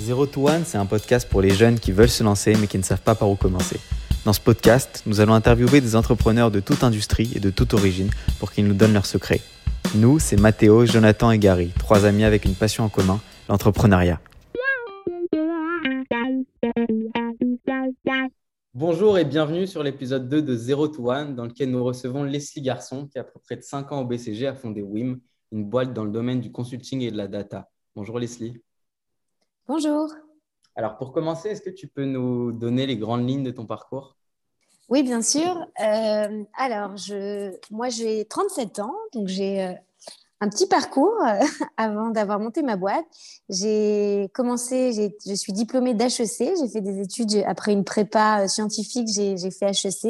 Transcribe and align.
Zero 0.00 0.24
to 0.24 0.48
One, 0.48 0.64
c'est 0.64 0.78
un 0.78 0.86
podcast 0.86 1.28
pour 1.28 1.42
les 1.42 1.50
jeunes 1.50 1.78
qui 1.78 1.92
veulent 1.92 2.08
se 2.08 2.24
lancer 2.24 2.54
mais 2.58 2.66
qui 2.66 2.78
ne 2.78 2.82
savent 2.82 3.02
pas 3.02 3.14
par 3.14 3.28
où 3.28 3.36
commencer. 3.36 3.78
Dans 4.24 4.32
ce 4.32 4.40
podcast, 4.40 5.02
nous 5.04 5.20
allons 5.20 5.34
interviewer 5.34 5.82
des 5.82 5.94
entrepreneurs 5.94 6.50
de 6.50 6.58
toute 6.58 6.82
industrie 6.82 7.30
et 7.34 7.38
de 7.38 7.50
toute 7.50 7.74
origine 7.74 8.08
pour 8.38 8.50
qu'ils 8.50 8.66
nous 8.66 8.72
donnent 8.72 8.94
leurs 8.94 9.04
secrets. 9.04 9.42
Nous, 9.94 10.18
c'est 10.18 10.40
Mathéo, 10.40 10.86
Jonathan 10.86 11.30
et 11.32 11.38
Gary, 11.38 11.70
trois 11.78 12.06
amis 12.06 12.24
avec 12.24 12.46
une 12.46 12.54
passion 12.54 12.84
en 12.84 12.88
commun, 12.88 13.20
l'entrepreneuriat. 13.50 14.20
Bonjour 18.72 19.18
et 19.18 19.26
bienvenue 19.26 19.66
sur 19.66 19.82
l'épisode 19.82 20.30
2 20.30 20.40
de 20.40 20.56
Zero 20.56 20.88
to 20.88 21.10
One, 21.10 21.34
dans 21.34 21.44
lequel 21.44 21.70
nous 21.70 21.84
recevons 21.84 22.24
Leslie 22.24 22.62
Garçon, 22.62 23.06
qui 23.06 23.18
a 23.18 23.24
près 23.24 23.56
de 23.56 23.62
5 23.62 23.92
ans 23.92 24.00
au 24.00 24.06
BCG 24.06 24.46
a 24.46 24.54
fondé 24.54 24.80
WIM, 24.80 25.18
une 25.52 25.64
boîte 25.64 25.92
dans 25.92 26.04
le 26.04 26.10
domaine 26.10 26.40
du 26.40 26.50
consulting 26.50 27.02
et 27.02 27.10
de 27.10 27.18
la 27.18 27.28
data. 27.28 27.68
Bonjour 27.94 28.18
Leslie. 28.18 28.54
Bonjour. 29.72 30.08
Alors 30.74 30.96
pour 30.96 31.12
commencer, 31.12 31.50
est-ce 31.50 31.62
que 31.62 31.70
tu 31.70 31.86
peux 31.86 32.04
nous 32.04 32.50
donner 32.50 32.86
les 32.86 32.96
grandes 32.96 33.28
lignes 33.28 33.44
de 33.44 33.52
ton 33.52 33.66
parcours? 33.66 34.16
Oui, 34.88 35.04
bien 35.04 35.22
sûr. 35.22 35.64
Euh, 35.80 36.42
alors, 36.58 36.96
je, 36.96 37.56
moi 37.70 37.88
j'ai 37.88 38.24
37 38.24 38.80
ans, 38.80 38.92
donc 39.12 39.28
j'ai 39.28 39.62
euh, 39.62 39.72
un 40.40 40.48
petit 40.48 40.66
parcours 40.66 41.14
euh, 41.24 41.38
avant 41.76 42.10
d'avoir 42.10 42.40
monté 42.40 42.62
ma 42.62 42.74
boîte. 42.74 43.04
J'ai 43.48 44.28
commencé, 44.34 45.12
je 45.24 45.34
suis 45.34 45.52
diplômée 45.52 45.94
d'HEC, 45.94 46.56
j'ai 46.58 46.68
fait 46.68 46.80
des 46.80 47.00
études 47.00 47.44
après 47.46 47.72
une 47.72 47.84
prépa 47.84 48.48
scientifique, 48.48 49.06
j'ai 49.06 49.50
fait 49.52 49.66
HEC 49.66 50.04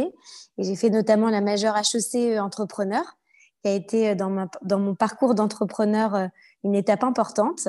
et 0.56 0.64
j'ai 0.64 0.74
fait 0.74 0.88
notamment 0.88 1.28
la 1.28 1.42
majeure 1.42 1.76
HEC 1.76 2.40
entrepreneur 2.40 3.04
qui 3.62 3.68
a 3.68 3.74
été 3.74 4.14
dans, 4.14 4.48
dans 4.62 4.78
mon 4.78 4.94
parcours 4.94 5.34
d'entrepreneur 5.34 6.30
une 6.64 6.74
étape 6.74 7.04
importante. 7.04 7.68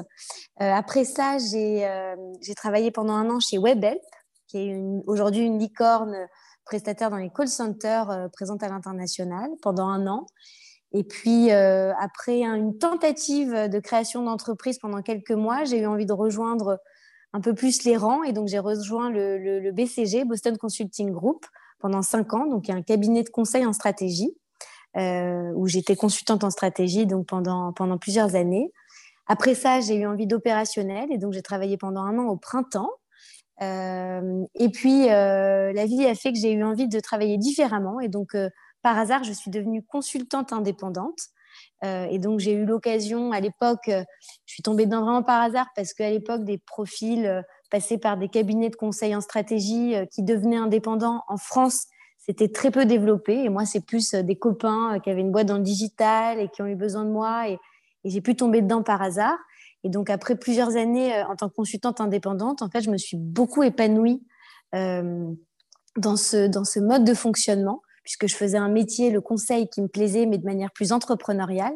Euh, 0.61 0.71
après 0.71 1.05
ça, 1.05 1.37
euh, 1.37 2.15
j'ai 2.41 2.55
travaillé 2.55 2.91
pendant 2.91 3.13
un 3.13 3.29
an 3.29 3.39
chez 3.39 3.57
WebHelp, 3.57 4.01
qui 4.47 4.57
est 4.57 4.81
aujourd'hui 5.07 5.41
une 5.41 5.59
licorne 5.59 6.15
prestataire 6.65 7.09
dans 7.09 7.17
les 7.17 7.29
call 7.29 7.48
centers 7.48 8.09
euh, 8.09 8.27
présente 8.27 8.63
à 8.63 8.70
l'international 8.70 9.49
pendant 9.61 9.87
un 9.87 10.07
an. 10.07 10.25
Et 10.93 11.05
puis, 11.05 11.51
après 11.51 12.43
une 12.43 12.77
tentative 12.77 13.70
de 13.70 13.79
création 13.79 14.23
d'entreprise 14.23 14.77
pendant 14.77 15.01
quelques 15.01 15.31
mois, 15.31 15.63
j'ai 15.63 15.79
eu 15.79 15.85
envie 15.85 16.05
de 16.05 16.11
rejoindre 16.11 16.79
un 17.31 17.39
peu 17.39 17.53
plus 17.55 17.85
les 17.85 17.95
rangs. 17.95 18.23
Et 18.23 18.33
donc, 18.33 18.49
j'ai 18.49 18.59
rejoint 18.59 19.09
le, 19.09 19.37
le, 19.37 19.71
BCG, 19.71 20.26
Boston 20.26 20.57
Consulting 20.57 21.11
Group, 21.11 21.45
pendant 21.79 22.01
cinq 22.01 22.33
ans, 22.33 22.45
donc 22.45 22.70
un 22.70 22.81
cabinet 22.81 23.23
de 23.23 23.29
conseil 23.29 23.65
en 23.65 23.71
stratégie, 23.71 24.35
où 24.95 25.67
j'étais 25.67 25.95
consultante 25.95 26.43
en 26.43 26.49
stratégie 26.49 27.05
donc 27.05 27.27
pendant, 27.27 27.73
pendant 27.73 27.97
plusieurs 27.97 28.35
années. 28.35 28.71
Après 29.27 29.55
ça, 29.55 29.79
j'ai 29.79 29.95
eu 29.95 30.05
envie 30.05 30.27
d'opérationnel 30.27 31.11
et 31.11 31.17
donc 31.17 31.33
j'ai 31.33 31.41
travaillé 31.41 31.77
pendant 31.77 32.01
un 32.01 32.17
an 32.17 32.27
au 32.27 32.35
printemps. 32.37 32.89
Euh, 33.61 34.43
et 34.55 34.70
puis, 34.70 35.09
euh, 35.09 35.71
la 35.73 35.85
vie 35.85 36.05
a 36.05 36.15
fait 36.15 36.33
que 36.33 36.39
j'ai 36.39 36.51
eu 36.51 36.63
envie 36.63 36.87
de 36.87 36.99
travailler 36.99 37.37
différemment. 37.37 37.99
Et 37.99 38.07
donc, 38.07 38.35
euh, 38.35 38.49
par 38.81 38.98
hasard, 38.98 39.23
je 39.23 39.31
suis 39.31 39.51
devenue 39.51 39.83
consultante 39.83 40.51
indépendante. 40.53 41.20
et 41.83 42.20
donc, 42.20 42.39
j'ai 42.39 42.53
eu 42.53 42.65
l'occasion, 42.65 43.31
à 43.31 43.39
l'époque, 43.39 43.87
je 43.87 44.03
suis 44.45 44.63
tombée 44.63 44.85
dedans 44.85 45.01
vraiment 45.01 45.23
par 45.23 45.41
hasard 45.41 45.67
parce 45.76 45.93
qu'à 45.93 46.09
l'époque, 46.09 46.43
des 46.43 46.57
profils 46.57 47.43
passés 47.70 47.98
par 47.98 48.17
des 48.17 48.29
cabinets 48.29 48.70
de 48.70 48.76
conseil 48.76 49.15
en 49.15 49.21
stratégie 49.21 49.95
qui 50.11 50.23
devenaient 50.23 50.57
indépendants 50.57 51.23
en 51.27 51.37
France, 51.37 51.87
c'était 52.21 52.49
très 52.49 52.71
peu 52.71 52.85
développé. 52.85 53.43
Et 53.43 53.49
moi, 53.49 53.65
c'est 53.65 53.83
plus 53.83 54.13
des 54.13 54.35
copains 54.35 54.99
qui 55.03 55.09
avaient 55.09 55.21
une 55.21 55.31
boîte 55.31 55.47
dans 55.47 55.57
le 55.57 55.63
digital 55.63 56.39
et 56.39 56.47
qui 56.49 56.61
ont 56.61 56.67
eu 56.67 56.75
besoin 56.75 57.03
de 57.03 57.09
moi. 57.09 57.49
Et, 57.49 57.59
j'ai 58.03 58.21
pu 58.21 58.35
tomber 58.35 58.63
dedans 58.63 58.81
par 58.81 59.01
hasard. 59.01 59.37
Et 59.83 59.89
donc, 59.89 60.09
après 60.09 60.35
plusieurs 60.35 60.75
années 60.75 61.15
euh, 61.15 61.25
en 61.27 61.35
tant 61.35 61.49
que 61.49 61.53
consultante 61.53 62.01
indépendante, 62.01 62.63
en 62.63 62.69
fait, 62.69 62.81
je 62.81 62.89
me 62.89 62.97
suis 62.97 63.17
beaucoup 63.17 63.61
épanouie 63.61 64.23
euh, 64.73 65.31
dans, 65.97 66.16
ce, 66.16 66.47
dans 66.47 66.63
ce 66.63 66.79
mode 66.79 67.03
de 67.03 67.13
fonctionnement, 67.13 67.83
puisque 68.03 68.27
je 68.27 68.35
faisais 68.35 68.57
un 68.57 68.69
métier, 68.69 69.11
le 69.11 69.22
conseil, 69.22 69.67
qui 69.67 69.81
me 69.81 69.88
plaisait, 69.88 70.25
mais 70.25 70.39
de 70.39 70.45
manière 70.45 70.71
plus 70.71 70.93
entrepreneuriale. 70.93 71.75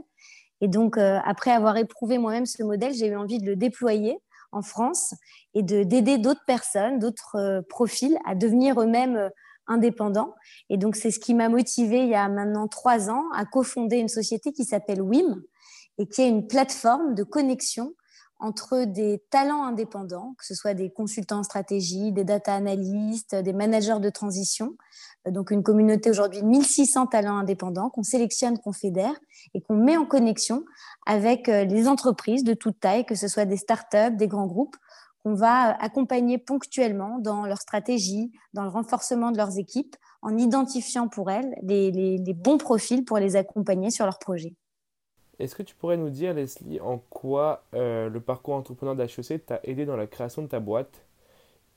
Et 0.62 0.68
donc, 0.68 0.98
euh, 0.98 1.20
après 1.26 1.52
avoir 1.52 1.78
éprouvé 1.78 2.18
moi-même 2.18 2.48
ce 2.48 2.64
modèle, 2.64 2.94
j'ai 2.94 3.08
eu 3.08 3.16
envie 3.16 3.38
de 3.38 3.46
le 3.46 3.56
déployer 3.56 4.18
en 4.52 4.64
France 4.64 5.14
et 5.54 5.62
d'aider 5.62 6.18
d'autres 6.18 6.46
personnes, 6.48 6.98
d'autres 6.98 7.64
profils 7.70 8.18
à 8.26 8.34
devenir 8.34 8.82
eux-mêmes 8.82 9.30
indépendants. 9.68 10.34
Et 10.70 10.78
donc, 10.78 10.96
c'est 10.96 11.12
ce 11.12 11.20
qui 11.20 11.34
m'a 11.34 11.50
motivée 11.50 12.04
il 12.04 12.10
y 12.10 12.16
a 12.16 12.28
maintenant 12.30 12.68
trois 12.68 13.10
ans 13.10 13.24
à 13.34 13.46
cofonder 13.46 13.98
une 13.98 14.10
société 14.10 14.52
qui 14.52 14.66
s'appelle 14.66 15.02
WIM, 15.02 15.42
et 15.98 16.08
qui 16.08 16.22
est 16.22 16.30
une 16.30 16.48
plateforme 16.48 17.16
de 17.16 17.24
connexion 17.24 17.94
entre 18.40 18.84
des 18.84 19.24
talents 19.30 19.64
indépendants, 19.64 20.36
que 20.38 20.46
ce 20.46 20.56
soit 20.56 20.74
des 20.74 20.90
consultants 20.90 21.40
en 21.40 21.44
stratégie, 21.44 22.12
des 22.12 22.26
data 22.26 22.54
analystes, 22.54 23.34
des 23.34 23.54
managers 23.54 24.00
de 24.02 24.10
transition. 24.10 24.76
Euh, 25.28 25.32
donc 25.32 25.52
une 25.52 25.64
communauté 25.64 26.10
aujourd'hui 26.10 26.42
de 26.42 26.46
1600 26.48 27.08
talents 27.08 27.38
indépendants 27.38 27.90
qu'on 27.90 28.04
sélectionne, 28.04 28.60
qu'on 28.60 28.74
fédère 28.74 29.16
et 29.54 29.62
qu'on 29.62 29.78
met 29.78 29.96
en 29.96 30.06
connexion 30.06 30.66
avec 31.06 31.48
euh, 31.48 31.64
les 31.64 31.88
entreprises 31.88 32.44
de 32.44 32.54
toute 32.54 32.80
taille, 32.80 33.06
que 33.06 33.16
ce 33.16 33.30
soit 33.30 33.46
des 33.46 33.58
startups, 33.58 34.16
des 34.18 34.28
grands 34.28 34.48
groupes, 34.48 34.76
qu'on 35.26 35.34
va 35.34 35.76
accompagner 35.82 36.38
ponctuellement 36.38 37.18
dans 37.18 37.48
leur 37.48 37.58
stratégie, 37.58 38.32
dans 38.54 38.62
le 38.62 38.70
renforcement 38.70 39.32
de 39.32 39.38
leurs 39.38 39.58
équipes, 39.58 39.96
en 40.22 40.38
identifiant 40.38 41.08
pour 41.08 41.32
elles 41.32 41.56
les, 41.64 41.90
les 41.92 42.34
bons 42.34 42.60
profils 42.60 43.04
pour 43.04 43.18
les 43.18 43.36
accompagner 43.36 43.90
sur 43.90 44.06
leurs 44.06 44.20
projets. 44.20 44.54
Est-ce 45.40 45.56
que 45.56 45.64
tu 45.64 45.74
pourrais 45.74 45.98
nous 45.98 46.12
dire, 46.12 46.36
Leslie, 46.36 46.80
en 46.80 47.00
quoi 47.10 47.64
euh, 47.74 48.08
le 48.08 48.22
parcours 48.22 48.54
entrepreneur 48.54 48.96
d'HEC 48.96 49.48
t'a 49.48 49.60
aidé 49.64 49.86
dans 49.86 49.98
la 49.98 50.06
création 50.06 50.44
de 50.44 50.48
ta 50.48 50.60
boîte 50.60 51.02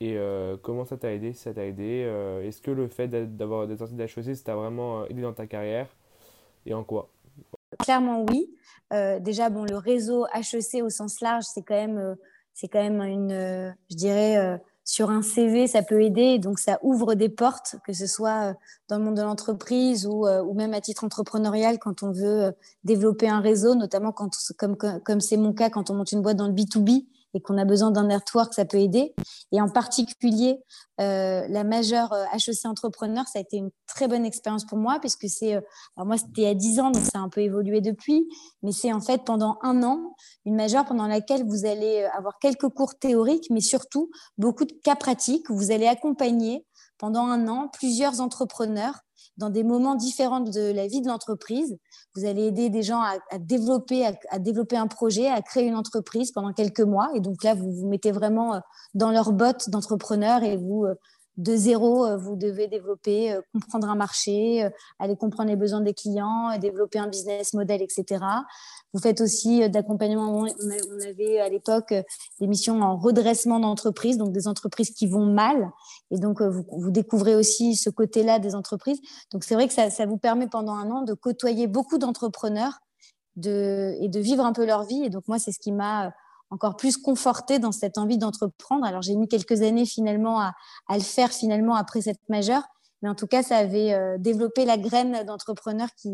et 0.01 0.17
euh, 0.19 0.59
comment 0.63 0.85
ça 0.85 0.99
t'a 0.99 1.13
aidé, 1.13 1.33
si 1.33 1.41
ça 1.41 1.55
t'a 1.55 1.65
aidé 1.65 2.05
euh, 2.07 2.47
Est-ce 2.47 2.61
que 2.61 2.71
le 2.71 2.87
fait 2.87 3.09
d'avoir 3.09 3.67
d'être 3.67 3.79
sorti 3.79 3.95
d'HEC, 3.95 4.37
ça 4.37 4.45
t'a 4.45 4.57
vraiment 4.57 5.07
aidé 5.07 5.23
dans 5.23 5.33
ta 5.33 5.47
carrière 5.47 5.89
et 6.67 6.75
en 6.75 6.85
quoi? 6.85 7.09
Clairement 7.81 8.27
oui. 8.29 8.55
déjà, 9.21 9.49
bon, 9.49 9.65
le 9.65 9.79
réseau 9.79 10.27
HEC 10.35 10.83
au 10.83 10.91
sens 10.91 11.23
large, 11.23 11.45
c'est 11.45 11.63
quand 11.63 11.75
même, 11.75 12.17
c'est 12.59 12.69
quand 12.69 12.83
même 12.83 13.01
une, 13.03 13.75
je 13.89 13.95
dirais, 13.95 14.61
sur 14.89 15.11
un 15.11 15.21
CV, 15.21 15.67
ça 15.67 15.83
peut 15.83 16.03
aider. 16.03 16.39
Donc, 16.39 16.59
ça 16.59 16.79
ouvre 16.83 17.15
des 17.15 17.29
portes, 17.29 17.77
que 17.87 17.93
ce 17.93 18.07
soit 18.07 18.51
euh, 18.51 18.55
dans 18.89 18.97
le 18.97 19.05
monde 19.05 19.17
de 19.17 19.23
l'entreprise 19.23 20.07
ou, 20.07 20.27
euh, 20.27 20.43
même 20.55 20.73
à 20.73 20.81
titre 20.81 21.05
entrepreneurial 21.05 21.79
quand 21.79 22.03
on 22.03 22.11
veut 22.11 22.45
euh, 22.45 22.53
développer 22.85 23.29
un 23.29 23.41
réseau, 23.41 23.75
notamment 23.75 24.13
quand, 24.13 24.31
comme 24.57 24.77
comme 24.77 25.21
c'est 25.21 25.37
mon 25.37 25.53
cas, 25.53 25.69
quand 25.69 25.91
on 25.91 25.95
monte 25.95 26.13
une 26.13 26.23
boîte 26.23 26.39
dans 26.39 26.49
le 26.49 26.55
B2B 26.55 27.05
et 27.35 27.41
qu'on 27.41 27.59
a 27.59 27.65
besoin 27.65 27.91
d'un 27.91 28.07
network, 28.07 28.55
ça 28.55 28.65
peut 28.65 28.79
aider. 28.79 29.15
Et 29.53 29.61
en 29.61 29.69
particulier, 29.69 30.61
euh, 31.01 31.47
la 31.49 31.65
majeure 31.65 32.15
HEC 32.33 32.65
euh, 32.65 32.69
Entrepreneur, 32.69 33.25
ça 33.27 33.39
a 33.39 33.43
été 33.43 33.57
une 33.57 33.71
très 33.87 34.09
bonne 34.09 34.25
expérience 34.25 34.65
pour 34.65 34.79
moi, 34.79 34.99
puisque 35.01 35.29
c'est, 35.29 35.55
euh, 35.55 35.61
alors 35.97 36.07
moi 36.07 36.17
c'était 36.17 36.47
a 36.47 36.55
10 36.55 36.81
ans, 36.81 36.91
donc 36.91 37.05
ça 37.05 37.19
a 37.19 37.21
un 37.21 37.29
peu 37.29 37.41
évolué 37.41 37.81
depuis, 37.81 38.29
mais 38.63 38.73
c'est 38.73 38.93
en 38.93 39.01
fait 39.01 39.25
pendant 39.25 39.59
un 39.63 39.83
an, 39.83 40.15
une 40.45 40.57
majeure 40.57 40.85
pendant 40.85 41.07
laquelle 41.07 41.45
vous 41.45 41.67
allez 41.67 42.05
avoir 42.17 42.39
quelques 42.39 42.69
cours 42.69 42.99
théoriques, 42.99 43.49
mais 43.51 43.61
surtout 43.61 44.11
beaucoup 44.39 44.65
de 44.65 44.73
cas 44.83 44.97
pratiques. 44.97 45.51
Vous 45.51 45.71
allez 45.71 45.87
accompagner 45.87 46.67
pendant 46.99 47.27
un 47.27 47.47
an 47.49 47.69
plusieurs 47.73 48.21
entrepreneurs 48.21 49.01
dans 49.39 49.51
des 49.51 49.63
moments 49.63 49.95
différents 49.95 50.41
de 50.41 50.73
la 50.73 50.87
vie 50.87 51.01
de 51.01 51.09
l'entreprise. 51.09 51.79
Vous 52.15 52.25
allez 52.25 52.47
aider 52.47 52.69
des 52.69 52.83
gens 52.83 53.01
à, 53.01 53.39
développer, 53.39 54.05
à, 54.31 54.39
développer 54.39 54.77
un 54.77 54.89
projet, 54.89 55.29
à 55.29 55.41
créer 55.41 55.67
une 55.67 55.77
entreprise 55.77 56.33
pendant 56.33 56.53
quelques 56.53 56.81
mois. 56.81 57.09
Et 57.15 57.21
donc 57.21 57.43
là, 57.45 57.55
vous 57.55 57.73
vous 57.73 57.89
mettez 57.89 58.11
vraiment 58.11 58.55
euh, 58.55 58.61
dans 58.95 59.11
leur 59.11 59.33
botte 59.33 59.71
d'entrepreneurs 59.71 60.43
et 60.43 60.57
vous 60.57 60.85
euh, 60.85 60.95
de 61.39 61.55
zéro, 61.55 62.05
euh, 62.05 62.17
vous 62.17 62.35
devez 62.35 62.67
développer, 62.67 63.33
euh, 63.33 63.41
comprendre 63.53 63.89
un 63.89 63.95
marché, 63.95 64.65
euh, 64.65 64.71
aller 64.99 65.17
comprendre 65.17 65.49
les 65.49 65.57
besoins 65.57 65.81
des 65.81 65.95
clients, 65.95 66.59
développer 66.59 66.99
un 66.99 67.07
business 67.07 67.55
model, 67.55 67.81
etc. 67.81 68.25
Vous 68.93 69.01
faites 69.01 69.21
aussi 69.21 69.69
d'accompagnement. 69.71 70.33
On 70.33 71.09
avait 71.09 71.39
à 71.39 71.49
l'époque 71.49 71.95
des 72.41 72.47
missions 72.47 72.81
en 72.83 72.97
redressement 72.97 73.61
d'entreprise, 73.61 74.19
donc 74.19 74.33
des 74.33 74.49
entreprises 74.49 74.91
qui 74.91 75.07
vont 75.07 75.27
mal. 75.27 75.71
Et 76.11 76.19
donc, 76.19 76.43
vous, 76.43 76.91
découvrez 76.91 77.37
aussi 77.37 77.77
ce 77.77 77.91
côté-là 77.91 78.39
des 78.39 78.55
entreprises. 78.55 78.99
Donc, 79.31 79.45
c'est 79.45 79.55
vrai 79.55 79.69
que 79.69 79.75
ça, 79.75 80.07
vous 80.07 80.17
permet 80.17 80.49
pendant 80.49 80.73
un 80.73 80.91
an 80.91 81.03
de 81.03 81.13
côtoyer 81.13 81.67
beaucoup 81.67 81.99
d'entrepreneurs 81.99 82.79
de, 83.37 83.95
et 84.01 84.09
de 84.09 84.21
vivre 84.21 84.45
un 84.45 84.55
peu 84.55 84.65
leur 84.65 84.85
vie. 84.85 85.05
Et 85.05 85.11
donc, 85.11 85.29
moi, 85.29 85.39
c'est 85.39 85.53
ce 85.53 85.59
qui 85.59 85.73
m'a 85.73 86.13
encore 86.51 86.77
plus 86.77 86.97
confortée 86.97 87.59
dans 87.59 87.73
cette 87.73 87.99
envie 87.99 88.19
d'entreprendre. 88.19 88.85
Alors 88.85 89.03
j'ai 89.03 89.17
mis 89.17 89.29
quelques 89.29 89.63
années 89.63 89.87
finalement 89.87 90.41
à, 90.41 90.55
le 90.91 91.01
faire 91.01 91.31
finalement 91.31 91.75
après 91.75 92.01
cette 92.03 92.27
majeure, 92.29 92.63
mais 93.03 93.09
en 93.09 93.15
tout 93.15 93.27
cas 93.27 93.43
ça 93.43 93.57
avait 93.57 93.93
euh, 93.95 94.19
développé 94.19 94.65
la 94.65 94.79
graine 94.79 95.25
d'entrepreneur 95.25 95.89
qui 95.97 96.11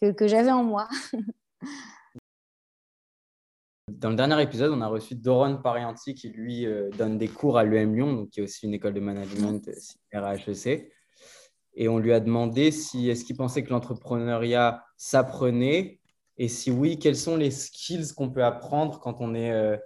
que, 0.00 0.28
j'avais 0.28 0.52
en 0.52 0.62
moi. 0.62 0.88
Dans 3.88 4.10
le 4.10 4.16
dernier 4.16 4.40
épisode, 4.42 4.70
on 4.70 4.80
a 4.82 4.86
reçu 4.86 5.14
Doron 5.14 5.56
Parianti 5.56 6.14
qui 6.14 6.28
lui 6.28 6.66
euh, 6.66 6.90
donne 6.90 7.18
des 7.18 7.26
cours 7.26 7.58
à 7.58 7.64
l'UM 7.64 7.94
Lyon, 7.94 8.12
donc 8.12 8.30
qui 8.30 8.40
est 8.40 8.42
aussi 8.42 8.66
une 8.66 8.74
école 8.74 8.94
de 8.94 9.00
management 9.00 9.66
euh, 9.68 10.22
à 10.22 10.36
HEC. 10.36 10.92
Et 11.74 11.88
on 11.88 11.98
lui 11.98 12.12
a 12.12 12.20
demandé 12.20 12.70
si 12.70 13.08
est-ce 13.08 13.24
qu'il 13.24 13.36
pensait 13.36 13.64
que 13.64 13.70
l'entrepreneuriat 13.70 14.84
s'apprenait 14.96 16.00
et 16.38 16.46
si 16.48 16.70
oui, 16.70 16.98
quels 16.98 17.16
sont 17.16 17.36
les 17.36 17.50
skills 17.50 18.14
qu'on 18.14 18.30
peut 18.30 18.44
apprendre 18.44 19.00
quand 19.00 19.16
on 19.20 19.34
est 19.34 19.50
euh, 19.50 19.76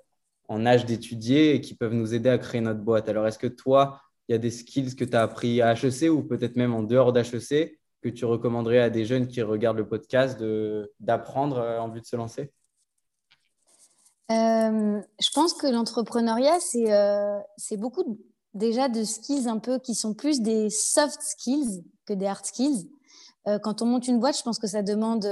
en 0.49 0.67
âge 0.67 0.85
d'étudier 0.85 1.55
et 1.55 1.61
qui 1.63 1.75
peuvent 1.75 1.95
nous 1.95 2.13
aider 2.13 2.29
à 2.29 2.37
créer 2.37 2.61
notre 2.61 2.81
boîte? 2.81 3.09
Alors, 3.09 3.27
est-ce 3.27 3.39
que 3.39 3.47
toi, 3.47 4.03
il 4.29 4.33
y 4.33 4.35
a 4.35 4.39
des 4.39 4.51
skills 4.51 4.95
que 4.95 5.05
tu 5.05 5.17
as 5.17 5.23
appris 5.23 5.63
à 5.63 5.73
HEC 5.73 6.11
ou 6.11 6.23
peut-être 6.23 6.57
même 6.57 6.75
en 6.75 6.83
dehors 6.83 7.15
d'HEC 7.15 7.79
que 8.03 8.09
tu 8.11 8.27
recommanderais 8.27 8.81
à 8.81 8.91
des 8.91 9.07
jeunes 9.07 9.29
qui 9.29 9.41
regardent 9.41 9.79
le 9.79 9.89
podcast 9.89 10.45
d'apprendre 11.01 11.59
euh, 11.59 11.79
en 11.81 11.89
vue 11.89 12.03
de 12.03 12.07
se 12.07 12.17
lancer? 12.17 12.53
Euh, 14.31 15.01
Je 15.21 15.31
pense 15.35 15.55
que 15.55 15.67
l'entrepreneuriat, 15.67 16.59
c'est 16.61 17.77
beaucoup 17.79 18.19
déjà 18.53 18.91
de 18.91 19.05
skills 19.05 19.49
un 19.49 19.59
peu 19.59 19.79
qui 19.79 19.95
sont 19.95 20.13
plus 20.13 20.43
des 20.43 20.69
soft 20.69 21.23
skills 21.23 21.83
que 22.05 22.13
des 22.13 22.27
hard 22.27 22.45
skills. 22.45 22.91
quand 23.63 23.81
on 23.81 23.87
monte 23.87 24.07
une 24.07 24.21
boîte, 24.21 24.37
je 24.37 24.43
pense 24.43 24.59
que 24.59 24.67
ça 24.67 24.83
demande 24.83 25.27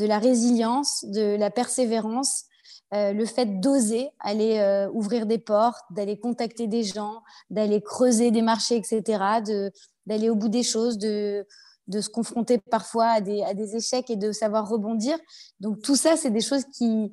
de 0.00 0.06
la 0.06 0.18
résilience, 0.18 1.04
de 1.04 1.36
la 1.36 1.50
persévérance, 1.50 2.44
euh, 2.94 3.12
le 3.12 3.26
fait 3.26 3.60
d'oser 3.60 4.08
aller 4.18 4.58
euh, 4.58 4.90
ouvrir 4.92 5.26
des 5.26 5.38
portes, 5.38 5.84
d'aller 5.90 6.18
contacter 6.18 6.66
des 6.66 6.82
gens, 6.82 7.22
d'aller 7.50 7.82
creuser 7.82 8.30
des 8.30 8.42
marchés, 8.42 8.76
etc., 8.76 9.02
d'aller 10.06 10.30
au 10.30 10.34
bout 10.34 10.48
des 10.48 10.62
choses, 10.62 10.96
de, 10.98 11.46
se 11.92 12.08
confronter 12.08 12.58
parfois 12.58 13.06
à 13.06 13.20
des, 13.20 13.42
à 13.42 13.52
des, 13.52 13.76
échecs 13.76 14.10
et 14.10 14.16
de 14.16 14.32
savoir 14.32 14.68
rebondir. 14.68 15.18
Donc 15.60 15.82
tout 15.82 15.96
ça, 15.96 16.16
c'est 16.16 16.30
des 16.30 16.40
choses 16.40 16.64
qui 16.64 17.12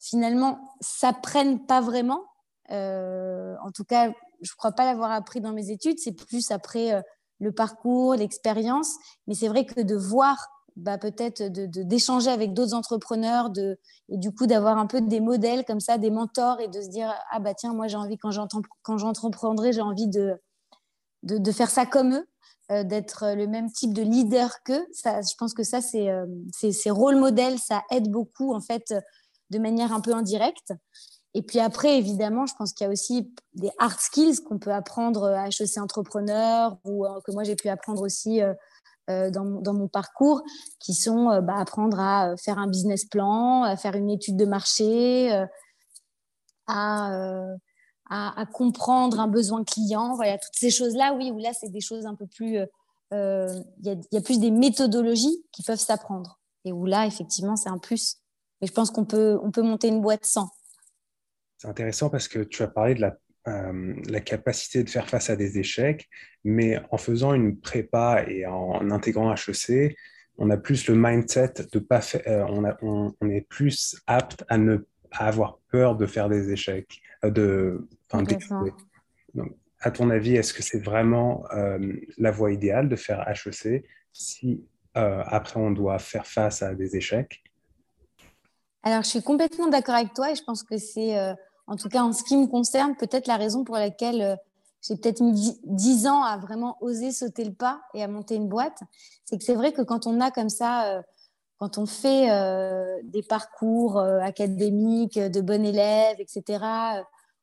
finalement 0.00 0.58
s'apprennent 0.80 1.64
pas 1.64 1.80
vraiment. 1.80 2.24
Euh, 2.70 3.54
en 3.62 3.70
tout 3.70 3.84
cas, 3.84 4.08
je 4.42 4.50
ne 4.52 4.56
crois 4.56 4.72
pas 4.72 4.84
l'avoir 4.84 5.12
appris 5.12 5.40
dans 5.40 5.52
mes 5.52 5.70
études, 5.70 5.98
c'est 6.00 6.12
plus 6.12 6.50
après 6.50 7.02
le 7.38 7.52
parcours, 7.52 8.14
l'expérience. 8.14 8.96
Mais 9.26 9.34
c'est 9.34 9.48
vrai 9.48 9.64
que 9.64 9.80
de 9.80 9.94
voir 9.94 10.48
bah, 10.76 10.98
peut-être 10.98 11.42
d'échanger 11.42 12.30
de, 12.30 12.32
avec 12.32 12.52
d'autres 12.52 12.74
entrepreneurs 12.74 13.50
de, 13.50 13.78
et 14.08 14.18
du 14.18 14.32
coup 14.32 14.46
d'avoir 14.46 14.76
un 14.76 14.86
peu 14.86 15.00
des 15.00 15.20
modèles 15.20 15.64
comme 15.64 15.80
ça, 15.80 15.98
des 15.98 16.10
mentors 16.10 16.60
et 16.60 16.68
de 16.68 16.80
se 16.80 16.88
dire 16.88 17.14
ah 17.30 17.38
bah 17.38 17.54
tiens 17.54 17.72
moi 17.72 17.86
j'ai 17.86 17.96
envie 17.96 18.18
quand 18.18 18.32
j'entreprendrai 18.98 19.72
j'ai 19.72 19.80
envie 19.80 20.08
de, 20.08 20.34
de, 21.22 21.52
faire 21.52 21.70
ça 21.70 21.86
comme 21.86 22.14
eux, 22.14 22.28
euh, 22.72 22.82
d'être 22.82 23.34
le 23.36 23.46
même 23.46 23.70
type 23.70 23.92
de 23.92 24.02
leader 24.02 24.50
qu'eux. 24.64 24.84
Je 24.92 25.34
pense 25.38 25.54
que 25.54 25.62
ça 25.62 25.80
c'est 25.80 26.10
euh, 26.10 26.26
ces 26.52 26.90
rôles 26.90 27.16
modèles 27.16 27.58
ça 27.58 27.82
aide 27.90 28.10
beaucoup 28.10 28.52
en 28.52 28.60
fait 28.60 28.94
de 29.50 29.58
manière 29.58 29.92
un 29.92 30.00
peu 30.00 30.12
indirecte. 30.12 30.72
Et 31.36 31.42
puis 31.42 31.58
après, 31.58 31.98
évidemment, 31.98 32.46
je 32.46 32.54
pense 32.56 32.72
qu'il 32.72 32.84
y 32.84 32.88
a 32.88 32.92
aussi 32.92 33.34
des 33.54 33.70
hard 33.80 33.98
skills 33.98 34.44
qu'on 34.44 34.60
peut 34.60 34.72
apprendre 34.72 35.24
à 35.24 35.48
HEC 35.48 35.78
Entrepreneur 35.78 36.78
ou 36.84 37.04
euh, 37.04 37.20
que 37.24 37.32
moi 37.32 37.44
j'ai 37.44 37.56
pu 37.56 37.68
apprendre 37.68 38.02
aussi 38.02 38.40
euh, 39.10 39.30
dans, 39.30 39.44
dans, 39.44 39.74
mon 39.74 39.86
parcours, 39.86 40.42
qui 40.80 40.94
sont 40.94 41.30
euh, 41.30 41.42
bah, 41.42 41.56
apprendre 41.58 42.00
à 42.00 42.30
euh, 42.30 42.36
faire 42.36 42.58
un 42.58 42.66
business 42.66 43.04
plan, 43.04 43.62
à 43.62 43.76
faire 43.76 43.96
une 43.96 44.08
étude 44.08 44.36
de 44.36 44.46
marché, 44.46 45.30
à, 46.66 47.46
à, 48.08 48.46
comprendre 48.46 49.20
un 49.20 49.28
besoin 49.28 49.62
client. 49.62 50.14
Voilà, 50.14 50.38
toutes 50.38 50.54
ces 50.54 50.70
choses-là, 50.70 51.14
oui, 51.14 51.30
où 51.30 51.38
là, 51.38 51.52
c'est 51.52 51.68
des 51.68 51.80
choses 51.80 52.06
un 52.06 52.14
peu 52.14 52.26
plus... 52.26 52.58
Il 53.12 54.04
y, 54.10 54.16
a 54.16 54.20
plus 54.22 54.40
des 54.40 54.50
méthodologies 54.50 55.44
qui 55.52 55.62
peuvent 55.62 55.78
s'apprendre. 55.78 56.40
Et 56.64 56.72
où 56.72 56.84
là, 56.84 57.06
effectivement, 57.06 57.54
c'est 57.54 57.68
un 57.68 57.78
plus. 57.78 58.16
Mais 58.60 58.66
je 58.66 58.72
pense 58.72 58.90
qu'on 58.90 59.04
peut, 59.04 59.38
on 59.42 59.52
peut 59.52 59.62
monter 59.62 59.88
une 59.88 60.00
boîte 60.00 60.24
sans. 60.24 60.48
C'est 61.58 61.68
intéressant 61.68 62.10
parce 62.10 62.26
que 62.26 62.40
tu 62.40 62.62
as 62.62 62.68
parlé 62.68 62.94
de 62.94 63.02
la 63.02 63.16
euh, 63.46 63.94
la 64.08 64.20
capacité 64.20 64.82
de 64.82 64.88
faire 64.88 65.06
face 65.06 65.28
à 65.28 65.36
des 65.36 65.58
échecs, 65.58 66.08
mais 66.44 66.80
en 66.90 66.96
faisant 66.96 67.34
une 67.34 67.60
prépa 67.60 68.24
et 68.26 68.46
en 68.46 68.90
intégrant 68.90 69.34
HEC, 69.34 69.94
on 70.38 70.48
a 70.48 70.56
plus 70.56 70.88
le 70.88 70.94
mindset 70.96 71.52
de 71.70 71.78
pas 71.78 72.00
faire, 72.00 72.22
euh, 72.26 72.72
on, 72.80 73.14
on, 73.20 73.28
est 73.28 73.42
plus 73.42 74.00
apte 74.06 74.44
à 74.48 74.56
ne 74.56 74.86
à 75.10 75.28
avoir 75.28 75.58
peur 75.70 75.94
de 75.94 76.06
faire 76.06 76.30
des 76.30 76.52
échecs, 76.52 77.02
euh, 77.22 77.30
de, 77.30 77.86
Donc, 79.34 79.54
à 79.80 79.90
ton 79.90 80.08
avis, 80.08 80.36
est-ce 80.36 80.54
que 80.54 80.62
c'est 80.62 80.82
vraiment 80.82 81.44
la 82.16 82.30
voie 82.30 82.50
idéale 82.50 82.88
de 82.88 82.96
faire 82.96 83.28
HEC 83.28 83.84
si 84.14 84.64
après 84.94 85.60
on 85.60 85.70
doit 85.70 85.98
faire 85.98 86.26
face 86.26 86.62
à 86.62 86.74
des 86.74 86.96
échecs? 86.96 87.44
Alors, 88.82 89.02
je 89.02 89.08
suis 89.08 89.22
complètement 89.22 89.68
d'accord 89.68 89.96
avec 89.96 90.14
toi 90.14 90.30
et 90.32 90.34
je 90.34 90.42
pense 90.42 90.62
que 90.62 90.78
c'est 90.78 91.14
en 91.66 91.76
tout 91.76 91.88
cas 91.88 92.02
en 92.02 92.12
ce 92.12 92.22
qui 92.22 92.36
me 92.36 92.46
concerne, 92.46 92.94
peut-être 92.96 93.26
la 93.26 93.36
raison 93.36 93.64
pour 93.64 93.76
laquelle 93.76 94.22
euh, 94.22 94.36
j'ai 94.82 94.96
peut-être 94.96 95.22
mis 95.22 95.58
dix 95.64 96.06
ans 96.06 96.22
à 96.22 96.36
vraiment 96.36 96.76
oser 96.80 97.10
sauter 97.10 97.44
le 97.44 97.54
pas 97.54 97.80
et 97.94 98.02
à 98.02 98.08
monter 98.08 98.34
une 98.34 98.48
boîte, 98.48 98.80
c'est 99.24 99.38
que 99.38 99.44
c'est 99.44 99.54
vrai 99.54 99.72
que 99.72 99.82
quand 99.82 100.06
on 100.06 100.20
a 100.20 100.30
comme 100.30 100.50
ça, 100.50 100.96
euh, 100.96 101.02
quand 101.58 101.78
on 101.78 101.86
fait 101.86 102.30
euh, 102.30 102.98
des 103.04 103.22
parcours 103.22 103.98
académiques 103.98 105.18
de 105.18 105.40
bon 105.40 105.64
élève, 105.64 106.16
etc., 106.18 106.64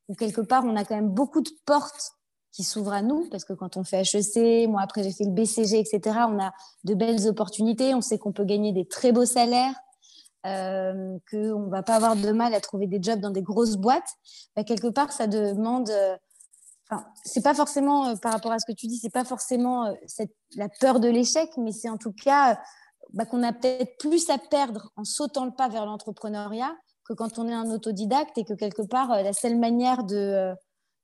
où 0.08 0.14
quelque 0.14 0.42
part 0.42 0.66
on 0.66 0.76
a 0.76 0.86
quand 0.86 0.96
même 0.96 1.10
beaucoup 1.10 1.42
de 1.42 1.50
portes 1.66 2.12
qui 2.52 2.64
s'ouvrent 2.64 2.94
à 2.94 3.02
nous, 3.02 3.28
parce 3.32 3.46
que 3.46 3.54
quand 3.54 3.78
on 3.78 3.84
fait 3.84 4.02
HEC, 4.02 4.68
moi 4.70 4.82
après 4.82 5.02
j'ai 5.02 5.12
fait 5.12 5.24
le 5.24 5.32
BCG, 5.32 5.80
etc., 5.80 6.20
on 6.28 6.40
a 6.40 6.52
de 6.84 6.94
belles 6.94 7.28
opportunités, 7.28 7.96
on 7.96 8.02
sait 8.02 8.20
qu'on 8.20 8.34
peut 8.34 8.46
gagner 8.46 8.74
des 8.74 8.86
très 8.86 9.12
beaux 9.12 9.26
salaires, 9.26 9.74
euh, 10.46 11.18
qu'on 11.30 11.60
ne 11.60 11.70
va 11.70 11.84
pas 11.84 11.96
avoir 11.96 12.16
de 12.16 12.32
mal 12.32 12.54
à 12.54 12.62
trouver 12.62 12.88
des 12.88 13.02
jobs 13.02 13.20
dans 13.20 13.30
des 13.30 13.42
grosses 13.42 13.78
boîtes, 13.78 14.10
bah, 14.56 14.64
quelque 14.64 14.88
part, 14.88 15.12
ça 15.12 15.28
demande. 15.28 15.90
Euh, 15.90 16.18
enfin, 16.90 17.06
c'est 17.24 17.44
pas 17.44 17.54
forcément, 17.54 18.08
euh, 18.08 18.16
par 18.16 18.34
rapport 18.34 18.52
à 18.52 18.60
ce 18.60 18.66
que 18.66 18.76
tu 18.76 18.88
dis, 18.88 18.98
c'est 18.98 19.12
pas 19.12 19.24
forcément 19.24 19.86
euh, 19.86 19.94
cette, 20.08 20.34
la 20.56 20.70
peur 20.80 21.00
de 21.00 21.10
l'échec, 21.10 21.50
mais 21.58 21.72
c'est 21.72 21.90
en 21.90 21.98
tout 21.98 22.14
cas 22.14 22.60
bah, 23.14 23.26
qu'on 23.26 23.44
a 23.44 23.54
peut-être 23.54 23.98
plus 24.00 24.30
à 24.30 24.38
perdre 24.38 24.90
en 24.96 25.04
sautant 25.04 25.46
le 25.46 25.52
pas 25.52 25.70
vers 25.70 25.86
l'entrepreneuriat 25.86 26.76
que 27.08 27.14
quand 27.14 27.40
on 27.40 27.48
est 27.48 27.54
un 27.54 27.70
autodidacte 27.72 28.38
et 28.38 28.46
que 28.46 28.54
quelque 28.54 28.84
part, 28.84 29.10
la 29.10 29.34
seule 29.34 29.58
manière 29.58 30.04
de, 30.04 30.54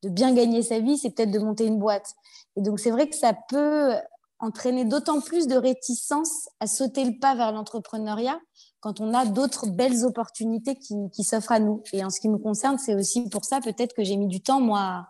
de 0.04 0.10
bien 0.10 0.34
gagner 0.34 0.62
sa 0.62 0.80
vie, 0.80 0.98
c'est 0.98 1.10
peut-être 1.10 1.32
de 1.32 1.40
monter 1.40 1.66
une 1.66 1.80
boîte. 1.80 2.14
Et 2.56 2.62
donc, 2.62 2.80
c'est 2.80 2.92
vrai 2.92 3.10
que 3.10 3.16
ça 3.16 3.34
peut 3.50 3.96
entraîner 4.40 4.86
d'autant 4.86 5.22
plus 5.22 5.48
de 5.48 5.56
réticence 5.56 6.50
à 6.60 6.68
sauter 6.68 7.04
le 7.04 7.20
pas 7.20 7.36
vers 7.36 7.52
l'entrepreneuriat 7.52 8.40
quand 8.80 9.02
on 9.02 9.14
a 9.14 9.26
d'autres 9.26 9.68
belles 9.68 10.06
opportunités 10.06 10.76
qui, 10.76 11.24
s'offrent 11.24 11.52
à 11.52 11.60
nous. 11.60 11.84
Et 11.94 12.04
en 12.04 12.10
ce 12.10 12.20
qui 12.20 12.30
me 12.30 12.38
concerne, 12.38 12.78
c'est 12.78 12.96
aussi 12.96 13.28
pour 13.30 13.44
ça 13.44 13.60
peut-être 13.60 13.96
que 13.96 14.04
j'ai 14.04 14.18
mis 14.18 14.28
du 14.28 14.42
temps, 14.42 14.62
moi, 14.62 15.08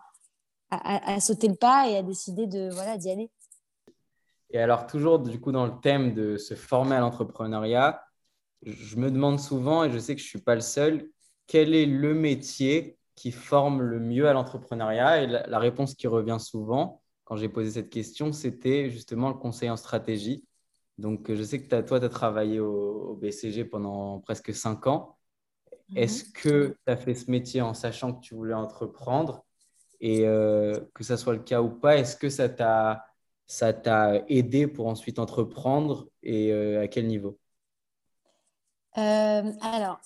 à, 0.70 1.20
sauter 1.20 1.48
le 1.48 1.54
pas 1.54 1.88
et 1.88 1.96
à 1.96 2.02
décider 2.02 2.46
de 2.46 2.70
voilà 2.72 2.96
d'y 2.96 3.10
aller. 3.10 3.30
Et 4.50 4.58
alors, 4.58 4.86
toujours 4.86 5.18
du 5.18 5.40
coup 5.40 5.52
dans 5.52 5.66
le 5.66 5.78
thème 5.80 6.14
de 6.14 6.36
se 6.36 6.54
former 6.54 6.96
à 6.96 7.00
l'entrepreneuriat, 7.00 8.02
je 8.62 8.96
me 8.96 9.10
demande 9.10 9.38
souvent, 9.38 9.84
et 9.84 9.90
je 9.90 9.98
sais 9.98 10.14
que 10.14 10.20
je 10.20 10.26
ne 10.26 10.30
suis 10.30 10.40
pas 10.40 10.54
le 10.54 10.60
seul, 10.60 11.10
quel 11.46 11.74
est 11.74 11.86
le 11.86 12.14
métier 12.14 12.98
qui 13.14 13.30
forme 13.30 13.82
le 13.82 14.00
mieux 14.00 14.28
à 14.28 14.32
l'entrepreneuriat? 14.32 15.22
Et 15.22 15.26
la 15.26 15.58
réponse 15.58 15.94
qui 15.94 16.06
revient 16.06 16.38
souvent, 16.40 17.02
quand 17.24 17.36
j'ai 17.36 17.48
posé 17.48 17.70
cette 17.70 17.90
question, 17.90 18.32
c'était 18.32 18.90
justement 18.90 19.28
le 19.28 19.34
conseil 19.34 19.68
en 19.68 19.76
stratégie. 19.76 20.44
Donc, 20.98 21.32
je 21.32 21.42
sais 21.42 21.62
que 21.62 21.80
toi, 21.80 22.00
tu 22.00 22.06
as 22.06 22.08
travaillé 22.08 22.60
au, 22.60 23.16
BCG 23.20 23.64
pendant 23.64 24.18
presque 24.20 24.52
cinq 24.52 24.86
ans. 24.86 25.16
Mhm. 25.90 25.98
Est-ce 25.98 26.24
que 26.24 26.76
tu 26.84 26.92
as 26.92 26.96
fait 26.96 27.14
ce 27.14 27.30
métier 27.30 27.62
en 27.62 27.74
sachant 27.74 28.12
que 28.12 28.20
tu 28.20 28.34
voulais 28.34 28.54
entreprendre? 28.54 29.44
Et 30.00 30.26
euh, 30.26 30.78
que 30.94 31.02
ça 31.02 31.16
soit 31.16 31.32
le 31.32 31.40
cas 31.40 31.60
ou 31.60 31.70
pas, 31.70 31.96
est-ce 31.96 32.16
que 32.16 32.28
ça 32.28 32.48
t'a, 32.48 33.04
ça 33.46 33.72
t'a 33.72 34.22
aidé 34.28 34.68
pour 34.68 34.86
ensuite 34.86 35.18
entreprendre 35.18 36.08
et 36.22 36.52
euh, 36.52 36.82
à 36.82 36.88
quel 36.88 37.08
niveau? 37.08 37.38
Euh, 38.96 39.52
Alors, 39.60 40.00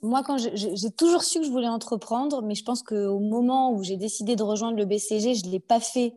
moi, 0.00 0.22
quand 0.22 0.36
j'ai 0.38 0.90
toujours 0.90 1.24
su 1.24 1.40
que 1.40 1.46
je 1.46 1.50
voulais 1.50 1.68
entreprendre, 1.68 2.42
mais 2.42 2.54
je 2.54 2.64
pense 2.64 2.82
qu'au 2.82 3.18
moment 3.18 3.72
où 3.72 3.82
j'ai 3.82 3.96
décidé 3.96 4.36
de 4.36 4.42
rejoindre 4.42 4.76
le 4.76 4.84
BCG, 4.84 5.34
je 5.34 5.46
ne 5.46 5.50
l'ai 5.50 5.60
pas 5.60 5.80
fait 5.80 6.14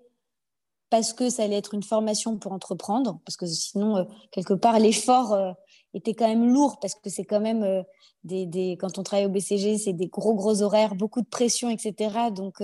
parce 0.90 1.14
que 1.14 1.30
ça 1.30 1.44
allait 1.44 1.58
être 1.58 1.74
une 1.74 1.84
formation 1.84 2.38
pour 2.38 2.52
entreprendre, 2.52 3.20
parce 3.26 3.38
que 3.38 3.46
sinon, 3.46 3.98
euh, 3.98 4.04
quelque 4.32 4.54
part, 4.54 4.80
l'effort 4.80 5.34
euh, 5.34 5.52
était 5.94 6.14
quand 6.14 6.28
même 6.28 6.52
lourd, 6.52 6.80
parce 6.80 6.96
que 6.96 7.10
c'est 7.10 7.26
quand 7.26 7.42
même 7.42 7.64
euh, 7.64 7.84
des, 8.24 8.78
quand 8.80 8.98
on 8.98 9.04
travaille 9.04 9.26
au 9.26 9.30
BCG, 9.30 9.78
c'est 9.78 9.94
des 9.94 10.08
gros, 10.08 10.36
gros 10.36 10.62
horaires, 10.62 10.96
beaucoup 10.96 11.22
de 11.22 11.28
pression, 11.28 11.70
etc. 11.70 12.32
Donc, 12.32 12.62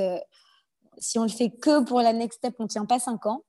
si 0.98 1.18
on 1.20 1.24
le 1.24 1.30
fait 1.30 1.52
que 1.52 1.84
pour 1.86 2.02
la 2.02 2.12
next 2.12 2.40
step, 2.40 2.56
on 2.60 2.64
ne 2.64 2.68
tient 2.68 2.86
pas 2.86 3.00
cinq 3.00 3.26
ans. 3.26 3.44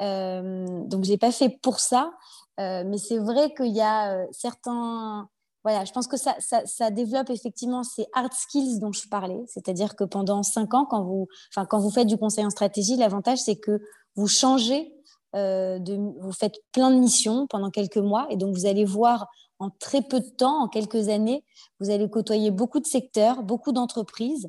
donc, 0.00 1.04
je 1.04 1.10
n'ai 1.10 1.18
pas 1.18 1.30
fait 1.30 1.50
pour 1.62 1.78
ça. 1.78 2.10
mais 2.58 2.98
c'est 2.98 3.18
vrai 3.18 3.54
qu'il 3.54 3.72
y 3.72 3.80
a 3.80 4.26
certains 4.32 5.28
voilà, 5.64 5.84
je 5.84 5.92
pense 5.92 6.08
que 6.08 6.16
ça, 6.16 6.34
ça, 6.40 6.66
ça, 6.66 6.90
développe 6.90 7.30
effectivement 7.30 7.84
ces 7.84 8.06
hard 8.14 8.32
skills 8.32 8.80
dont 8.80 8.92
je 8.92 9.08
parlais. 9.08 9.40
C'est-à-dire 9.46 9.94
que 9.94 10.02
pendant 10.02 10.42
cinq 10.42 10.74
ans, 10.74 10.86
quand 10.86 11.04
vous, 11.04 11.28
enfin, 11.54 11.66
quand 11.66 11.78
vous 11.78 11.90
faites 11.90 12.08
du 12.08 12.16
conseil 12.16 12.44
en 12.44 12.50
stratégie, 12.50 12.96
l'avantage, 12.96 13.38
c'est 13.38 13.56
que 13.56 13.80
vous 14.16 14.28
changez, 14.28 14.94
euh, 15.34 15.78
vous 16.20 16.32
faites 16.32 16.56
plein 16.72 16.90
de 16.90 16.96
missions 16.96 17.46
pendant 17.46 17.70
quelques 17.70 17.96
mois 17.96 18.26
et 18.30 18.36
donc 18.36 18.54
vous 18.54 18.66
allez 18.66 18.84
voir 18.84 19.28
en 19.58 19.70
très 19.70 20.02
peu 20.02 20.18
de 20.20 20.28
temps, 20.28 20.64
en 20.64 20.68
quelques 20.68 21.08
années, 21.08 21.44
vous 21.78 21.90
allez 21.90 22.10
côtoyer 22.10 22.50
beaucoup 22.50 22.80
de 22.80 22.86
secteurs, 22.86 23.44
beaucoup 23.44 23.70
d'entreprises, 23.70 24.48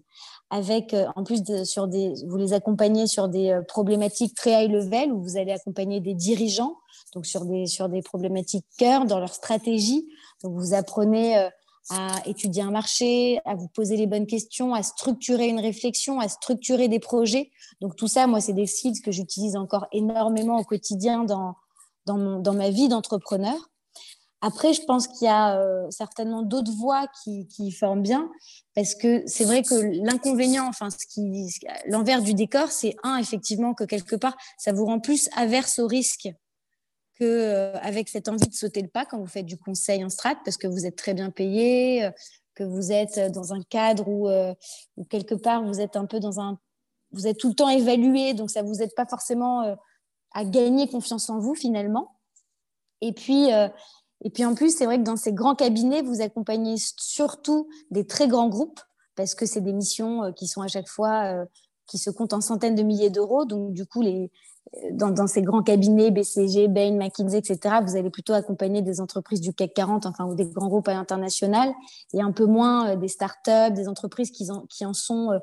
avec 0.50 0.94
euh, 0.94 1.06
en 1.16 1.24
plus 1.24 1.44
de, 1.44 1.64
sur 1.64 1.88
des, 1.88 2.14
vous 2.28 2.38
les 2.38 2.54
accompagnez 2.54 3.06
sur 3.06 3.28
des 3.28 3.52
euh, 3.52 3.62
problématiques 3.62 4.36
très 4.36 4.66
high 4.66 4.72
level 4.72 5.12
où 5.12 5.22
vous 5.22 5.38
allez 5.38 5.52
accompagner 5.52 6.00
des 6.00 6.16
dirigeants, 6.16 6.78
donc 7.14 7.28
sur 7.28 7.46
des 7.46 7.68
sur 7.68 7.90
des 7.90 8.02
problématiques 8.02 8.66
cœur 8.78 9.06
dans 9.06 9.20
leur 9.20 9.34
stratégie. 9.34 10.10
Donc 10.44 10.54
vous 10.56 10.74
apprenez 10.74 11.50
à 11.90 12.22
étudier 12.26 12.64
un 12.64 12.72
marché, 12.72 13.40
à 13.46 13.56
vous 13.56 13.68
poser 13.68 13.98
les 13.98 14.08
bonnes 14.08 14.28
questions, 14.28 14.74
à 14.74 14.84
structurer 14.84 15.48
une 15.48 15.60
réflexion, 15.60 16.20
à 16.20 16.30
structurer 16.30 16.88
des 16.88 17.00
projets. 17.00 17.52
Donc 17.82 17.96
tout 17.96 18.08
ça, 18.08 18.28
moi, 18.28 18.42
c'est 18.42 18.54
des 18.54 18.68
skills 18.68 19.02
que 19.02 19.12
j'utilise 19.12 19.56
encore 19.56 19.88
énormément 19.92 20.58
au 20.58 20.64
quotidien 20.64 21.24
dans, 21.24 21.56
dans, 22.06 22.54
ma 22.54 22.70
vie 22.70 22.88
d'entrepreneur. 22.88 23.56
Après, 24.42 24.74
je 24.74 24.82
pense 24.84 25.08
qu'il 25.08 25.26
y 25.26 25.30
a 25.30 25.58
euh, 25.58 25.90
certainement 25.90 26.42
d'autres 26.42 26.74
voies 26.74 27.08
qui, 27.24 27.48
qui, 27.48 27.72
forment 27.72 28.02
bien, 28.02 28.30
parce 28.76 28.94
que 28.94 29.24
c'est 29.26 29.46
vrai 29.46 29.64
que 29.64 29.76
l'inconvénient, 30.04 30.68
enfin, 30.68 30.90
ce 30.90 31.06
qui, 31.08 31.50
l'envers 31.88 32.22
du 32.22 32.34
décor, 32.34 32.70
c'est 32.70 32.98
un, 33.04 33.18
effectivement, 33.18 33.74
que 33.74 33.86
quelque 33.86 34.18
part, 34.18 34.36
ça 34.58 34.74
vous 34.74 34.86
rend 34.86 35.00
plus 35.00 35.30
averse 35.36 35.80
au 35.80 35.88
risque 35.88 36.28
que 37.20 37.24
euh, 37.24 37.78
avec 37.80 38.10
cette 38.10 38.28
envie 38.28 38.48
de 38.48 38.54
sauter 38.54 38.82
le 38.82 38.88
pas 38.88 39.06
quand 39.06 39.20
vous 39.20 39.28
faites 39.28 39.46
du 39.46 39.58
conseil 39.58 40.04
en 40.04 40.10
strat, 40.10 40.36
parce 40.44 40.58
que 40.58 40.68
vous 40.68 40.86
êtes 40.86 40.96
très 40.96 41.14
bien 41.14 41.30
payé, 41.30 42.06
euh, 42.06 42.12
que 42.56 42.64
vous 42.64 42.92
êtes 42.92 43.20
dans 43.32 43.54
un 43.54 43.64
cadre 43.64 44.08
où, 44.08 44.30
où, 44.98 45.06
quelque 45.06 45.34
part 45.34 45.64
vous 45.64 45.82
êtes 45.82 45.96
un 45.96 46.06
peu 46.06 46.20
dans 46.20 46.40
un, 46.40 46.60
vous 47.12 47.26
êtes 47.26 47.38
tout 47.38 47.50
le 47.50 47.56
temps 47.56 47.70
évalué, 47.70 48.36
donc 48.36 48.52
ça 48.52 48.62
vous 48.62 48.84
aide 48.84 48.94
pas 48.94 49.08
forcément 49.08 49.76
à 50.34 50.46
gagner 50.46 50.88
confiance 50.88 51.30
en 51.30 51.40
vous 51.40 51.56
finalement. 51.56 52.20
Et 53.02 53.14
puis, 53.14 53.52
euh, 53.54 53.68
et 54.24 54.30
puis 54.30 54.46
en 54.46 54.56
plus, 54.56 54.76
c'est 54.76 54.86
vrai 54.86 54.98
que 54.98 55.04
dans 55.04 55.18
ces 55.18 55.34
grands 55.34 55.56
cabinets, 55.56 56.02
vous 56.02 56.22
accompagnez 56.22 56.76
surtout 56.78 57.68
des 57.92 58.08
très 58.08 58.28
grands 58.28 58.50
groupes 58.50 58.80
parce 59.16 59.36
que 59.36 59.46
c'est 59.46 59.62
des 59.62 59.74
missions 59.74 60.24
euh, 60.24 60.32
qui 60.32 60.48
sont 60.48 60.62
à 60.62 60.68
chaque 60.68 60.88
fois 60.88 61.26
euh, 61.26 61.46
qui 61.86 61.98
se 61.98 62.10
comptent 62.10 62.34
en 62.34 62.42
centaines 62.42 62.76
de 62.76 62.84
milliers 62.84 63.10
d'euros. 63.10 63.46
Donc 63.46 63.74
du 63.74 63.86
coup, 63.86 64.02
les, 64.02 64.32
dans, 64.92 65.28
ces 65.28 65.42
grands 65.42 65.62
cabinets, 65.62 66.12
BCG, 66.12 66.68
Bain, 66.68 66.94
McKinsey, 66.94 67.38
etc., 67.38 67.76
vous 67.86 67.96
allez 67.96 68.10
plutôt 68.10 68.34
accompagner 68.34 68.82
des 68.82 69.02
entreprises 69.02 69.42
du 69.42 69.54
CAC 69.54 69.74
40, 69.74 70.06
enfin 70.06 70.26
ou 70.26 70.36
des 70.36 70.46
grands 70.46 70.68
groupes 70.68 70.88
à 70.88 70.94
l'international, 70.94 71.72
et 72.14 72.22
un 72.22 72.32
peu 72.32 72.46
moins 72.46 72.96
des 72.96 73.08
startups, 73.08 73.74
des 73.74 73.88
entreprises 73.88 74.32
qui 74.32 74.86
en, 74.86 74.94
sont 74.94 75.40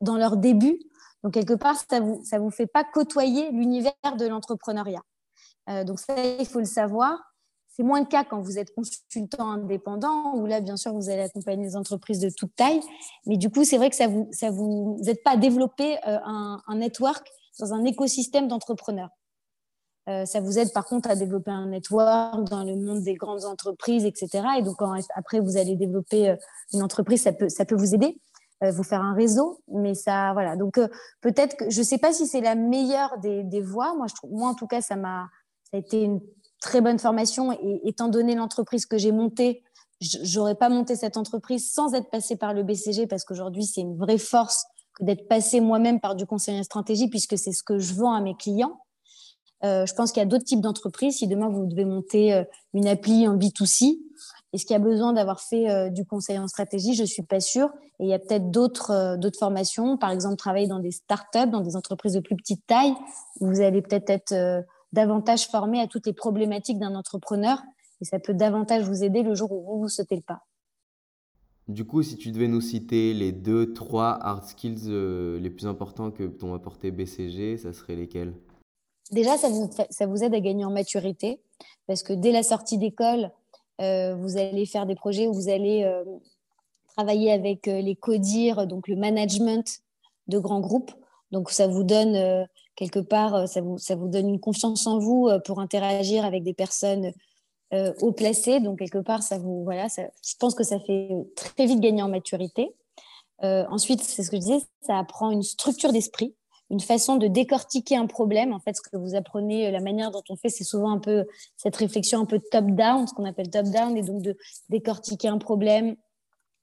dans 0.00 0.16
leur 0.16 0.36
début 0.36 0.78
donc, 1.22 1.34
quelque 1.34 1.54
part, 1.54 1.76
ça 1.76 2.00
ne 2.00 2.04
vous, 2.04 2.22
vous 2.38 2.50
fait 2.50 2.66
pas 2.66 2.84
côtoyer 2.84 3.50
l'univers 3.50 3.92
de 4.18 4.26
l'entrepreneuriat. 4.26 5.02
Euh, 5.68 5.84
donc, 5.84 5.98
ça, 5.98 6.14
il 6.38 6.46
faut 6.46 6.60
le 6.60 6.64
savoir. 6.64 7.18
C'est 7.68 7.82
moins 7.82 8.00
le 8.00 8.06
cas 8.06 8.24
quand 8.24 8.40
vous 8.40 8.58
êtes 8.58 8.74
consultant 8.74 9.50
indépendant, 9.50 10.34
où 10.34 10.46
là, 10.46 10.60
bien 10.60 10.76
sûr, 10.76 10.92
vous 10.92 11.10
allez 11.10 11.22
accompagner 11.22 11.64
des 11.64 11.76
entreprises 11.76 12.18
de 12.18 12.30
toute 12.30 12.54
taille. 12.56 12.80
Mais 13.26 13.36
du 13.36 13.50
coup, 13.50 13.64
c'est 13.64 13.76
vrai 13.76 13.88
que 13.90 13.96
ça 13.96 14.08
vous, 14.08 14.28
ça 14.32 14.50
vous, 14.50 14.98
aide 15.06 15.22
pas 15.22 15.32
à 15.32 15.36
développer 15.36 15.96
euh, 16.08 16.18
un, 16.24 16.74
network 16.74 17.30
dans 17.58 17.72
un 17.72 17.84
écosystème 17.84 18.48
d'entrepreneurs. 18.48 19.10
Euh, 20.08 20.24
ça 20.24 20.40
vous 20.40 20.58
aide 20.58 20.72
par 20.72 20.86
contre 20.86 21.10
à 21.10 21.16
développer 21.16 21.50
un 21.50 21.66
network 21.66 22.48
dans 22.48 22.64
le 22.64 22.76
monde 22.76 23.02
des 23.02 23.14
grandes 23.14 23.44
entreprises, 23.44 24.04
etc. 24.04 24.44
Et 24.58 24.62
donc, 24.62 24.76
quand, 24.76 24.98
après, 25.14 25.40
vous 25.40 25.56
allez 25.58 25.76
développer 25.76 26.34
une 26.72 26.82
entreprise, 26.82 27.22
ça 27.22 27.32
peut, 27.32 27.48
ça 27.48 27.64
peut 27.64 27.76
vous 27.76 27.94
aider. 27.94 28.18
Euh, 28.64 28.72
vous 28.72 28.82
faire 28.82 29.02
un 29.02 29.14
réseau. 29.14 29.60
Mais 29.68 29.94
ça, 29.94 30.32
voilà. 30.32 30.56
Donc, 30.56 30.78
euh, 30.78 30.88
peut-être 31.20 31.56
que 31.56 31.70
je 31.70 31.78
ne 31.78 31.84
sais 31.84 31.98
pas 31.98 32.12
si 32.12 32.26
c'est 32.26 32.40
la 32.40 32.56
meilleure 32.56 33.16
des, 33.18 33.44
des 33.44 33.60
voies. 33.60 33.94
Moi, 33.94 34.06
je 34.08 34.14
trouve, 34.14 34.32
moi, 34.32 34.48
en 34.48 34.54
tout 34.54 34.66
cas, 34.66 34.80
ça 34.80 34.96
m'a, 34.96 35.28
ça 35.70 35.76
a 35.76 35.80
été 35.80 36.02
une 36.02 36.20
très 36.60 36.80
bonne 36.80 36.98
formation. 36.98 37.52
Et 37.52 37.80
étant 37.84 38.08
donné 38.08 38.34
l'entreprise 38.34 38.84
que 38.84 38.98
j'ai 38.98 39.12
montée, 39.12 39.62
j'aurais 40.00 40.56
pas 40.56 40.70
monté 40.70 40.96
cette 40.96 41.16
entreprise 41.16 41.72
sans 41.72 41.94
être 41.94 42.10
passée 42.10 42.34
par 42.34 42.52
le 42.52 42.64
BCG 42.64 43.06
parce 43.06 43.24
qu'aujourd'hui, 43.24 43.64
c'est 43.64 43.80
une 43.80 43.96
vraie 43.96 44.18
force 44.18 44.64
d'être 45.00 45.28
passée 45.28 45.60
moi-même 45.60 46.00
par 46.00 46.14
du 46.14 46.26
conseil 46.26 46.58
en 46.58 46.62
stratégie 46.62 47.08
puisque 47.08 47.38
c'est 47.38 47.52
ce 47.52 47.62
que 47.62 47.78
je 47.78 47.94
vends 47.94 48.12
à 48.12 48.20
mes 48.20 48.34
clients. 48.34 48.80
Euh, 49.64 49.86
je 49.86 49.94
pense 49.94 50.12
qu'il 50.12 50.20
y 50.20 50.26
a 50.26 50.28
d'autres 50.28 50.44
types 50.44 50.60
d'entreprises. 50.60 51.16
Si 51.16 51.26
demain 51.26 51.48
vous 51.48 51.66
devez 51.66 51.84
monter 51.84 52.32
euh, 52.32 52.44
une 52.74 52.86
appli 52.86 53.26
en 53.26 53.36
B2C, 53.36 53.98
est-ce 54.52 54.64
qu'il 54.64 54.74
y 54.74 54.76
a 54.76 54.82
besoin 54.82 55.12
d'avoir 55.12 55.40
fait 55.40 55.68
euh, 55.68 55.90
du 55.90 56.04
conseil 56.04 56.38
en 56.38 56.48
stratégie? 56.48 56.94
Je 56.94 57.02
ne 57.02 57.06
suis 57.06 57.24
pas 57.24 57.40
sûre. 57.40 57.70
Et 58.00 58.04
il 58.04 58.08
y 58.08 58.14
a 58.14 58.18
peut-être 58.20 58.50
d'autres 58.50 59.38
formations, 59.38 59.96
par 59.96 60.10
exemple 60.10 60.36
travailler 60.36 60.68
dans 60.68 60.78
des 60.78 60.92
startups, 60.92 61.50
dans 61.50 61.60
des 61.60 61.74
entreprises 61.74 62.12
de 62.12 62.20
plus 62.20 62.36
petite 62.36 62.64
taille, 62.66 62.94
où 63.40 63.48
vous 63.48 63.60
allez 63.60 63.82
peut-être 63.82 64.10
être, 64.10 64.64
davantage 64.92 65.48
formé 65.48 65.80
à 65.80 65.86
toutes 65.86 66.06
les 66.06 66.12
problématiques 66.12 66.78
d'un 66.78 66.94
entrepreneur 66.94 67.58
et 68.00 68.04
ça 68.04 68.18
peut 68.18 68.34
davantage 68.34 68.84
vous 68.84 69.02
aider 69.04 69.22
le 69.22 69.34
jour 69.34 69.50
où 69.52 69.62
vous 69.62 69.80
vous 69.80 69.88
sautez 69.88 70.16
le 70.16 70.22
pas. 70.22 70.44
Du 71.68 71.84
coup, 71.84 72.02
si 72.02 72.16
tu 72.16 72.30
devais 72.32 72.48
nous 72.48 72.62
citer 72.62 73.12
les 73.12 73.30
deux, 73.30 73.74
trois 73.74 74.18
hard 74.22 74.44
skills 74.44 74.88
les 75.40 75.50
plus 75.50 75.66
importants 75.66 76.10
que 76.10 76.24
t'ont 76.24 76.54
apporté 76.54 76.90
BCG, 76.90 77.58
ça 77.58 77.72
serait 77.72 77.94
lesquels? 77.94 78.34
Déjà, 79.10 79.36
ça 79.36 79.48
vous, 79.48 79.70
ça 79.90 80.06
vous 80.06 80.22
aide 80.22 80.34
à 80.34 80.40
gagner 80.40 80.64
en 80.64 80.70
maturité 80.70 81.40
parce 81.86 82.02
que 82.02 82.12
dès 82.12 82.32
la 82.32 82.42
sortie 82.42 82.78
d'école, 82.78 83.30
euh, 83.80 84.14
vous 84.14 84.36
allez 84.36 84.66
faire 84.66 84.86
des 84.86 84.94
projets 84.94 85.26
où 85.26 85.32
vous 85.32 85.48
allez 85.48 85.84
euh, 85.84 86.04
travailler 86.96 87.32
avec 87.32 87.68
euh, 87.68 87.80
les 87.80 87.94
CODIR, 87.94 88.66
donc 88.66 88.88
le 88.88 88.96
management 88.96 89.80
de 90.26 90.38
grands 90.38 90.60
groupes. 90.60 90.92
Donc 91.30 91.50
ça 91.50 91.66
vous 91.66 91.84
donne 91.84 92.46
quelque 92.74 93.00
part, 93.00 93.46
ça 93.48 93.60
vous, 93.60 93.76
ça 93.76 93.96
vous 93.96 94.08
donne 94.08 94.28
une 94.28 94.40
confiance 94.40 94.86
en 94.86 94.98
vous 94.98 95.28
pour 95.44 95.60
interagir 95.60 96.24
avec 96.24 96.42
des 96.42 96.54
personnes 96.54 97.12
haut 97.72 98.12
placées. 98.12 98.60
Donc 98.60 98.78
quelque 98.78 98.98
part, 98.98 99.22
ça 99.22 99.38
vous, 99.38 99.64
voilà, 99.64 99.88
ça, 99.88 100.02
je 100.26 100.34
pense 100.38 100.54
que 100.54 100.64
ça 100.64 100.80
fait 100.80 101.10
très 101.36 101.66
vite 101.66 101.80
gagner 101.80 102.02
en 102.02 102.08
maturité. 102.08 102.74
ensuite, 103.42 104.02
c'est 104.02 104.22
ce 104.22 104.30
que 104.30 104.36
je 104.36 104.42
disais, 104.42 104.60
ça 104.82 104.98
apprend 104.98 105.30
une 105.30 105.42
structure 105.42 105.92
d'esprit 105.92 106.34
une 106.70 106.80
façon 106.80 107.16
de 107.16 107.26
décortiquer 107.28 107.96
un 107.96 108.06
problème. 108.06 108.52
En 108.52 108.60
fait, 108.60 108.76
ce 108.76 108.82
que 108.82 108.96
vous 108.96 109.14
apprenez, 109.14 109.68
euh, 109.68 109.70
la 109.70 109.80
manière 109.80 110.10
dont 110.10 110.22
on 110.28 110.36
fait, 110.36 110.48
c'est 110.48 110.64
souvent 110.64 110.90
un 110.90 110.98
peu 110.98 111.26
cette 111.56 111.76
réflexion 111.76 112.20
un 112.20 112.26
peu 112.26 112.40
top-down, 112.50 113.06
ce 113.06 113.14
qu'on 113.14 113.24
appelle 113.24 113.50
top-down, 113.50 113.96
et 113.96 114.02
donc 114.02 114.22
de 114.22 114.36
décortiquer 114.68 115.28
un 115.28 115.38
problème, 115.38 115.96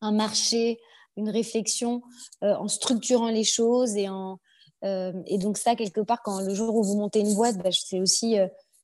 un 0.01 0.12
marché, 0.12 0.79
une 1.17 1.29
réflexion 1.29 2.01
euh, 2.43 2.55
en 2.55 2.67
structurant 2.67 3.29
les 3.29 3.43
choses 3.43 3.95
et 3.95 4.09
en 4.09 4.39
euh, 4.83 5.13
et 5.25 5.38
donc 5.38 5.57
ça 5.57 5.75
quelque 5.75 6.01
part 6.01 6.21
quand 6.21 6.41
le 6.41 6.53
jour 6.53 6.75
où 6.75 6.83
vous 6.83 6.97
montez 6.97 7.21
une 7.21 7.33
boîte, 7.33 7.57
bah, 7.57 7.69
c'est 7.71 8.01
aussi 8.01 8.35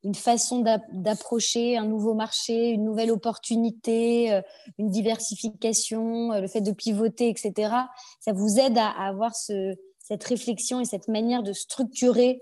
une 0.03 0.15
façon 0.15 0.63
d'approcher 0.91 1.77
un 1.77 1.85
nouveau 1.85 2.13
marché, 2.13 2.69
une 2.69 2.83
nouvelle 2.83 3.11
opportunité, 3.11 4.41
une 4.79 4.89
diversification, 4.89 6.31
le 6.39 6.47
fait 6.47 6.61
de 6.61 6.71
pivoter, 6.71 7.29
etc. 7.29 7.73
Ça 8.19 8.33
vous 8.33 8.57
aide 8.57 8.77
à 8.79 8.89
avoir 8.89 9.35
ce, 9.35 9.75
cette 9.99 10.23
réflexion 10.23 10.79
et 10.79 10.85
cette 10.85 11.07
manière 11.07 11.43
de 11.43 11.53
structurer 11.53 12.41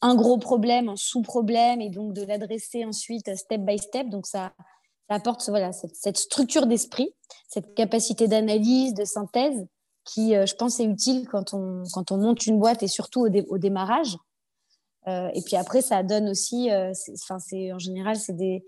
un 0.00 0.14
gros 0.14 0.38
problème, 0.38 0.88
un 0.88 0.96
sous-problème, 0.96 1.80
et 1.80 1.90
donc 1.90 2.12
de 2.12 2.22
l'adresser 2.22 2.84
ensuite 2.84 3.34
step 3.36 3.60
by 3.60 3.78
step. 3.78 4.08
Donc 4.08 4.26
ça, 4.26 4.52
apporte 5.08 5.48
voilà, 5.48 5.72
cette, 5.72 6.16
structure 6.16 6.66
d'esprit, 6.66 7.14
cette 7.48 7.74
capacité 7.74 8.28
d'analyse, 8.28 8.94
de 8.94 9.04
synthèse, 9.04 9.66
qui, 10.04 10.34
euh, 10.34 10.46
je 10.46 10.54
pense, 10.54 10.80
est 10.80 10.84
utile 10.84 11.28
quand 11.28 11.54
on, 11.54 11.84
quand 11.92 12.10
on 12.10 12.16
monte 12.16 12.46
une 12.46 12.58
boîte 12.58 12.82
et 12.82 12.88
surtout 12.88 13.26
au, 13.48 13.58
démarrage. 13.58 14.16
Euh, 15.08 15.28
et 15.34 15.42
puis 15.42 15.56
après, 15.56 15.82
ça 15.82 16.02
donne 16.02 16.28
aussi, 16.28 16.70
euh, 16.70 16.92
enfin, 17.14 17.38
c'est 17.38 17.72
en 17.72 17.78
général, 17.78 18.16
c'est 18.16 18.36
des, 18.36 18.64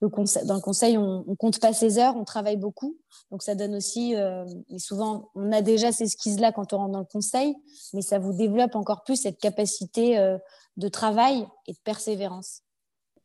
dans 0.00 0.54
le 0.54 0.60
conseil, 0.60 0.98
on 0.98 1.24
ne 1.26 1.34
compte 1.34 1.60
pas 1.60 1.72
ses 1.72 1.98
heures, 1.98 2.16
on 2.16 2.24
travaille 2.24 2.56
beaucoup. 2.56 2.98
Donc, 3.30 3.42
ça 3.42 3.54
donne 3.54 3.74
aussi, 3.74 4.14
euh, 4.16 4.44
et 4.70 4.78
souvent, 4.78 5.30
on 5.34 5.52
a 5.52 5.62
déjà 5.62 5.92
ces 5.92 6.06
skills-là 6.06 6.52
quand 6.52 6.72
on 6.72 6.78
rentre 6.78 6.92
dans 6.92 6.98
le 7.00 7.04
conseil, 7.04 7.54
mais 7.92 8.02
ça 8.02 8.18
vous 8.18 8.34
développe 8.34 8.74
encore 8.76 9.04
plus 9.04 9.16
cette 9.16 9.38
capacité 9.38 10.36
de 10.76 10.88
travail 10.88 11.46
et 11.66 11.72
de 11.72 11.78
persévérance. 11.84 12.62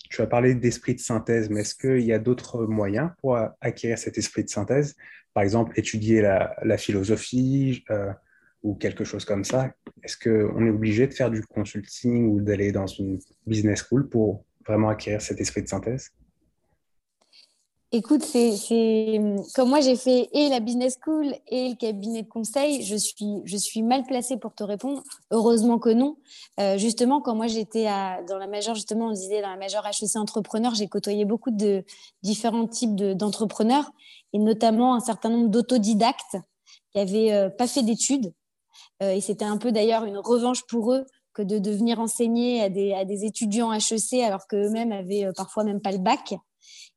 Tu 0.10 0.22
as 0.22 0.28
parlé 0.28 0.56
d'esprit 0.56 0.96
de 0.96 1.00
synthèse, 1.00 1.50
mais 1.50 1.62
est-ce 1.62 1.76
qu'il 1.76 2.06
y 2.06 2.14
a 2.14 2.20
d'autres 2.20 2.66
moyens 2.66 3.12
pour 3.20 3.38
acquérir 3.62 3.98
cet 3.98 4.18
esprit 4.18 4.44
de 4.44 4.50
synthèse? 4.50 4.96
Par 5.34 5.44
exemple, 5.44 5.78
étudier 5.78 6.22
la, 6.22 6.78
philosophie 6.78 7.84
ou 8.64 8.76
quelque 8.76 9.04
chose 9.04 9.26
comme 9.26 9.44
ça. 9.44 9.72
Est-ce 10.04 10.18
qu'on 10.18 10.66
est 10.66 10.70
obligé 10.70 11.08
de 11.08 11.14
faire 11.14 11.32
du 11.32 11.44
consulting 11.44 12.30
ou 12.30 12.42
d'aller 12.42 12.72
dans 12.72 12.88
une 12.88 13.20
business 13.48 13.84
school 13.88 14.10
pour 14.10 14.44
vraiment 14.68 14.90
acquérir 14.90 15.22
cet 15.22 15.40
esprit 15.40 15.64
de 15.64 15.68
synthèse? 15.68 16.12
Écoute, 17.92 18.22
c'est 18.24 19.20
comme 19.56 19.70
moi 19.70 19.82
j'ai 19.82 19.96
fait 19.96 20.30
et 20.32 20.48
la 20.50 20.60
business 20.60 21.00
school 21.04 21.34
et 21.48 21.70
le 21.70 21.76
cabinet 21.76 22.22
de 22.22 22.28
conseil, 22.28 22.84
je 22.84 22.96
suis 22.96 23.42
je 23.46 23.58
suis 23.58 23.82
mal 23.82 24.04
placée 24.04 24.38
pour 24.38 24.54
te 24.54 24.64
répondre. 24.64 25.02
Heureusement 25.32 25.80
que 25.80 25.90
non. 25.90 26.18
Euh, 26.60 26.78
justement, 26.78 27.20
quand 27.20 27.34
moi 27.34 27.48
j'étais 27.48 27.86
dans 28.28 28.38
la 28.38 28.46
majeure, 28.46 28.76
justement, 28.76 29.08
on 29.08 29.12
disait 29.12 29.42
dans 29.42 29.50
la 29.50 29.58
majeure 29.58 29.88
HEC 29.88 30.18
entrepreneur, 30.18 30.76
j'ai 30.76 30.88
côtoyé 30.88 31.26
beaucoup 31.26 31.50
de 31.50 31.84
différents 32.22 32.68
types 32.68 32.96
d'entrepreneurs 32.96 33.90
et 34.34 34.38
notamment 34.38 34.94
un 34.94 35.00
certain 35.00 35.30
nombre 35.30 35.50
d'autodidactes 35.50 36.38
qui 36.92 37.00
avaient 37.00 37.32
euh, 37.32 37.50
pas 37.50 37.66
fait 37.66 37.82
d'études. 37.82 38.32
Euh, 39.02 39.12
et 39.12 39.22
c'était 39.22 39.46
un 39.46 39.58
peu 39.58 39.72
d'ailleurs 39.72 40.06
une 40.06 40.18
revanche 40.18 40.66
pour 40.68 40.94
eux 40.94 41.06
que 41.34 41.42
de, 41.42 41.58
de 41.58 41.72
venir 41.72 42.00
enseigner 42.00 42.64
à 42.64 42.70
des, 42.70 43.26
étudiants 43.26 43.72
HEC 43.72 44.22
alors 44.22 44.48
qu'eux-mêmes 44.48 44.92
avaient 44.92 45.28
parfois 45.36 45.64
même 45.64 45.82
pas 45.82 45.92
le 45.92 46.00
bac. 46.00 46.34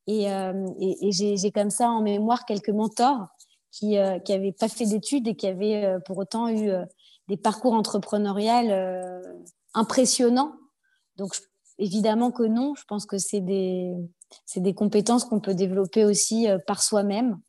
Euh, 0.09 0.67
et, 0.81 1.09
et, 1.09 1.13
j'ai 1.13 1.51
comme 1.53 1.71
ça 1.71 1.89
en 1.89 2.03
mémoire 2.03 2.45
quelques 2.45 2.71
mentors 2.71 3.29
qui 3.71 3.95
n'avaient 3.95 4.49
euh, 4.49 4.59
pas 4.59 4.69
fait 4.69 4.85
d'études 4.85 5.29
et 5.29 5.37
qui 5.37 5.47
avaient 5.47 5.85
euh, 5.85 6.01
pour 6.01 6.19
autant 6.19 6.49
eu 6.49 6.71
des 7.29 7.37
parcours 7.37 7.73
entrepreneurial 7.73 9.23
impressionnants. 9.75 10.55
Donc, 11.17 11.37
évidemment 11.79 12.31
que 12.31 12.43
non. 12.43 12.75
Je 12.75 12.85
pense 12.85 13.07
que 13.07 13.17
c'est 13.19 13.41
des 13.41 14.75
compétences 14.75 15.25
qu'on 15.25 15.41
peut 15.41 15.55
développer 15.55 16.05
aussi 16.05 16.49
par 16.67 16.83
soi-même. 16.83 17.41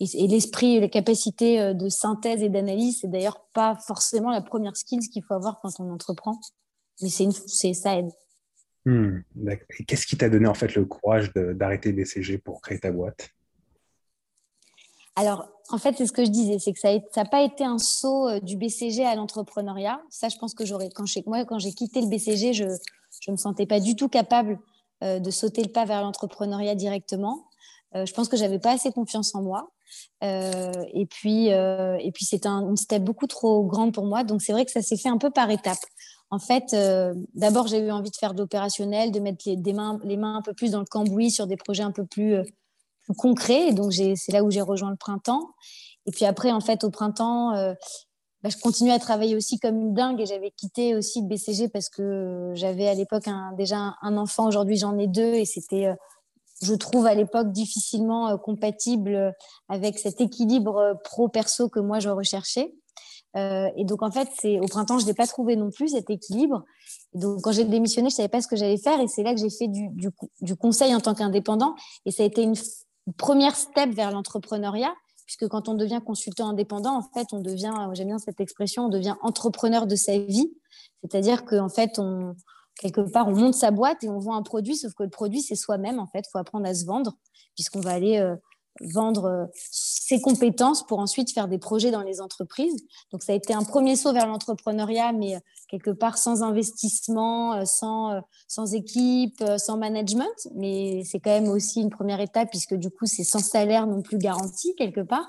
Et, 0.00 0.26
l'esprit, 0.26 0.80
la 0.80 0.88
capacité 0.88 1.74
de 1.74 1.88
synthèse 1.88 2.42
et 2.42 2.48
d'analyse, 2.48 2.98
c'est 3.00 3.10
d'ailleurs 3.10 3.46
pas 3.54 3.76
forcément 3.76 4.30
la 4.30 4.42
première 4.42 4.76
skill 4.76 5.00
qu'il 5.00 5.22
faut 5.22 5.34
avoir 5.34 5.60
quand 5.60 5.70
on 5.78 5.90
entreprend, 5.90 6.38
mais 7.00 7.08
c'est 7.08 7.72
ça 7.72 7.98
aide. 7.98 8.10
Hmm, 8.84 9.20
qu'est-ce 9.86 10.06
qui 10.06 10.16
t'a 10.16 10.28
donné 10.28 10.46
en 10.46 10.54
fait 10.54 10.74
le 10.74 10.84
courage 10.84 11.32
d'arrêter 11.34 11.92
BCG 11.92 12.38
pour 12.38 12.60
créer 12.60 12.78
ta 12.78 12.92
boîte? 12.92 13.30
Alors, 15.16 15.48
en 15.70 15.78
fait, 15.78 15.96
c'est 15.96 16.06
ce 16.06 16.12
que 16.12 16.24
je 16.24 16.30
disais, 16.30 16.58
c'est 16.58 16.72
que 16.72 16.78
ça 16.78 17.00
n'a 17.16 17.24
pas 17.24 17.42
été 17.42 17.64
un 17.64 17.78
saut 17.78 18.28
euh, 18.28 18.38
du 18.38 18.56
BCG 18.56 19.04
à 19.04 19.14
l'entrepreneuriat. 19.14 20.00
Ça, 20.10 20.28
je 20.28 20.36
pense 20.36 20.54
que 20.54 20.64
j'aurais, 20.64 20.90
quand 20.90 21.04
moi, 21.26 21.44
quand 21.44 21.58
j'ai 21.58 21.72
quitté 21.72 22.02
le 22.02 22.08
BCG, 22.08 22.52
je 22.52 22.64
ne 22.64 23.32
me 23.32 23.36
sentais 23.36 23.66
pas 23.66 23.80
du 23.80 23.96
tout 23.96 24.08
capable 24.08 24.58
euh, 25.02 25.18
de 25.18 25.30
sauter 25.30 25.62
le 25.62 25.70
pas 25.70 25.86
vers 25.86 26.02
l'entrepreneuriat 26.02 26.74
directement. 26.74 27.46
Euh, 27.94 28.04
je 28.04 28.12
pense 28.12 28.28
que 28.28 28.36
j'avais 28.36 28.58
pas 28.58 28.72
assez 28.72 28.92
confiance 28.92 29.34
en 29.34 29.42
moi. 29.42 29.70
Et 30.22 31.06
puis, 31.08 31.46
et 31.48 32.10
puis 32.12 32.24
c'était 32.24 32.48
un, 32.48 32.68
une 32.68 32.76
step 32.76 33.02
beaucoup 33.02 33.26
trop 33.26 33.64
grande 33.64 33.92
pour 33.92 34.06
moi. 34.06 34.24
Donc, 34.24 34.42
c'est 34.42 34.52
vrai 34.52 34.64
que 34.64 34.72
ça 34.72 34.82
s'est 34.82 34.96
fait 34.96 35.08
un 35.08 35.18
peu 35.18 35.30
par 35.30 35.50
étapes. 35.50 35.78
En 36.30 36.38
fait, 36.38 36.74
euh, 36.74 37.14
d'abord, 37.34 37.68
j'ai 37.68 37.78
eu 37.78 37.90
envie 37.90 38.10
de 38.10 38.16
faire 38.16 38.34
de 38.34 38.40
l'opérationnel, 38.40 39.12
de 39.12 39.20
mettre 39.20 39.44
les, 39.46 39.72
mains, 39.72 40.00
les 40.02 40.16
mains 40.16 40.36
un 40.36 40.42
peu 40.42 40.54
plus 40.54 40.72
dans 40.72 40.80
le 40.80 40.86
cambouis 40.86 41.30
sur 41.30 41.46
des 41.46 41.56
projets 41.56 41.84
un 41.84 41.92
peu 41.92 42.04
plus, 42.04 42.34
euh, 42.34 42.42
concrets. 43.16 43.68
Et 43.68 43.72
donc, 43.72 43.92
c'est 43.92 44.32
là 44.32 44.42
où 44.42 44.50
j'ai 44.50 44.60
rejoint 44.60 44.90
le 44.90 44.96
printemps. 44.96 45.50
Et 46.06 46.10
puis 46.10 46.24
après, 46.24 46.50
en 46.50 46.60
fait, 46.60 46.82
au 46.82 46.90
printemps, 46.90 47.54
euh, 47.54 47.74
bah, 48.42 48.50
je 48.50 48.56
continuais 48.58 48.92
à 48.92 48.98
travailler 48.98 49.36
aussi 49.36 49.60
comme 49.60 49.76
une 49.76 49.94
dingue 49.94 50.20
et 50.20 50.26
j'avais 50.26 50.50
quitté 50.50 50.96
aussi 50.96 51.20
le 51.20 51.28
BCG 51.28 51.68
parce 51.68 51.88
que 51.88 52.50
j'avais 52.54 52.88
à 52.88 52.94
l'époque 52.94 53.26
déjà 53.56 53.94
un 54.02 54.16
enfant. 54.16 54.48
Aujourd'hui, 54.48 54.76
j'en 54.76 54.98
ai 54.98 55.06
deux 55.06 55.34
et 55.34 55.44
c'était, 55.44 55.94
je 56.62 56.74
trouve, 56.74 57.06
à 57.06 57.14
l'époque 57.14 57.52
difficilement 57.52 58.36
compatible 58.38 59.34
avec 59.68 59.98
cet 59.98 60.20
équilibre 60.20 60.98
pro-perso 61.04 61.68
que 61.68 61.80
moi, 61.80 62.00
je 62.00 62.08
recherchais. 62.08 62.72
Euh, 63.36 63.68
et 63.76 63.84
donc, 63.84 64.02
en 64.02 64.10
fait, 64.10 64.28
au 64.60 64.66
printemps, 64.66 64.98
je 64.98 65.04
ne 65.04 65.08
l'ai 65.08 65.14
pas 65.14 65.26
trouvé 65.26 65.56
non 65.56 65.70
plus, 65.70 65.88
cet 65.88 66.08
équilibre. 66.10 66.64
donc, 67.14 67.42
quand 67.42 67.52
j'ai 67.52 67.64
démissionné, 67.64 68.08
je 68.08 68.14
ne 68.14 68.16
savais 68.16 68.28
pas 68.28 68.40
ce 68.40 68.48
que 68.48 68.56
j'allais 68.56 68.78
faire. 68.78 69.00
Et 69.00 69.08
c'est 69.08 69.22
là 69.22 69.34
que 69.34 69.40
j'ai 69.40 69.50
fait 69.50 69.68
du, 69.68 70.56
conseil 70.56 70.94
en 70.94 71.00
tant 71.00 71.14
qu'indépendant. 71.14 71.74
Et 72.06 72.10
ça 72.10 72.22
a 72.22 72.26
été 72.26 72.42
une, 72.42 72.54
première 73.16 73.54
step 73.54 73.90
vers 73.90 74.10
l'entrepreneuriat, 74.10 74.92
puisque 75.26 75.46
quand 75.46 75.68
on 75.68 75.74
devient 75.74 76.00
consultant 76.04 76.48
indépendant, 76.48 76.96
en 76.96 77.02
fait, 77.02 77.28
on 77.32 77.38
devient, 77.40 77.72
j'aime 77.92 78.08
bien 78.08 78.18
cette 78.18 78.40
expression, 78.40 78.86
on 78.86 78.88
devient 78.88 79.14
entrepreneur 79.22 79.86
de 79.86 79.94
sa 79.94 80.18
vie. 80.18 80.52
C'est-à-dire 81.02 81.44
qu'en 81.44 81.68
fait, 81.68 82.00
on, 82.00 82.34
quelque 82.78 83.00
part, 83.00 83.28
on 83.28 83.34
monte 83.34 83.54
sa 83.54 83.70
boîte 83.70 84.04
et 84.04 84.08
on 84.08 84.18
vend 84.18 84.36
un 84.36 84.42
produit, 84.42 84.76
sauf 84.76 84.94
que 84.94 85.02
le 85.02 85.10
produit, 85.10 85.40
c'est 85.40 85.54
soi-même. 85.54 85.98
En 85.98 86.06
fait, 86.06 86.20
il 86.20 86.30
faut 86.30 86.38
apprendre 86.38 86.66
à 86.66 86.74
se 86.74 86.84
vendre, 86.84 87.16
puisqu'on 87.54 87.80
va 87.80 87.92
aller 87.92 88.18
euh, 88.18 88.36
vendre 88.92 89.24
euh, 89.24 89.44
ses 89.54 90.20
compétences 90.20 90.86
pour 90.86 90.98
ensuite 90.98 91.32
faire 91.32 91.48
des 91.48 91.58
projets 91.58 91.90
dans 91.90 92.02
les 92.02 92.20
entreprises. 92.20 92.84
Donc 93.10 93.22
ça 93.22 93.32
a 93.32 93.34
été 93.34 93.54
un 93.54 93.64
premier 93.64 93.96
saut 93.96 94.12
vers 94.12 94.26
l'entrepreneuriat, 94.26 95.12
mais 95.12 95.36
euh, 95.36 95.40
quelque 95.68 95.90
part 95.90 96.18
sans 96.18 96.42
investissement, 96.42 97.64
sans, 97.64 98.20
sans 98.46 98.74
équipe, 98.74 99.42
sans 99.56 99.78
management. 99.78 100.48
Mais 100.54 101.02
c'est 101.04 101.18
quand 101.18 101.30
même 101.30 101.48
aussi 101.48 101.80
une 101.80 101.90
première 101.90 102.20
étape 102.20 102.50
puisque 102.50 102.74
du 102.74 102.90
coup 102.90 103.06
c'est 103.06 103.24
sans 103.24 103.40
salaire 103.40 103.86
non 103.86 104.02
plus 104.02 104.18
garanti 104.18 104.74
quelque 104.76 105.00
part. 105.00 105.28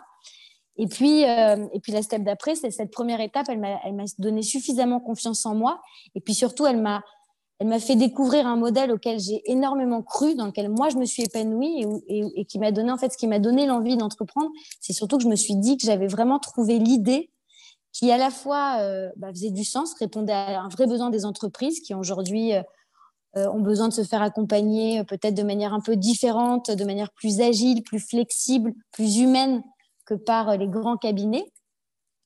Et 0.80 0.86
puis, 0.86 1.22
et 1.22 1.80
puis 1.82 1.92
la 1.92 2.04
step 2.04 2.22
d'après, 2.22 2.54
c'est 2.54 2.70
cette 2.70 2.92
première 2.92 3.20
étape, 3.20 3.48
elle 3.50 3.60
m'a 3.60 4.06
donné 4.20 4.44
suffisamment 4.44 5.00
confiance 5.00 5.44
en 5.48 5.56
moi. 5.56 5.82
Et 6.14 6.22
puis 6.22 6.36
surtout, 6.36 6.68
elle 6.68 6.80
m'a 6.80 7.02
elle 7.60 7.68
m'a 7.68 7.80
fait 7.80 7.96
découvrir 7.96 8.46
un 8.46 8.56
modèle 8.56 8.92
auquel 8.92 9.20
j'ai 9.20 9.42
énormément 9.50 10.04
cru, 10.04 10.36
dans 10.36 10.46
lequel 10.46 10.70
moi 10.70 10.90
je 10.90 10.98
me 10.98 11.06
suis 11.06 11.24
épanouie 11.24 11.86
et, 12.08 12.46
qui 12.46 12.60
m'a 12.60 12.72
donné 12.72 12.92
en 12.92 12.98
fait 12.98 13.12
ce 13.12 13.18
qui 13.18 13.28
m'a 13.28 13.40
donné 13.40 13.66
l'envie 13.66 13.98
d'entreprendre. 13.98 14.52
C'est 14.80 14.94
surtout 14.94 15.18
que 15.18 15.24
je 15.24 15.28
me 15.30 15.36
suis 15.36 15.56
dit 15.56 15.78
que 15.78 15.86
j'avais 15.86 16.08
vraiment 16.08 16.38
trouvé 16.38 16.78
l'idée 16.78 17.32
qui 17.92 18.12
à 18.12 18.18
la 18.18 18.30
fois 18.30 18.78
euh, 18.82 19.10
bah, 19.18 19.30
faisait 19.32 19.50
du 19.50 19.64
sens, 19.64 19.96
répondait 19.96 20.34
à 20.34 20.62
un 20.62 20.70
vrai 20.70 20.86
besoin 20.86 21.10
des 21.10 21.26
entreprises 21.26 21.80
qui 21.80 21.96
aujourd'hui 21.96 22.54
euh, 22.54 22.62
euh, 23.38 23.50
ont 23.50 23.62
besoin 23.62 23.88
de 23.88 23.94
se 23.94 24.04
faire 24.04 24.22
accompagner 24.22 25.04
peut-être 25.06 25.34
de 25.34 25.44
manière 25.44 25.74
un 25.74 25.82
peu 25.82 25.96
différente, 25.96 26.70
de 26.70 26.86
manière 26.86 27.12
plus 27.12 27.42
agile, 27.42 27.82
plus 27.82 28.00
flexible, 28.00 28.74
plus 28.92 29.18
humaine 29.18 29.64
que 30.06 30.14
par 30.14 30.58
les 30.58 30.68
grands 30.68 30.98
cabinets. 30.98 31.52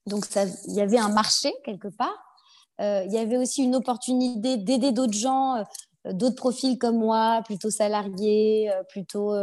Donc 0.08 0.26
il 0.68 0.74
y 0.74 0.82
avait 0.82 0.98
un 0.98 1.10
marché 1.10 1.54
quelque 1.64 1.88
part. 1.88 2.31
Euh, 2.80 3.04
il 3.06 3.14
y 3.14 3.18
avait 3.18 3.38
aussi 3.38 3.64
une 3.64 3.76
opportunité 3.76 4.58
d'aider 4.58 4.92
d'autres 4.92 5.14
gens, 5.14 5.58
euh, 5.58 6.14
d'autres 6.14 6.36
profils 6.36 6.78
comme 6.78 6.98
moi, 6.98 7.42
plutôt 7.46 7.70
salariés, 7.70 8.72
euh, 8.72 8.84
plutôt 8.90 9.34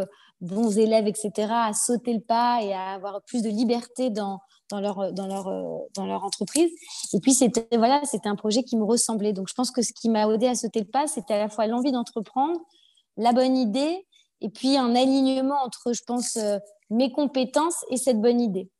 bons 0.40 0.78
élèves, 0.78 1.06
etc., 1.06 1.52
à 1.52 1.72
sauter 1.72 2.14
le 2.14 2.20
pas 2.20 2.62
et 2.62 2.72
à 2.72 2.90
avoir 2.94 3.22
plus 3.22 3.42
de 3.42 3.48
liberté 3.48 4.10
dans, 4.10 4.40
leur 4.72 6.24
entreprise. 6.24 6.70
Et 7.12 7.20
puis, 7.20 7.32
c'était 7.32 7.76
voilà, 7.76 8.02
un 8.24 8.36
projet 8.36 8.62
qui 8.62 8.76
me 8.76 8.84
ressemblait. 8.84 9.32
Donc, 9.32 9.48
je 9.48 9.54
pense 9.54 9.70
que 9.70 9.82
ce 9.82 9.92
qui 9.92 10.08
m'a 10.08 10.26
aidé 10.32 10.46
à 10.46 10.54
sauter 10.54 10.80
le 10.80 10.86
pas, 10.86 11.06
c'était 11.06 11.34
à 11.34 11.38
la 11.38 11.48
fois 11.48 11.66
l'envie 11.66 11.92
d'entreprendre, 11.92 12.60
la 13.16 13.32
bonne 13.32 13.56
idée, 13.56 14.06
et 14.40 14.48
puis 14.48 14.76
un 14.76 14.94
alignement 14.94 15.56
entre, 15.64 15.92
je 15.92 16.02
pense, 16.06 16.38
mes 16.90 17.10
compétences 17.10 17.84
et 17.90 17.96
cette 17.96 18.20
bonne 18.20 18.40
idée 18.40 18.70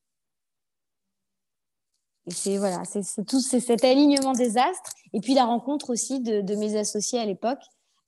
c'est 2.30 2.58
voilà, 2.58 2.82
c'est 2.84 3.24
tout 3.26 3.40
cet 3.40 3.84
alignement 3.84 4.32
des 4.32 4.58
astres 4.58 4.92
et 5.12 5.20
puis 5.20 5.34
la 5.34 5.44
rencontre 5.44 5.90
aussi 5.90 6.20
de, 6.20 6.54
mes 6.54 6.76
associés 6.76 7.18
à 7.18 7.24
l'époque 7.24 7.62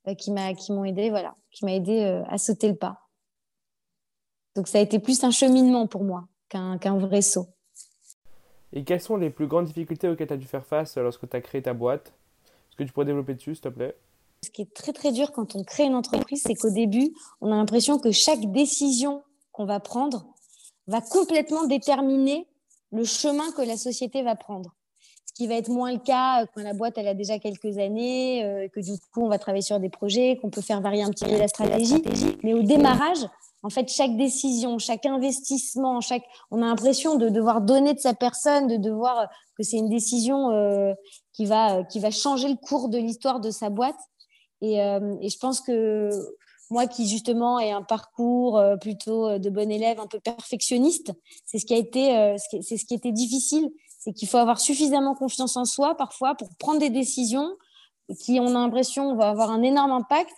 euh, 0.09 0.15
qui 0.15 0.31
m'a 0.31 0.55
qui 0.55 0.73
m'ont 0.73 0.85
aidé 0.85 1.11
voilà, 1.11 1.35
qui 1.51 1.65
m'a 1.65 1.73
aidé 1.73 2.03
euh, 2.03 2.23
à 2.29 2.39
sauter 2.39 2.69
le 2.69 2.77
pas. 2.77 3.01
Donc 4.57 4.69
ça 4.69 4.79
a 4.79 4.81
été 4.81 4.99
plus 4.99 5.23
un 5.25 5.31
cheminement 5.31 5.87
pour 5.87 6.05
moi 6.05 6.27
qu'un 6.49 6.99
vrai 6.99 7.23
saut. 7.23 7.47
Et 8.73 8.85
quelles 8.85 9.01
sont 9.01 9.17
les 9.17 9.31
plus 9.31 9.47
grandes 9.47 9.67
difficultés 9.67 10.09
auxquelles 10.09 10.29
tu 10.29 10.35
as 10.35 10.37
dû 10.37 10.47
faire 10.47 10.65
face 10.65 10.97
lorsque 10.97 11.29
tu 11.29 11.37
as 11.37 11.41
créé 11.41 11.63
ta 11.63 11.75
boîte? 11.75 12.13
Est-ce 12.69 12.77
que 12.77 12.85
tu 12.85 12.93
pourrais 12.93 13.07
développer 13.07 13.35
dessus, 13.35 13.55
s'il 13.55 13.63
te 13.63 13.69
plaît? 13.69 13.97
Ce 14.45 14.51
qui 14.51 14.63
est 14.63 14.75
très 14.75 14.93
très 14.93 15.13
dur 15.13 15.33
quand 15.33 15.55
on 15.55 15.65
crée 15.65 15.85
une 15.85 15.95
entreprise, 15.95 16.43
c'est 16.45 16.55
qu'au 16.55 16.71
début, 16.71 17.13
on 17.41 17.53
a 17.53 17.57
l'impression 17.57 17.99
que 17.99 18.11
chaque 18.11 18.51
décision 18.53 19.23
qu'on 19.53 19.67
va 19.67 19.81
prendre 19.81 20.27
va 20.87 21.01
complètement 21.01 21.67
déterminer 21.67 22.47
le 22.93 23.05
chemin 23.05 23.51
que 23.53 23.63
la 23.63 23.77
société 23.77 24.23
va 24.23 24.35
prendre. 24.35 24.75
Ce 25.27 25.33
qui 25.35 25.47
va 25.47 25.55
être 25.55 25.69
moins 25.69 25.93
le 25.93 25.99
cas 25.99 26.43
euh, 26.43 26.47
quand 26.53 26.63
la 26.63 26.75
boîte 26.75 26.99
elle 26.99 27.09
a 27.09 27.15
déjà 27.15 27.39
quelques 27.39 27.79
années, 27.79 28.45
euh, 28.45 28.69
que 28.69 28.81
du 28.81 28.93
coup 29.13 29.23
on 29.23 29.29
va 29.29 29.39
travailler 29.39 29.63
sur 29.63 29.79
des 29.79 29.89
projets, 29.89 30.39
qu'on 30.41 30.51
peut 30.51 30.61
faire 30.61 30.81
varier 30.81 31.03
un 31.03 31.11
petit 31.11 31.25
peu 31.25 31.37
la 31.37 31.49
stratégie. 31.49 32.03
Mais 32.43 32.53
au 32.53 32.63
démarrage, 32.63 33.27
en 33.63 33.71
fait, 33.71 33.89
chaque 33.89 34.17
décision, 34.17 34.79
chaque 34.79 35.07
investissement, 35.07 36.01
chaque, 36.01 36.25
on 36.51 36.63
a 36.63 36.67
l'impression 36.67 37.17
de 37.17 37.29
devoir 37.29 37.61
donner 37.61 37.95
de 37.95 38.01
sa 38.01 38.15
personne, 38.15 38.67
de 38.67 38.77
devoir 38.77 39.21
euh, 39.21 39.27
que 39.57 39.63
c'est 39.63 39.77
une 39.77 39.91
décision 39.91 40.49
qui 41.35 41.45
va 41.45 41.85
qui 41.85 42.01
va 42.01 42.11
changer 42.11 42.49
le 42.49 42.57
cours 42.57 42.89
de 42.89 42.97
l'histoire 42.99 43.41
de 43.41 43.51
sa 43.51 43.69
boîte. 43.69 43.99
Et, 44.63 44.77
je 44.77 45.39
pense 45.39 45.61
que 45.61 46.11
moi 46.71 46.87
qui 46.87 47.09
justement 47.09 47.59
ai 47.59 47.73
un 47.73 47.83
parcours 47.83 48.59
euh, 48.59 48.77
plutôt 48.77 49.29
euh, 49.29 49.39
de 49.39 49.51
bon 49.51 49.71
élève, 49.71 50.01
un 50.01 50.07
peu 50.07 50.21
perfectionniste, 50.21 51.13
c'est 51.45 51.59
ce 51.59 51.67
qui 51.67 51.75
a 51.75 51.77
été, 51.77 52.17
euh, 52.17 52.37
c'est 52.63 52.77
ce 52.77 52.85
qui 52.85 52.95
était 52.95 53.13
difficile, 53.13 53.71
c'est 53.99 54.13
qu'il 54.13 54.29
faut 54.29 54.39
avoir 54.39 54.61
suffisamment 54.61 55.15
confiance 55.15 55.57
en 55.57 55.65
soi 55.65 55.97
parfois 55.97 56.35
pour 56.35 56.49
prendre 56.59 56.79
des 56.79 56.91
décisions 56.91 57.49
qui, 58.21 58.41
on 58.41 58.49
a 58.49 58.53
l'impression, 58.53 59.15
vont 59.15 59.23
avoir 59.23 59.51
un 59.51 59.63
énorme 59.63 59.93
impact 59.93 60.33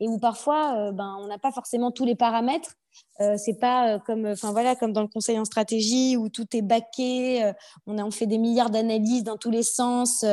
et 0.00 0.08
où 0.08 0.18
parfois, 0.18 0.92
ben, 0.92 1.16
on 1.20 1.26
n'a 1.26 1.38
pas 1.38 1.52
forcément 1.52 1.90
tous 1.92 2.04
les 2.04 2.14
paramètres. 2.14 2.74
Euh, 3.20 3.36
c'est 3.36 3.58
pas 3.58 3.98
comme, 4.00 4.26
enfin 4.26 4.52
voilà, 4.52 4.74
comme 4.74 4.92
dans 4.92 5.02
le 5.02 5.08
conseil 5.08 5.38
en 5.38 5.44
stratégie 5.44 6.16
où 6.16 6.28
tout 6.28 6.46
est 6.56 6.62
baqué, 6.62 7.52
on, 7.86 7.98
a, 7.98 8.04
on 8.04 8.10
fait 8.10 8.26
des 8.26 8.38
milliards 8.38 8.70
d'analyses 8.70 9.24
dans 9.24 9.36
tous 9.36 9.50
les 9.50 9.62
sens 9.62 10.24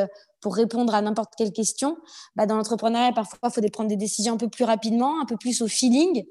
pour 0.41 0.55
répondre 0.55 0.93
à 0.93 1.01
n'importe 1.01 1.33
quelle 1.37 1.51
question. 1.51 1.97
Bah, 2.35 2.45
dans 2.45 2.55
l'entrepreneuriat, 2.55 3.11
parfois, 3.13 3.37
il 3.43 3.51
faut 3.51 3.69
prendre 3.71 3.89
des 3.89 3.97
décisions 3.97 4.33
un 4.33 4.37
peu 4.37 4.49
plus 4.49 4.63
rapidement, 4.63 5.21
un 5.21 5.25
peu 5.25 5.37
plus 5.37 5.61
au 5.61 5.67
feeling. 5.67 6.25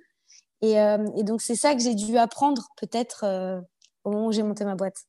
Et, 0.62 0.81
euh, 0.81 0.99
donc, 1.23 1.40
c'est 1.40 1.55
ça 1.55 1.75
que 1.75 1.81
j'ai 1.81 1.94
dû 1.94 2.16
apprendre 2.18 2.68
peut-être 2.77 3.25
euh, 3.25 3.61
au 4.05 4.11
moment 4.11 4.27
où 4.27 4.33
j'ai 4.33 4.42
monté 4.42 4.64
ma 4.64 4.75
boîte. 4.75 5.05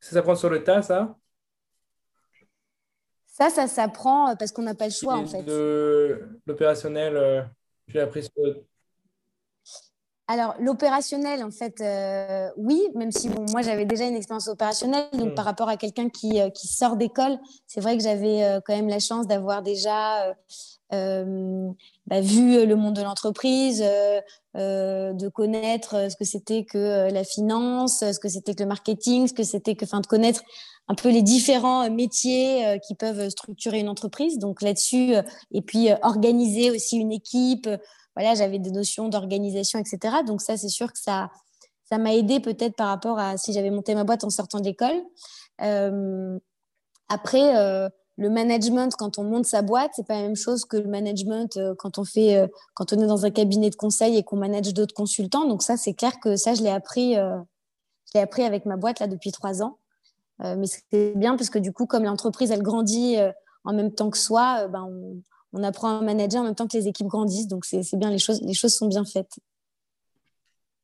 Ça 0.00 0.12
s'apprend 0.12 0.34
sur 0.34 0.50
le 0.50 0.62
tas, 0.62 0.82
ça? 0.82 1.16
Ça, 3.26 3.50
ça 3.50 3.66
s'apprend 3.66 4.30
euh, 4.30 4.34
parce 4.34 4.52
qu'on 4.52 4.62
n'a 4.62 4.74
pas 4.74 4.86
le 4.86 4.92
choix, 4.92 5.16
en 5.16 5.26
fait. 5.26 5.42
L'opérationnel, 6.46 7.50
j'ai 7.88 8.00
appris 8.00 8.22
sur 8.22 8.32
alors, 10.28 10.56
l'opérationnel, 10.58 11.44
en 11.44 11.52
fait, 11.52 11.80
euh, 11.80 12.48
oui, 12.56 12.82
même 12.96 13.12
si 13.12 13.28
bon, 13.28 13.46
moi, 13.52 13.62
j'avais 13.62 13.84
déjà 13.84 14.06
une 14.06 14.16
expérience 14.16 14.48
opérationnelle. 14.48 15.06
Donc, 15.12 15.32
mm. 15.32 15.34
par 15.34 15.44
rapport 15.44 15.68
à 15.68 15.76
quelqu'un 15.76 16.08
qui, 16.08 16.40
euh, 16.40 16.50
qui, 16.50 16.66
sort 16.66 16.96
d'école, 16.96 17.38
c'est 17.68 17.80
vrai 17.80 17.96
que 17.96 18.02
j'avais 18.02 18.42
euh, 18.42 18.60
quand 18.64 18.74
même 18.74 18.88
la 18.88 18.98
chance 18.98 19.28
d'avoir 19.28 19.62
déjà 19.62 20.34
bah, 20.90 22.20
vu 22.20 22.64
le 22.64 22.74
monde 22.74 22.94
de 22.94 23.02
l'entreprise, 23.02 23.84
de 24.54 25.28
connaître 25.28 26.10
ce 26.10 26.16
que 26.16 26.24
c'était 26.24 26.64
que 26.64 27.10
la 27.10 27.24
finance, 27.24 28.00
ce 28.00 28.18
que 28.18 28.28
c'était 28.28 28.54
que 28.54 28.62
le 28.62 28.68
marketing, 28.68 29.26
ce 29.28 29.32
que 29.32 29.42
c'était 29.42 29.74
que, 29.74 29.84
enfin, 29.84 30.00
de 30.00 30.06
connaître 30.06 30.42
un 30.88 30.94
peu 30.94 31.10
les 31.10 31.22
différents 31.22 31.90
métiers 31.90 32.78
qui 32.86 32.94
peuvent 32.94 33.28
structurer 33.30 33.80
une 33.80 33.88
entreprise. 33.88 34.38
Donc, 34.38 34.62
là-dessus, 34.62 35.14
et 35.52 35.62
puis 35.62 35.88
organiser 36.02 36.70
aussi 36.70 36.98
une 36.98 37.12
équipe 37.12 37.68
voilà, 38.16 38.34
j'avais 38.34 38.58
des 38.58 38.70
notions 38.70 39.08
d'organisation, 39.08 39.78
etc. 39.78 40.16
Donc 40.26 40.40
ça, 40.40 40.56
c'est 40.56 40.70
sûr 40.70 40.90
que 40.92 40.98
ça, 40.98 41.30
ça 41.84 41.98
m'a 41.98 42.14
aidé 42.14 42.40
peut-être 42.40 42.74
par 42.74 42.88
rapport 42.88 43.18
à 43.18 43.36
si 43.36 43.52
j'avais 43.52 43.70
monté 43.70 43.94
ma 43.94 44.04
boîte 44.04 44.24
en 44.24 44.30
sortant 44.30 44.58
de 44.58 44.64
l'école. 44.64 45.02
Euh, 45.60 46.38
après, 47.08 47.56
euh, 47.56 47.88
le 48.16 48.30
management, 48.30 48.94
quand 48.96 49.18
on 49.18 49.24
monte 49.24 49.44
sa 49.44 49.60
boîte, 49.60 49.90
c'est 49.94 50.06
pas 50.06 50.14
la 50.14 50.22
même 50.22 50.36
chose 50.36 50.64
que 50.64 50.78
le 50.78 50.88
management 50.88 51.58
euh, 51.58 51.74
quand 51.78 51.98
on 51.98 52.04
fait, 52.04 52.50
quand 52.74 52.94
on 52.94 52.98
est 52.98 53.06
dans 53.06 53.26
un 53.26 53.30
cabinet 53.30 53.68
de 53.68 53.76
conseil 53.76 54.16
et 54.16 54.22
qu'on 54.22 54.36
manage 54.36 54.72
d'autres 54.72 54.94
consultants. 54.94 55.46
Donc 55.46 55.62
ça, 55.62 55.76
c'est 55.76 55.94
clair 55.94 56.18
que 56.18 56.36
ça, 56.36 56.54
je 56.54 56.62
l'ai 56.62 56.70
appris, 56.70 57.14
je 57.14 58.12
l'ai 58.14 58.20
appris 58.20 58.44
avec 58.44 58.64
ma 58.64 58.76
boîte 58.76 58.98
là 58.98 59.08
depuis 59.08 59.30
trois 59.30 59.62
ans. 59.62 59.78
mais 60.40 60.66
c'était 60.66 61.12
bien 61.14 61.36
parce 61.36 61.50
que 61.50 61.58
du 61.58 61.72
coup, 61.72 61.84
comme 61.84 62.04
l'entreprise 62.04 62.50
elle 62.50 62.62
grandit 62.62 63.16
en 63.64 63.74
même 63.74 63.92
temps 63.92 64.08
que 64.08 64.18
soi, 64.18 64.66
ben 64.68 64.84
on, 64.90 65.20
on 65.52 65.62
apprend 65.62 65.98
à 65.98 66.02
manager 66.02 66.42
en 66.42 66.44
même 66.44 66.54
temps 66.54 66.66
que 66.66 66.76
les 66.76 66.88
équipes 66.88 67.06
grandissent. 67.06 67.48
Donc, 67.48 67.64
c'est 67.64 67.96
bien, 67.96 68.10
les 68.10 68.18
choses, 68.18 68.42
les 68.42 68.54
choses 68.54 68.74
sont 68.74 68.88
bien 68.88 69.04
faites. 69.04 69.38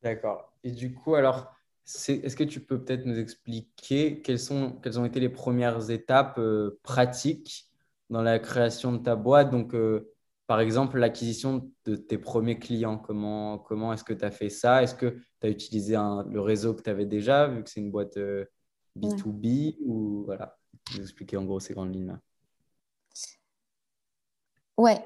D'accord. 0.03 0.53
Et 0.64 0.70
du 0.70 0.94
coup, 0.94 1.14
alors, 1.14 1.53
est-ce 1.85 2.37
que 2.37 2.44
tu 2.44 2.61
peux 2.61 2.83
peut-être 2.83 3.07
nous 3.07 3.18
expliquer 3.18 4.22
quelles, 4.22 4.38
sont, 4.38 4.72
quelles 4.83 4.98
ont 4.98 5.05
été 5.05 5.20
les 5.20 5.29
premières 5.29 5.90
étapes 5.90 6.38
euh, 6.38 6.79
pratiques 6.83 7.68
dans 8.11 8.22
la 8.22 8.38
création 8.38 8.92
de 8.92 8.98
ta 8.98 9.16
boîte? 9.16 9.51
Donc, 9.51 9.75
euh, 9.75 10.12
par 10.46 10.61
exemple, 10.61 10.98
l'acquisition 10.98 11.70
de 11.85 11.96
tes 11.96 12.18
premiers 12.18 12.59
clients. 12.59 12.98
Comment, 12.98 13.59
comment 13.59 13.92
est-ce 13.92 14.05
que 14.05 14.12
tu 14.12 14.25
as 14.25 14.31
fait 14.31 14.48
ça? 14.48 14.83
Est-ce 14.83 14.94
que 14.94 15.18
tu 15.40 15.46
as 15.46 15.48
utilisé 15.48 15.94
le 15.94 16.40
réseau 16.40 16.75
que 16.75 16.83
tu 16.83 16.90
avais 16.90 17.07
déjà, 17.07 17.48
vu 17.48 17.62
que 17.62 17.70
c'est 17.70 17.81
une 17.81 17.90
boîte 17.90 18.16
B2B 18.96 19.77
euh, 19.77 19.85
Ou 19.87 20.22
voilà, 20.25 20.59
vous 20.90 21.01
expliquer 21.01 21.37
en 21.37 21.44
gros 21.44 21.61
ces 21.61 21.75
grandes 21.75 21.94
lignes-là. 21.94 22.20
Ouais. 24.83 25.01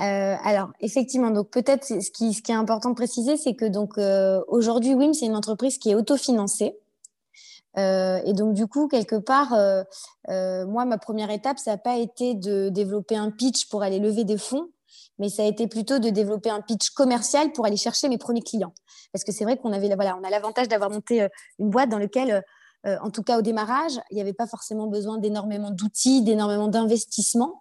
Euh, 0.00 0.34
alors 0.42 0.70
effectivement, 0.80 1.30
donc 1.30 1.50
peut-être 1.50 1.84
ce 1.84 2.10
qui, 2.10 2.30
est 2.48 2.52
important 2.52 2.90
de 2.90 2.96
préciser, 2.96 3.36
c'est 3.36 3.54
que 3.54 3.64
donc 3.64 3.96
euh, 3.96 4.42
aujourd'hui 4.48 4.92
WIM 4.92 5.12
c'est 5.12 5.26
une 5.26 5.36
entreprise 5.36 5.78
qui 5.78 5.90
est 5.90 5.94
autofinancée. 5.94 6.76
Euh, 7.78 8.20
et 8.24 8.32
donc 8.32 8.54
du 8.54 8.66
coup 8.66 8.88
quelque 8.88 9.14
part, 9.14 9.50
moi 10.66 10.84
ma 10.84 10.98
première 10.98 11.30
étape 11.30 11.60
ça 11.60 11.72
n'a 11.72 11.76
pas 11.76 11.96
été 11.98 12.34
de 12.34 12.70
développer 12.70 13.14
un 13.14 13.30
pitch 13.30 13.68
pour 13.68 13.84
aller 13.84 14.00
lever 14.00 14.24
des 14.24 14.36
fonds, 14.36 14.70
mais 15.20 15.28
ça 15.28 15.42
a 15.42 15.46
été 15.46 15.68
plutôt 15.68 16.00
de 16.00 16.10
développer 16.10 16.50
un 16.50 16.60
pitch 16.60 16.90
commercial 16.90 17.52
pour 17.52 17.66
aller 17.66 17.76
chercher 17.76 18.08
mes 18.08 18.18
premiers 18.18 18.42
clients. 18.42 18.74
Parce 19.12 19.22
que 19.22 19.30
c'est 19.30 19.44
vrai 19.44 19.58
qu'on 19.58 19.72
avait 19.72 19.94
voilà, 19.94 20.18
on 20.20 20.24
a 20.24 20.30
l'avantage 20.30 20.66
d'avoir 20.66 20.90
monté 20.90 21.28
une 21.60 21.70
boîte 21.70 21.88
dans 21.88 21.98
laquelle 21.98 22.42
en 22.84 23.10
tout 23.10 23.22
cas 23.22 23.38
au 23.38 23.42
démarrage, 23.42 23.92
il 24.10 24.16
n'y 24.16 24.22
avait 24.22 24.32
pas 24.32 24.48
forcément 24.48 24.88
besoin 24.88 25.18
d'énormément 25.18 25.70
d'outils, 25.70 26.22
d'énormément 26.22 26.66
d'investissements. 26.66 27.60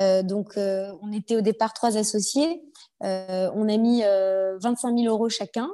Euh, 0.00 0.22
donc, 0.22 0.56
euh, 0.56 0.92
on 1.02 1.12
était 1.12 1.36
au 1.36 1.40
départ 1.40 1.72
trois 1.72 1.96
associés. 1.96 2.62
Euh, 3.02 3.50
on 3.54 3.68
a 3.68 3.76
mis 3.76 4.02
25 4.02 4.96
000 4.96 5.12
euros 5.12 5.28
chacun. 5.28 5.68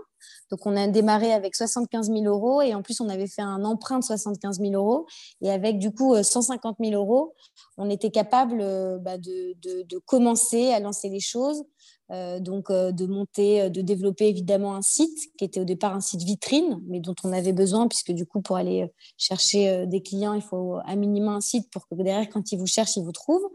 Donc, 0.51 0.65
on 0.65 0.77
a 0.77 0.87
démarré 0.87 1.33
avec 1.33 1.57
75 1.57 2.09
000 2.09 2.25
euros 2.25 2.63
et 2.63 2.75
en 2.75 2.83
plus, 2.83 3.01
on 3.01 3.09
avait 3.09 3.27
fait 3.27 3.43
un 3.43 3.65
emprunt 3.65 3.99
de 3.99 4.05
75 4.05 4.61
000 4.61 4.73
euros. 4.73 5.07
Et 5.43 5.51
avec 5.51 5.79
du 5.79 5.93
coup 5.93 6.21
150 6.21 6.77
000 6.81 6.95
euros, 6.95 7.35
on 7.77 7.91
était 7.91 8.11
capable 8.11 8.59
bah, 9.01 9.19
de, 9.19 9.99
commencer 10.07 10.73
à 10.73 10.81
lancer 10.81 11.09
les 11.09 11.21
choses. 11.21 11.65
Euh, 12.13 12.39
donc 12.39 12.71
euh, 12.71 12.93
de 12.93 13.05
monter, 13.05 13.63
euh, 13.63 13.69
de 13.69 13.81
développer 13.81 14.29
évidemment 14.29 14.77
un 14.77 14.83
site 14.83 15.19
qui 15.37 15.45
était 15.45 15.59
au 15.59 15.65
départ 15.65 15.93
un 15.93 16.01
site 16.01 16.23
vitrine, 16.23 16.81
mais 16.87 17.01
dont 17.01 17.17
on 17.25 17.33
avait 17.33 17.53
besoin 17.53 17.89
puisque 17.89 18.13
du 18.13 18.25
coup 18.25 18.41
pour 18.41 18.57
aller 18.57 18.89
chercher 19.19 19.87
des 19.87 20.03
clients, 20.03 20.33
il 20.33 20.43
faut 20.43 20.79
à 20.85 20.95
minima 20.95 21.33
un 21.33 21.41
site 21.41 21.69
pour 21.73 21.89
que 21.89 21.97
derrière 21.97 22.29
quand 22.29 22.53
ils 22.53 22.59
vous 22.59 22.67
cherchent, 22.67 22.97
ils 22.97 23.03
vous 23.03 23.13
trouvent, 23.13 23.49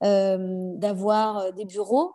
d'avoir 0.00 1.52
des 1.54 1.64
bureaux. 1.64 2.12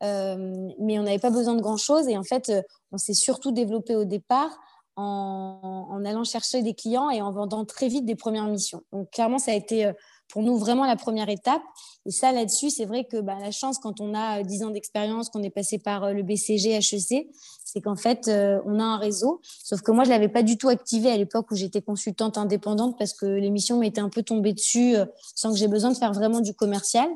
mais 0.00 0.98
on 0.98 1.02
n'avait 1.02 1.18
pas 1.18 1.30
besoin 1.30 1.54
de 1.54 1.62
grand 1.62 1.76
chose 1.76 2.08
et 2.08 2.18
en 2.18 2.24
fait, 2.24 2.52
on 2.90 2.98
s'est 2.98 3.14
surtout 3.14 3.52
développé 3.52 3.94
au 3.94 4.04
départ 4.04 4.50
en, 4.96 5.86
en, 5.90 6.04
allant 6.04 6.24
chercher 6.24 6.62
des 6.62 6.74
clients 6.74 7.10
et 7.10 7.22
en 7.22 7.30
vendant 7.30 7.64
très 7.64 7.88
vite 7.88 8.04
des 8.04 8.16
premières 8.16 8.46
missions. 8.46 8.82
Donc 8.92 9.10
clairement, 9.10 9.38
ça 9.38 9.52
a 9.52 9.54
été 9.54 9.92
pour 10.30 10.42
nous 10.42 10.56
vraiment 10.56 10.86
la 10.86 10.96
première 10.96 11.28
étape. 11.28 11.62
Et 12.06 12.10
ça, 12.10 12.32
là-dessus, 12.32 12.70
c'est 12.70 12.86
vrai 12.86 13.04
que 13.04 13.20
bah, 13.20 13.36
la 13.40 13.50
chance, 13.50 13.78
quand 13.78 14.00
on 14.00 14.14
a 14.14 14.42
10 14.42 14.62
euh, 14.62 14.66
ans 14.66 14.70
d'expérience, 14.70 15.28
qu'on 15.28 15.42
est 15.42 15.50
passé 15.50 15.78
par 15.78 16.04
euh, 16.04 16.12
le 16.12 16.22
BCG, 16.22 16.76
HEC, 16.76 17.28
c'est 17.64 17.80
qu'en 17.82 17.96
fait, 17.96 18.28
euh, 18.28 18.60
on 18.64 18.78
a 18.78 18.84
un 18.84 18.96
réseau. 18.96 19.40
Sauf 19.42 19.82
que 19.82 19.90
moi, 19.92 20.04
je 20.04 20.08
ne 20.08 20.14
l'avais 20.14 20.28
pas 20.28 20.42
du 20.42 20.56
tout 20.56 20.68
activé 20.68 21.10
à 21.10 21.16
l'époque 21.16 21.50
où 21.50 21.56
j'étais 21.56 21.82
consultante 21.82 22.38
indépendante 22.38 22.96
parce 22.98 23.12
que 23.12 23.26
l'émission 23.26 23.78
m'était 23.78 24.00
un 24.00 24.08
peu 24.08 24.22
tombée 24.22 24.52
dessus 24.52 24.94
sans 25.34 25.52
que 25.52 25.58
j'ai 25.58 25.68
besoin 25.68 25.90
de 25.90 25.96
faire 25.96 26.12
vraiment 26.12 26.40
du 26.40 26.54
commercial. 26.54 27.08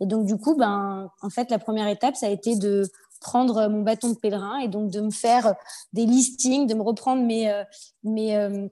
Et 0.00 0.06
donc, 0.06 0.26
du 0.26 0.36
coup, 0.36 0.54
ben, 0.54 1.10
en 1.22 1.30
fait, 1.30 1.50
la 1.50 1.58
première 1.58 1.88
étape, 1.88 2.16
ça 2.16 2.26
a 2.26 2.30
été 2.30 2.56
de 2.56 2.84
prendre 3.20 3.68
mon 3.68 3.80
bâton 3.82 4.10
de 4.10 4.18
pèlerin 4.18 4.58
et 4.58 4.68
donc 4.68 4.90
de 4.90 5.00
me 5.00 5.10
faire 5.10 5.54
des 5.94 6.04
listings, 6.04 6.66
de 6.66 6.74
me 6.74 6.82
reprendre 6.82 7.22
mes, 7.22 7.62
mes 8.04 8.68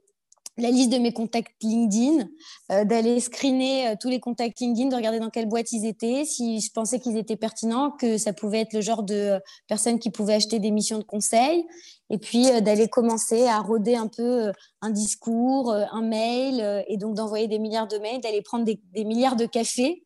la 0.56 0.70
liste 0.70 0.92
de 0.92 0.98
mes 0.98 1.12
contacts 1.12 1.52
LinkedIn, 1.62 2.28
euh, 2.70 2.84
d'aller 2.84 3.18
screener 3.18 3.88
euh, 3.88 3.94
tous 4.00 4.08
les 4.08 4.20
contacts 4.20 4.60
LinkedIn, 4.60 4.88
de 4.88 4.94
regarder 4.94 5.18
dans 5.18 5.30
quelle 5.30 5.48
boîte 5.48 5.72
ils 5.72 5.84
étaient, 5.84 6.24
si 6.24 6.60
je 6.60 6.70
pensais 6.70 7.00
qu'ils 7.00 7.16
étaient 7.16 7.36
pertinents, 7.36 7.90
que 7.90 8.18
ça 8.18 8.32
pouvait 8.32 8.60
être 8.60 8.72
le 8.72 8.80
genre 8.80 9.02
de 9.02 9.14
euh, 9.14 9.38
personnes 9.66 9.98
qui 9.98 10.10
pouvaient 10.10 10.34
acheter 10.34 10.60
des 10.60 10.70
missions 10.70 10.98
de 10.98 11.04
conseil, 11.04 11.66
et 12.10 12.18
puis 12.18 12.44
d'aller 12.62 12.88
commencer 12.88 13.46
à 13.46 13.58
rôder 13.60 13.96
un 13.96 14.08
peu 14.08 14.52
un 14.82 14.90
discours, 14.90 15.72
un 15.72 16.02
mail, 16.02 16.84
et 16.86 16.98
donc 16.98 17.14
d'envoyer 17.14 17.48
des 17.48 17.58
milliards 17.58 17.88
de 17.88 17.96
mails, 17.96 18.20
d'aller 18.20 18.42
prendre 18.42 18.66
des, 18.66 18.78
des, 18.92 19.04
milliards 19.04 19.36
de 19.36 19.46
cafés 19.46 20.04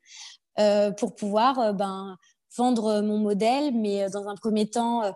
pour 0.97 1.17
pouvoir 1.17 1.75
ben, 1.75 2.17
vendre 2.57 3.01
mon 3.01 3.19
modèle, 3.19 3.75
mais 3.75 4.09
dans 4.11 4.29
un 4.29 4.37
premier 4.37 4.71
temps 4.71 5.13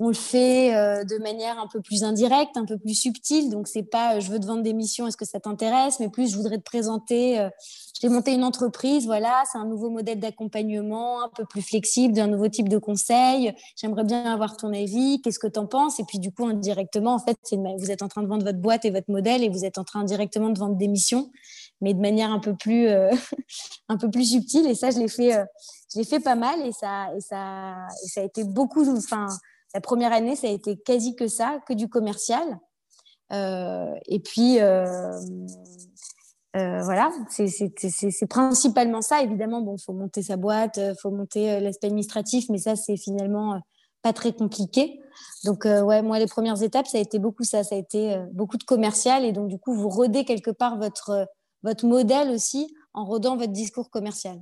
on 0.00 0.08
le 0.08 0.14
fait 0.14 0.74
euh, 0.74 1.04
de 1.04 1.18
manière 1.18 1.58
un 1.58 1.68
peu 1.68 1.80
plus 1.80 2.02
indirecte, 2.02 2.56
un 2.56 2.64
peu 2.64 2.78
plus 2.78 2.94
subtile. 2.94 3.48
Donc, 3.48 3.68
c'est 3.68 3.84
pas 3.84 4.16
euh, 4.16 4.20
je 4.20 4.30
veux 4.30 4.40
te 4.40 4.46
vendre 4.46 4.62
des 4.62 4.72
missions, 4.72 5.06
est-ce 5.06 5.16
que 5.16 5.24
ça 5.24 5.38
t'intéresse? 5.38 6.00
Mais 6.00 6.08
plus 6.08 6.32
je 6.32 6.36
voudrais 6.36 6.58
te 6.58 6.64
présenter. 6.64 7.38
Euh, 7.38 7.48
j'ai 8.00 8.08
monté 8.08 8.32
une 8.32 8.42
entreprise, 8.42 9.06
voilà, 9.06 9.44
c'est 9.50 9.56
un 9.56 9.66
nouveau 9.66 9.88
modèle 9.88 10.18
d'accompagnement, 10.18 11.22
un 11.22 11.28
peu 11.28 11.44
plus 11.44 11.62
flexible, 11.62 12.12
d'un 12.12 12.26
nouveau 12.26 12.48
type 12.48 12.68
de 12.68 12.78
conseil. 12.78 13.54
J'aimerais 13.76 14.02
bien 14.02 14.32
avoir 14.32 14.56
ton 14.56 14.74
avis, 14.74 15.22
qu'est-ce 15.22 15.38
que 15.38 15.46
tu 15.46 15.60
en 15.60 15.66
penses? 15.66 16.00
Et 16.00 16.04
puis, 16.04 16.18
du 16.18 16.32
coup, 16.32 16.44
indirectement, 16.44 17.14
en 17.14 17.20
fait, 17.20 17.38
vous 17.52 17.90
êtes 17.90 18.02
en 18.02 18.08
train 18.08 18.22
de 18.22 18.26
vendre 18.26 18.44
votre 18.44 18.58
boîte 18.58 18.84
et 18.84 18.90
votre 18.90 19.10
modèle 19.10 19.44
et 19.44 19.48
vous 19.48 19.64
êtes 19.64 19.78
en 19.78 19.84
train 19.84 20.02
directement 20.02 20.50
de 20.50 20.58
vendre 20.58 20.74
des 20.74 20.88
missions, 20.88 21.30
mais 21.80 21.94
de 21.94 22.00
manière 22.00 22.32
un 22.32 22.40
peu 22.40 22.54
plus, 22.56 22.88
plus 24.12 24.24
subtile. 24.24 24.66
Et 24.66 24.74
ça, 24.74 24.90
je 24.90 24.98
l'ai 24.98 25.08
fait, 25.08 25.42
je 25.94 26.02
fait 26.02 26.20
pas 26.20 26.34
mal 26.34 26.60
et 26.66 26.72
ça, 26.72 27.14
et 27.16 27.20
ça, 27.20 27.76
ça 28.06 28.20
a 28.22 28.24
été 28.24 28.42
beaucoup. 28.42 28.84
Enfin, 28.90 29.28
la 29.74 29.80
première 29.80 30.12
année, 30.12 30.36
ça 30.36 30.46
a 30.46 30.50
été 30.50 30.76
quasi 30.76 31.16
que 31.16 31.26
ça, 31.26 31.60
que 31.66 31.74
du 31.74 31.88
commercial. 31.88 32.60
Euh, 33.32 33.92
et 34.06 34.20
puis, 34.20 34.60
euh, 34.60 34.86
euh, 36.56 36.82
voilà, 36.82 37.10
c'est 37.28 38.26
principalement 38.28 39.02
ça. 39.02 39.22
Évidemment, 39.22 39.60
bon, 39.62 39.76
faut 39.76 39.92
monter 39.92 40.22
sa 40.22 40.36
boîte, 40.36 40.78
faut 41.00 41.10
monter 41.10 41.58
l'aspect 41.60 41.88
administratif, 41.88 42.46
mais 42.50 42.58
ça, 42.58 42.76
c'est 42.76 42.96
finalement 42.96 43.60
pas 44.02 44.12
très 44.12 44.32
compliqué. 44.32 45.00
Donc, 45.44 45.64
ouais, 45.64 46.02
moi, 46.02 46.20
les 46.20 46.26
premières 46.26 46.62
étapes, 46.62 46.86
ça 46.86 46.98
a 46.98 47.00
été 47.00 47.18
beaucoup 47.18 47.42
ça. 47.42 47.64
Ça 47.64 47.74
a 47.74 47.78
été 47.78 48.16
beaucoup 48.32 48.58
de 48.58 48.64
commercial. 48.64 49.24
Et 49.24 49.32
donc, 49.32 49.48
du 49.48 49.58
coup, 49.58 49.74
vous 49.74 49.88
rodez 49.88 50.24
quelque 50.24 50.52
part 50.52 50.78
votre, 50.78 51.26
votre 51.64 51.86
modèle 51.86 52.30
aussi 52.30 52.72
en 52.92 53.04
rodant 53.04 53.36
votre 53.36 53.52
discours 53.52 53.90
commercial. 53.90 54.40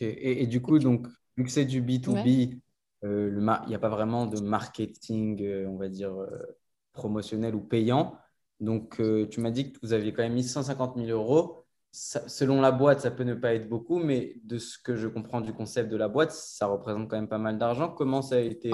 Et, 0.00 0.46
du 0.46 0.62
coup, 0.62 0.78
donc, 0.78 1.06
vu 1.36 1.44
que 1.44 1.50
c'est 1.50 1.66
du 1.66 1.82
B2B, 1.82 2.58
euh, 3.04 3.30
il 3.64 3.68
n'y 3.68 3.74
a 3.74 3.78
pas 3.78 3.88
vraiment 3.88 4.26
de 4.26 4.40
marketing, 4.40 5.42
euh, 5.42 5.66
on 5.68 5.76
va 5.76 5.88
dire, 5.88 6.12
euh, 6.12 6.56
promotionnel 6.92 7.54
ou 7.54 7.60
payant. 7.60 8.14
Donc, 8.60 9.02
tu 9.30 9.40
m'as 9.40 9.50
dit 9.50 9.72
que 9.72 9.78
vous 9.82 9.92
aviez 9.92 10.12
quand 10.12 10.22
même 10.22 10.34
mis 10.34 10.44
150 10.44 10.96
000 10.96 11.08
euros. 11.08 11.64
selon 11.90 12.60
la 12.60 12.70
boîte, 12.70 13.00
ça 13.00 13.10
peut 13.10 13.24
ne 13.24 13.34
pas 13.34 13.54
être 13.54 13.68
beaucoup, 13.68 13.98
mais 13.98 14.36
de 14.44 14.56
ce 14.56 14.78
que 14.78 14.94
je 14.94 15.08
comprends 15.08 15.40
du 15.40 15.52
concept 15.52 15.90
de 15.90 15.96
la 15.96 16.06
boîte, 16.06 16.30
ça 16.30 16.66
représente 16.66 17.08
quand 17.08 17.16
même 17.16 17.28
pas 17.28 17.38
mal 17.38 17.58
d'argent. 17.58 17.88
Comment 17.88 18.22
ça 18.22 18.36
a 18.36 18.38
été 18.38 18.70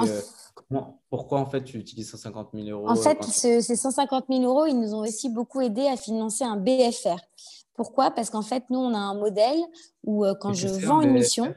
Pourquoi 1.08 1.40
en 1.40 1.46
fait 1.46 1.64
tu 1.64 1.78
utilises 1.78 2.10
150 2.10 2.50
000 2.52 2.68
euros 2.68 2.90
En 2.90 2.96
fait, 2.96 3.22
ces 3.24 3.62
150 3.62 4.26
000 4.28 4.42
euros, 4.42 4.66
ils 4.66 4.78
nous 4.78 4.94
ont 4.94 5.00
aussi 5.00 5.30
beaucoup 5.30 5.62
aidé 5.62 5.86
à 5.86 5.96
financer 5.96 6.44
un 6.44 6.58
BFR. 6.58 7.16
Pourquoi? 7.72 8.10
Parce 8.10 8.28
qu'en 8.28 8.42
fait, 8.42 8.64
nous, 8.68 8.80
on 8.80 8.92
a 8.92 8.98
un 8.98 9.14
modèle 9.14 9.60
où 10.04 10.26
quand 10.38 10.52
je 10.52 10.68
vends 10.68 11.00
une 11.00 11.12
mission, 11.12 11.54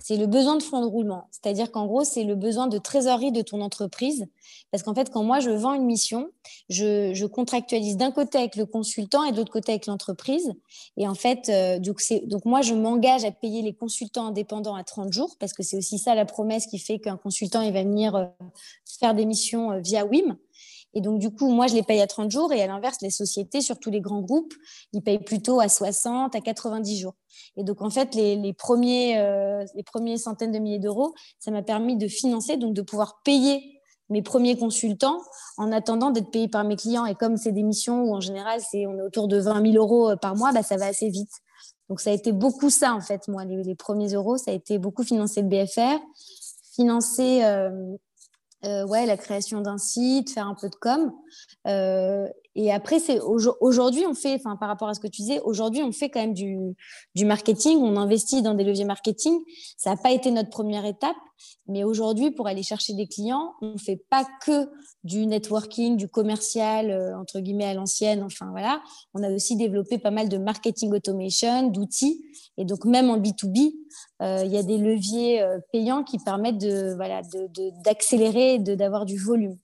C'est 0.00 0.18
le 0.18 0.26
besoin 0.26 0.56
de 0.56 0.62
fonds 0.62 0.82
de 0.82 0.86
roulement. 0.86 1.28
C'est-à-dire 1.30 1.70
qu'en 1.70 1.86
gros, 1.86 2.04
c'est 2.04 2.24
le 2.24 2.34
besoin 2.34 2.66
de 2.66 2.76
trésorerie 2.76 3.32
de 3.32 3.40
ton 3.40 3.62
entreprise. 3.62 4.26
Parce 4.70 4.82
qu'en 4.82 4.94
fait, 4.94 5.10
quand 5.10 5.22
moi, 5.22 5.40
je 5.40 5.48
vends 5.48 5.72
une 5.72 5.86
mission, 5.86 6.30
je, 6.68 7.24
contractualise 7.26 7.96
d'un 7.96 8.10
côté 8.10 8.36
avec 8.36 8.56
le 8.56 8.66
consultant 8.66 9.24
et 9.24 9.32
de 9.32 9.38
l'autre 9.38 9.52
côté 9.52 9.72
avec 9.72 9.86
l'entreprise. 9.86 10.52
Et 10.98 11.08
en 11.08 11.14
fait, 11.14 11.48
euh, 11.48 11.78
donc, 11.78 12.44
moi, 12.44 12.60
je 12.60 12.74
m'engage 12.74 13.24
à 13.24 13.30
payer 13.30 13.62
les 13.62 13.72
consultants 13.72 14.26
indépendants 14.26 14.74
à 14.74 14.84
30 14.84 15.12
jours, 15.12 15.36
parce 15.40 15.54
que 15.54 15.62
c'est 15.62 15.78
aussi 15.78 15.98
ça 15.98 16.14
la 16.14 16.26
promesse 16.26 16.66
qui 16.66 16.78
fait 16.78 16.98
qu'un 16.98 17.16
consultant, 17.16 17.62
il 17.62 17.72
va 17.72 17.82
venir 17.82 18.14
euh, 18.14 18.26
faire 19.00 19.14
des 19.14 19.24
missions 19.24 19.72
euh, 19.72 19.80
via 19.80 20.04
WIM. 20.04 20.36
Et 20.94 21.00
donc, 21.00 21.18
du 21.18 21.30
coup, 21.30 21.50
moi, 21.50 21.66
je 21.66 21.74
les 21.74 21.82
paye 21.82 22.00
à 22.00 22.06
30 22.06 22.30
jours. 22.30 22.52
Et 22.52 22.62
à 22.62 22.66
l'inverse, 22.66 22.98
les 23.02 23.10
sociétés, 23.10 23.60
surtout 23.60 23.90
les 23.90 24.00
grands 24.00 24.20
groupes, 24.20 24.52
ils 24.92 25.02
payent 25.02 25.22
plutôt 25.22 25.60
à 25.60 25.68
60, 25.68 26.34
à 26.34 26.40
90 26.40 26.98
jours. 26.98 27.14
Et 27.56 27.64
donc, 27.64 27.82
en 27.82 27.90
fait, 27.90 28.14
les, 28.14 28.52
premiers, 28.52 29.18
euh, 29.18 29.64
les 29.74 29.82
premiers 29.82 30.18
centaines 30.18 30.52
de 30.52 30.58
milliers 30.58 30.78
d'euros, 30.78 31.14
ça 31.38 31.50
m'a 31.50 31.62
permis 31.62 31.96
de 31.96 32.08
financer, 32.08 32.56
donc 32.56 32.74
de 32.74 32.82
pouvoir 32.82 33.22
payer 33.24 33.80
mes 34.10 34.22
premiers 34.22 34.58
consultants 34.58 35.18
en 35.56 35.72
attendant 35.72 36.10
d'être 36.10 36.30
payé 36.30 36.48
par 36.48 36.64
mes 36.64 36.76
clients. 36.76 37.06
Et 37.06 37.14
comme 37.14 37.36
c'est 37.36 37.52
des 37.52 37.62
missions 37.62 38.02
où, 38.02 38.14
en 38.14 38.20
général, 38.20 38.60
c'est, 38.60 38.86
on 38.86 38.98
est 38.98 39.02
autour 39.02 39.28
de 39.28 39.38
20 39.38 39.72
000 39.72 39.82
euros 39.82 40.10
euh, 40.10 40.16
par 40.16 40.36
mois, 40.36 40.52
bah, 40.52 40.62
ça 40.62 40.76
va 40.76 40.86
assez 40.86 41.08
vite. 41.08 41.32
Donc, 41.88 42.00
ça 42.00 42.10
a 42.10 42.12
été 42.12 42.32
beaucoup 42.32 42.70
ça, 42.70 42.94
en 42.94 43.00
fait, 43.00 43.28
moi, 43.28 43.44
les, 43.44 43.74
premiers 43.74 44.12
euros. 44.12 44.36
Ça 44.36 44.50
a 44.50 44.54
été 44.54 44.78
beaucoup 44.78 45.04
financer 45.04 45.40
le 45.40 45.48
BFR, 45.48 45.98
financer... 46.74 47.44
Euh, 47.44 47.96
euh, 48.64 48.86
ouais, 48.86 49.06
la 49.06 49.16
création 49.16 49.60
d'un 49.60 49.78
site, 49.78 50.30
faire 50.30 50.46
un 50.46 50.54
peu 50.54 50.68
de 50.68 50.74
com. 50.74 51.12
Euh, 51.66 52.28
et 52.54 52.70
après, 52.70 52.98
c'est 52.98 53.18
aujourd'hui, 53.20 54.04
on 54.06 54.14
fait, 54.14 54.34
enfin, 54.34 54.56
par 54.56 54.68
rapport 54.68 54.88
à 54.88 54.94
ce 54.94 55.00
que 55.00 55.06
tu 55.06 55.22
disais, 55.22 55.40
aujourd'hui, 55.40 55.82
on 55.82 55.90
fait 55.90 56.10
quand 56.10 56.20
même 56.20 56.34
du, 56.34 57.24
marketing, 57.24 57.78
on 57.78 57.96
investit 57.96 58.42
dans 58.42 58.54
des 58.54 58.62
leviers 58.62 58.84
marketing. 58.84 59.38
Ça 59.78 59.90
n'a 59.90 59.96
pas 59.96 60.10
été 60.10 60.30
notre 60.30 60.50
première 60.50 60.84
étape, 60.84 61.16
mais 61.66 61.82
aujourd'hui, 61.82 62.30
pour 62.30 62.46
aller 62.46 62.62
chercher 62.62 62.92
des 62.92 63.06
clients, 63.06 63.54
on 63.62 63.72
ne 63.72 63.78
fait 63.78 64.04
pas 64.10 64.26
que 64.44 64.68
du 65.02 65.24
networking, 65.24 65.96
du 65.96 66.08
commercial, 66.08 66.90
euh, 66.90 67.18
entre 67.18 67.40
guillemets, 67.40 67.64
à 67.64 67.74
l'ancienne. 67.74 68.22
Enfin, 68.22 68.50
voilà. 68.50 68.82
On 69.14 69.22
a 69.22 69.30
aussi 69.30 69.56
développé 69.56 69.96
pas 69.96 70.10
mal 70.10 70.28
de 70.28 70.36
marketing 70.36 70.92
automation, 70.92 71.68
d'outils. 71.68 72.22
Et 72.58 72.66
donc, 72.66 72.84
même 72.84 73.08
en 73.08 73.16
B2B, 73.18 73.58
euh, 73.58 73.81
il 74.44 74.52
y 74.52 74.58
a 74.58 74.62
des 74.62 74.78
leviers 74.78 75.42
euh, 75.42 75.58
payants 75.72 76.04
qui 76.04 76.18
permettent 76.18 76.58
de, 76.58 76.94
voilà, 76.94 77.22
d'accélérer 77.84 78.58
de, 78.58 78.72
et 78.72 78.76
d'avoir 78.76 79.04
du 79.04 79.18
volume. 79.18 79.58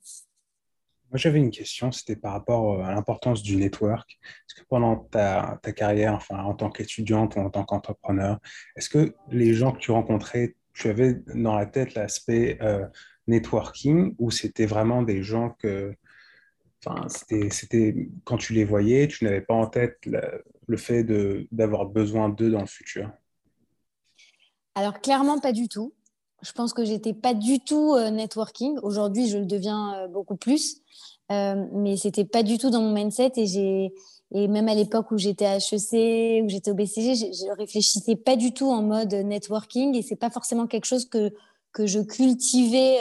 Moi, 1.11 1.17
j'avais 1.17 1.39
une 1.39 1.51
question, 1.51 1.91
c'était 1.91 2.17
par 2.17 2.33
rapport 2.33 2.85
à 2.85 2.93
l'importance 2.93 3.43
du 3.43 3.57
network. 3.57 4.19
Est-ce 4.23 4.61
que 4.61 4.67
pendant 4.69 4.97
ta, 4.97 5.59
ta 5.63 5.73
carrière, 5.73 6.15
enfin, 6.15 6.43
en 6.43 6.55
tant 6.55 6.71
qu'étudiante 6.71 7.37
ou 7.37 7.41
en 7.41 7.49
tant 7.49 7.65
qu'entrepreneur, 7.65 8.39
est-ce 8.77 8.91
que 8.91 9.15
les 9.31 9.55
gens 9.55 9.73
que 9.73 9.79
tu 9.79 9.91
rencontrais, 9.91 10.57
tu 10.75 10.89
avais 10.89 11.15
dans 11.35 11.55
la 11.55 11.65
tête 11.65 11.95
l'aspect 11.95 12.59
euh, 12.61 12.85
networking 13.27 14.15
ou 14.19 14.31
c'était 14.31 14.67
vraiment 14.67 15.03
des 15.03 15.23
gens 15.23 15.51
que, 15.59 15.95
enfin, 16.85 17.09
c'était 17.09 17.95
quand 18.25 18.37
tu 18.37 18.53
les 18.53 18.65
voyais, 18.65 19.09
tu 19.09 19.25
n'avais 19.25 19.41
pas 19.41 19.55
en 19.55 19.67
tête 19.67 19.99
le, 20.05 20.77
fait 20.77 21.05
d'avoir 21.51 21.87
besoin 21.87 22.29
d'eux 22.29 22.51
dans 22.51 22.61
le 22.61 22.67
futur? 22.67 23.11
Alors, 24.79 25.01
clairement, 25.01 25.41
pas 25.41 25.51
du 25.51 25.69
tout. 25.69 25.93
Je 26.41 26.53
pense 26.53 26.73
que 26.73 26.85
j'étais 26.85 27.13
pas 27.13 27.35
du 27.35 27.59
tout 27.59 27.95
euh, 27.95 28.11
networking. 28.11 28.79
Aujourd'hui, 28.85 29.27
je 29.27 29.37
le 29.37 29.45
deviens 29.45 30.05
euh, 30.05 30.07
beaucoup 30.07 30.37
plus. 30.37 30.77
Euh, 31.33 31.67
mais 31.73 31.97
c'était 31.97 32.25
pas 32.25 32.45
du 32.45 32.59
tout 32.59 32.71
dans 32.71 32.81
mon 32.81 32.93
mindset 32.93 33.33
et 33.37 33.47
j'ai 33.47 33.93
et 34.31 34.47
même 34.47 34.69
à 34.69 34.75
l'époque 34.75 35.11
où 35.11 35.19
j'étais 35.19 35.47
à 35.47 35.57
HEC 35.57 36.45
où 36.45 36.49
j'étais 36.49 36.71
au 36.71 36.75
BCG 36.75 37.15
je, 37.17 37.27
je 37.33 37.53
réfléchissais 37.57 38.17
pas 38.17 38.37
du 38.37 38.55
tout 38.55 38.71
en 38.71 38.83
mode 38.83 39.13
networking 39.13 39.95
et 39.95 40.01
c'est 40.01 40.17
pas 40.17 40.31
forcément 40.31 40.67
quelque 40.67 40.87
chose 40.87 41.07
que 41.07 41.35
que 41.73 41.87
je 41.87 42.01
cultivais 42.01 42.99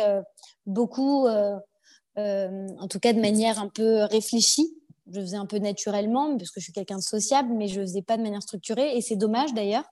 beaucoup 0.66 1.26
en 1.28 2.88
tout 2.90 3.00
cas 3.00 3.14
de 3.14 3.22
manière 3.22 3.60
un 3.60 3.70
peu 3.70 4.04
réfléchie 4.04 4.76
je 5.10 5.22
faisais 5.22 5.38
un 5.38 5.46
peu 5.46 5.60
naturellement 5.60 6.36
parce 6.38 6.52
que 6.52 6.60
je 6.60 6.66
suis 6.66 6.74
quelqu'un 6.74 6.98
de 6.98 7.04
sociable 7.04 7.54
mais 7.54 7.70
je 7.70 7.80
faisais 7.80 8.02
pas 8.02 8.18
de 8.18 8.24
manière 8.24 8.44
structurée 8.44 8.98
et 8.98 9.02
c'est 9.02 9.16
dommage 9.16 9.54
d'ailleurs 9.54 9.86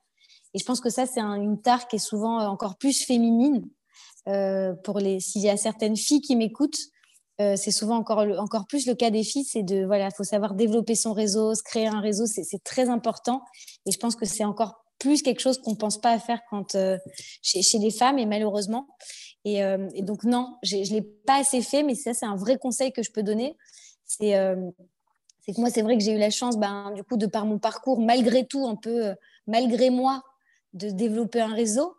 et 0.56 0.58
je 0.58 0.64
pense 0.64 0.80
que 0.80 0.90
ça, 0.90 1.06
c'est 1.06 1.20
une 1.20 1.62
tare 1.62 1.88
qui 1.90 1.98
est 1.98 2.00
souvent 2.00 2.40
euh, 2.40 2.48
encore 2.48 2.78
plus 2.78 3.04
féminine. 3.04 3.68
Euh, 4.30 4.74
s'il 5.20 5.42
y 5.42 5.50
a 5.50 5.58
certaines 5.58 5.98
filles 5.98 6.22
qui 6.22 6.38
m'écoutent, 6.38 6.80
euh, 7.42 7.58
c'est 7.58 7.72
souvent 7.72 7.98
encore, 7.98 8.20
encore 8.40 8.66
plus 8.66 8.88
le 8.88 8.96
cas 8.96 9.10
des 9.10 9.24
filles. 9.24 9.44
C'est 9.44 9.64
de, 9.64 9.86
voilà, 9.86 10.10
faut 10.12 10.24
savoir 10.24 10.54
développer 10.54 10.96
son 10.96 11.12
réseau, 11.12 11.54
se 11.56 11.62
créer 11.62 11.88
un 11.88 12.00
réseau, 12.00 12.26
c'est, 12.26 12.64
très 12.64 12.88
important. 12.88 13.42
Et 13.86 13.92
je 13.92 14.00
pense 14.00 14.16
que 14.16 14.26
c'est 14.26 14.46
encore 14.46 14.86
plus 14.98 15.22
quelque 15.22 15.42
chose 15.42 15.60
qu'on 15.60 15.72
ne 15.72 15.76
pense 15.76 16.00
pas 16.00 16.12
à 16.12 16.20
faire 16.20 16.40
quand, 16.50 16.78
chez, 17.42 17.78
les 17.78 17.92
femmes, 17.92 18.18
et 18.18 18.26
malheureusement. 18.26 18.88
Et, 19.44 19.62
donc, 20.02 20.24
non, 20.24 20.56
je 20.64 20.78
ne 20.78 20.90
l'ai 20.90 21.02
pas 21.02 21.42
assez 21.42 21.62
fait, 21.62 21.84
mais 21.84 21.96
ça, 21.96 22.14
c'est 22.14 22.26
un 22.26 22.38
vrai 22.38 22.58
conseil 22.58 22.94
que 22.94 23.04
je 23.04 23.12
peux 23.12 23.24
donner. 23.24 23.58
C'est, 24.06 24.32
c'est 25.42 25.52
que 25.52 25.60
moi, 25.60 25.70
c'est 25.70 25.82
vrai 25.82 25.98
que 25.98 26.04
j'ai 26.04 26.14
eu 26.14 26.18
la 26.18 26.30
chance, 26.30 26.58
ben, 26.58 26.94
du 26.96 27.04
coup, 27.04 27.18
de 27.18 27.28
par 27.28 27.46
mon 27.46 27.60
parcours, 27.60 28.00
malgré 28.00 28.48
tout, 28.48 28.66
un 28.66 28.78
peu, 28.78 29.14
malgré 29.48 29.90
moi, 29.90 30.24
de 30.76 30.92
développer 30.92 31.42
un 31.42 31.54
réseau. 31.54 31.96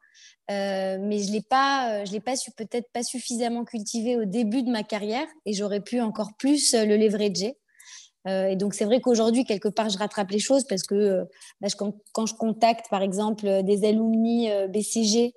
Euh, 0.50 0.98
mais 1.00 1.18
je 1.18 1.32
l'ai 1.32 1.42
pas, 1.42 2.04
je 2.04 2.12
l'ai 2.12 2.20
pas 2.20 2.36
su, 2.36 2.52
peut-être 2.52 2.88
pas 2.92 3.02
suffisamment 3.02 3.64
cultivé 3.64 4.16
au 4.16 4.24
début 4.24 4.62
de 4.62 4.70
ma 4.70 4.84
carrière 4.84 5.26
et 5.44 5.52
j'aurais 5.52 5.80
pu 5.80 6.00
encore 6.00 6.30
plus 6.38 6.72
euh, 6.74 6.84
le 6.84 6.96
leverager. 6.96 7.58
Euh, 8.28 8.48
et 8.48 8.56
donc 8.56 8.74
c'est 8.74 8.84
vrai 8.84 9.00
qu'aujourd'hui 9.00 9.44
quelque 9.44 9.68
part 9.68 9.88
je 9.88 9.98
rattrape 9.98 10.30
les 10.30 10.38
choses 10.38 10.64
parce 10.64 10.84
que 10.84 11.24
bah, 11.60 11.68
quand, 12.12 12.26
je 12.26 12.34
contacte 12.34 12.86
par 12.90 13.02
exemple 13.02 13.62
des 13.64 13.84
alumni 13.84 14.48
BCG 14.68 15.34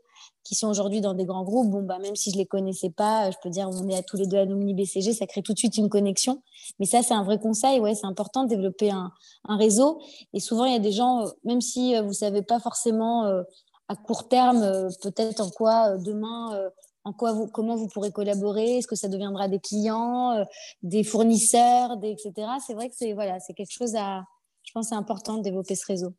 qui 0.50 0.56
sont 0.56 0.68
aujourd'hui 0.68 1.00
dans 1.00 1.14
des 1.14 1.26
grands 1.26 1.44
groupes, 1.44 1.70
bon, 1.70 1.84
bah, 1.84 2.00
même 2.00 2.16
si 2.16 2.32
je 2.32 2.36
ne 2.36 2.42
les 2.42 2.48
connaissais 2.48 2.90
pas, 2.90 3.30
je 3.30 3.38
peux 3.44 3.52
dire 3.52 3.70
on 3.72 3.88
est 3.88 3.96
à 3.96 4.02
tous 4.02 4.18
les 4.18 4.26
deux 4.26 4.38
alumni 4.38 4.74
BCG, 4.74 5.14
ça 5.14 5.28
crée 5.28 5.44
tout 5.44 5.54
de 5.54 5.60
suite 5.60 5.78
une 5.78 5.90
connexion. 5.90 6.42
Mais 6.80 6.88
ça, 6.88 7.04
c'est 7.04 7.14
un 7.14 7.24
vrai 7.24 7.38
conseil. 7.38 7.80
Ouais, 7.80 7.94
c'est 7.94 8.08
important 8.08 8.46
de 8.46 8.50
développer 8.50 8.90
un, 8.90 9.12
un, 9.48 9.58
réseau. 9.58 10.02
Et 10.34 10.40
souvent, 10.40 10.66
il 10.66 10.74
y 10.74 10.76
a 10.76 10.80
des 10.80 10.92
gens, 10.92 11.22
euh, 11.22 11.30
même 11.44 11.62
si 11.62 11.96
euh, 11.96 12.02
vous 12.02 12.08
ne 12.08 12.14
savez 12.14 12.42
pas 12.42 12.60
forcément 12.60 13.26
euh, 13.26 13.44
à 13.90 13.96
court 13.96 14.28
terme, 14.28 14.90
peut-être 15.04 15.40
en 15.40 15.52
quoi 15.52 15.98
demain, 16.00 16.60
en 17.04 17.14
quoi 17.14 17.32
vous, 17.32 17.46
comment 17.46 17.76
vous 17.76 17.88
pourrez 17.88 18.12
collaborer, 18.12 18.80
est-ce 18.80 18.88
que 18.88 18.96
ça 18.96 19.08
deviendra 19.08 19.48
des 19.48 19.60
clients, 19.60 20.44
des 20.82 21.04
fournisseurs, 21.04 21.98
des, 21.98 22.10
etc. 22.10 22.48
C'est 22.66 22.74
vrai 22.74 22.90
que 22.90 22.96
c'est 22.96 23.14
voilà, 23.14 23.40
c'est 23.40 23.54
quelque 23.54 23.72
chose 23.72 23.96
à, 23.96 24.24
je 24.64 24.72
pense, 24.74 24.90
c'est 24.90 24.96
important 24.96 25.38
de 25.38 25.44
développer 25.44 25.76
ce 25.76 25.86
réseau. 25.88 26.14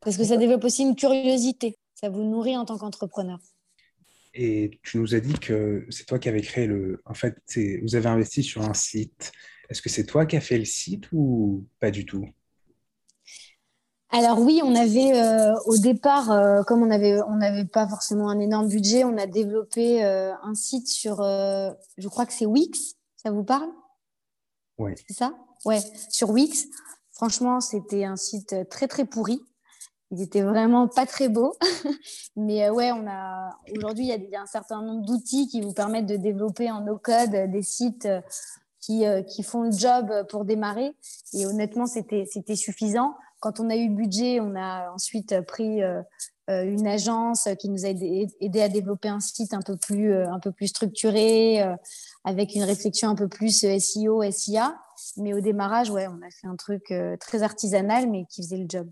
Parce 0.00 0.16
que 0.16 0.24
ça 0.24 0.36
développe 0.36 0.64
aussi 0.64 0.82
une 0.82 0.96
curiosité 0.96 1.76
ça 1.96 2.10
vous 2.10 2.22
nourrit 2.22 2.56
en 2.56 2.64
tant 2.64 2.78
qu'entrepreneur. 2.78 3.40
Et 4.34 4.78
tu 4.82 4.98
nous 4.98 5.14
as 5.14 5.20
dit 5.20 5.38
que 5.38 5.86
c'est 5.90 6.04
toi 6.04 6.18
qui 6.18 6.28
avais 6.28 6.42
créé 6.42 6.66
le. 6.66 7.02
En 7.06 7.14
fait, 7.14 7.36
vous 7.82 7.96
avez 7.96 8.06
investi 8.06 8.42
sur 8.42 8.62
un 8.62 8.74
site. 8.74 9.32
Est-ce 9.70 9.82
que 9.82 9.88
c'est 9.88 10.04
toi 10.04 10.26
qui 10.26 10.36
as 10.36 10.40
fait 10.40 10.58
le 10.58 10.66
site 10.66 11.10
ou 11.12 11.66
pas 11.80 11.90
du 11.90 12.04
tout? 12.04 12.28
Alors 14.10 14.38
oui, 14.38 14.60
on 14.62 14.74
avait 14.74 15.18
euh, 15.20 15.54
au 15.64 15.78
départ, 15.78 16.30
euh, 16.30 16.62
comme 16.62 16.82
on 16.82 16.86
n'avait 16.86 17.20
on 17.22 17.66
pas 17.66 17.88
forcément 17.88 18.28
un 18.28 18.38
énorme 18.38 18.68
budget, 18.68 19.04
on 19.04 19.16
a 19.16 19.26
développé 19.26 20.04
euh, 20.04 20.32
un 20.42 20.54
site 20.54 20.86
sur, 20.86 21.16
je 21.16 22.08
crois 22.08 22.26
que 22.26 22.32
c'est 22.32 22.46
Wix. 22.46 22.96
Ça 23.16 23.30
vous 23.30 23.42
parle? 23.42 23.70
Oui. 24.78 24.92
C'est 25.08 25.14
ça? 25.14 25.34
Ouais, 25.64 25.80
sur 26.10 26.30
Wix. 26.30 26.66
Franchement, 27.10 27.60
c'était 27.60 28.04
un 28.04 28.16
site 28.16 28.54
très 28.68 28.86
très 28.86 29.06
pourri. 29.06 29.42
Il 30.12 30.22
était 30.22 30.42
vraiment 30.42 30.86
pas 30.86 31.06
très 31.06 31.28
beau. 31.28 31.56
Mais 32.36 32.66
euh, 32.66 32.72
ouais, 32.72 32.92
on 32.92 33.06
a 33.08 33.50
aujourd'hui, 33.76 34.08
il 34.08 34.30
y, 34.30 34.36
a 34.36 34.42
un 34.42 34.46
certain 34.46 34.82
nombre 34.82 35.04
d'outils 35.04 35.48
qui 35.48 35.60
vous 35.60 35.72
permettent 35.72 36.06
de 36.06 36.16
développer 36.16 36.70
en 36.70 36.80
no-code 36.82 37.50
des 37.50 37.62
sites 37.62 38.06
euh, 38.06 38.20
qui, 38.80 39.04
euh, 39.04 39.22
qui 39.22 39.42
font 39.42 39.62
le 39.62 39.72
job 39.72 40.12
pour 40.28 40.44
démarrer. 40.44 40.94
Et 41.32 41.46
honnêtement, 41.46 41.86
c'était 41.86 42.26
suffisant. 42.54 43.16
Quand 43.40 43.58
on 43.58 43.68
a 43.68 43.76
eu 43.76 43.88
le 43.88 43.94
budget, 43.94 44.38
on 44.40 44.54
a 44.54 44.90
ensuite 44.92 45.40
pris 45.42 45.80
une 46.48 46.86
agence 46.86 47.48
qui 47.58 47.68
nous 47.68 47.84
a 47.84 47.88
aidé, 47.88 48.62
à 48.62 48.68
développer 48.68 49.08
un 49.08 49.20
site 49.20 49.52
un 49.52 49.60
peu 49.60 49.76
plus, 49.76 50.14
un 50.14 50.40
peu 50.40 50.52
plus 50.52 50.68
structuré, 50.68 51.62
avec 52.24 52.54
une 52.54 52.62
réflexion 52.62 53.10
un 53.10 53.14
peu 53.14 53.28
plus 53.28 53.66
SEO, 53.78 54.22
SIA. 54.30 54.78
Mais 55.18 55.34
au 55.34 55.40
démarrage, 55.40 55.90
ouais, 55.90 56.06
on 56.08 56.26
a 56.26 56.30
fait 56.30 56.46
un 56.46 56.56
truc 56.56 56.92
très 57.20 57.42
artisanal, 57.42 58.08
mais 58.08 58.24
qui 58.30 58.42
faisait 58.42 58.56
le 58.56 58.66
job. 58.68 58.88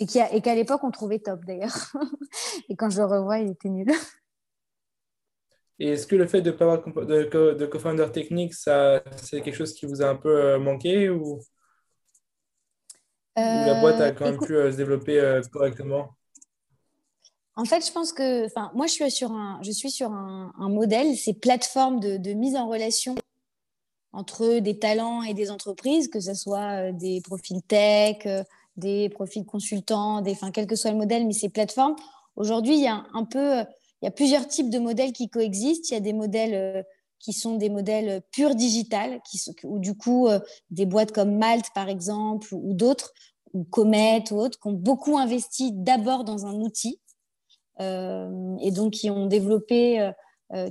Et 0.00 0.06
qu'à 0.06 0.54
l'époque, 0.54 0.84
on 0.84 0.90
trouvait 0.90 1.18
top 1.18 1.44
d'ailleurs. 1.44 1.92
et 2.68 2.76
quand 2.76 2.90
je 2.90 2.98
le 2.98 3.06
revois, 3.06 3.38
il 3.38 3.50
était 3.50 3.68
nul. 3.68 3.90
Et 5.80 5.90
est-ce 5.90 6.06
que 6.06 6.16
le 6.16 6.26
fait 6.26 6.40
de 6.40 6.50
ne 6.50 6.56
pas 6.56 6.64
avoir 6.64 7.06
de, 7.06 7.54
de 7.54 7.66
co-founder 7.66 8.10
technique, 8.12 8.54
c'est 8.54 9.02
quelque 9.30 9.52
chose 9.52 9.74
qui 9.74 9.86
vous 9.86 10.02
a 10.02 10.08
un 10.08 10.16
peu 10.16 10.28
euh, 10.28 10.58
manqué 10.58 11.08
ou, 11.08 11.40
la 13.36 13.80
boîte 13.80 14.00
a 14.00 14.10
quand 14.10 14.24
même 14.24 14.40
pu 14.40 14.56
euh, 14.56 14.72
se 14.72 14.76
développer 14.76 15.20
euh, 15.20 15.40
correctement? 15.52 16.16
En 17.54 17.64
fait, 17.64 17.86
je 17.86 17.92
pense 17.92 18.12
que 18.12 18.48
moi, 18.74 18.86
je 18.86 18.92
suis 18.92 19.10
sur 19.12 19.30
un, 19.30 19.60
je 19.62 19.70
suis 19.70 19.90
sur 19.90 20.10
un, 20.10 20.52
modèle, 20.68 21.16
c'est 21.16 21.34
plateforme 21.34 22.00
de, 22.00 22.16
de, 22.16 22.32
mise 22.32 22.56
en 22.56 22.68
relation 22.68 23.14
entre 24.12 24.58
des 24.58 24.78
talents 24.80 25.22
et 25.22 25.34
des 25.34 25.52
entreprises, 25.52 26.08
que 26.08 26.18
ce 26.18 26.34
soit 26.34 26.90
des 26.92 27.20
profils 27.20 27.62
tech, 27.62 28.26
des 28.78 29.08
profils 29.08 29.44
consultants, 29.44 30.22
des, 30.22 30.32
enfin, 30.32 30.50
quel 30.50 30.66
que 30.66 30.76
soit 30.76 30.90
le 30.90 30.96
modèle, 30.96 31.26
mais 31.26 31.32
ces 31.32 31.48
plateformes, 31.48 31.96
Aujourd'hui, 32.38 32.76
il 32.76 32.84
y 32.84 32.86
a 32.86 33.04
un 33.14 33.24
peu, 33.24 33.64
il 34.00 34.04
y 34.04 34.06
a 34.06 34.12
plusieurs 34.12 34.46
types 34.46 34.70
de 34.70 34.78
modèles 34.78 35.12
qui 35.12 35.28
coexistent. 35.28 35.90
Il 35.90 35.94
y 35.94 35.96
a 35.96 36.00
des 36.00 36.12
modèles 36.12 36.86
qui 37.18 37.32
sont 37.32 37.56
des 37.56 37.68
modèles 37.68 38.22
purs 38.30 38.54
digital, 38.54 39.20
qui, 39.28 39.40
ou 39.64 39.80
du 39.80 39.96
coup, 39.96 40.28
des 40.70 40.86
boîtes 40.86 41.10
comme 41.10 41.36
Malte, 41.36 41.66
par 41.74 41.88
exemple, 41.88 42.54
ou 42.54 42.74
d'autres, 42.74 43.12
ou 43.54 43.64
Comet 43.64 44.22
ou 44.30 44.36
autres, 44.36 44.60
qui 44.60 44.68
ont 44.68 44.72
beaucoup 44.72 45.18
investi 45.18 45.72
d'abord 45.72 46.22
dans 46.22 46.46
un 46.46 46.54
outil 46.60 47.00
et 47.80 48.70
donc 48.70 48.92
qui 48.92 49.10
ont 49.10 49.26
développé 49.26 50.00
euh, 50.00 50.10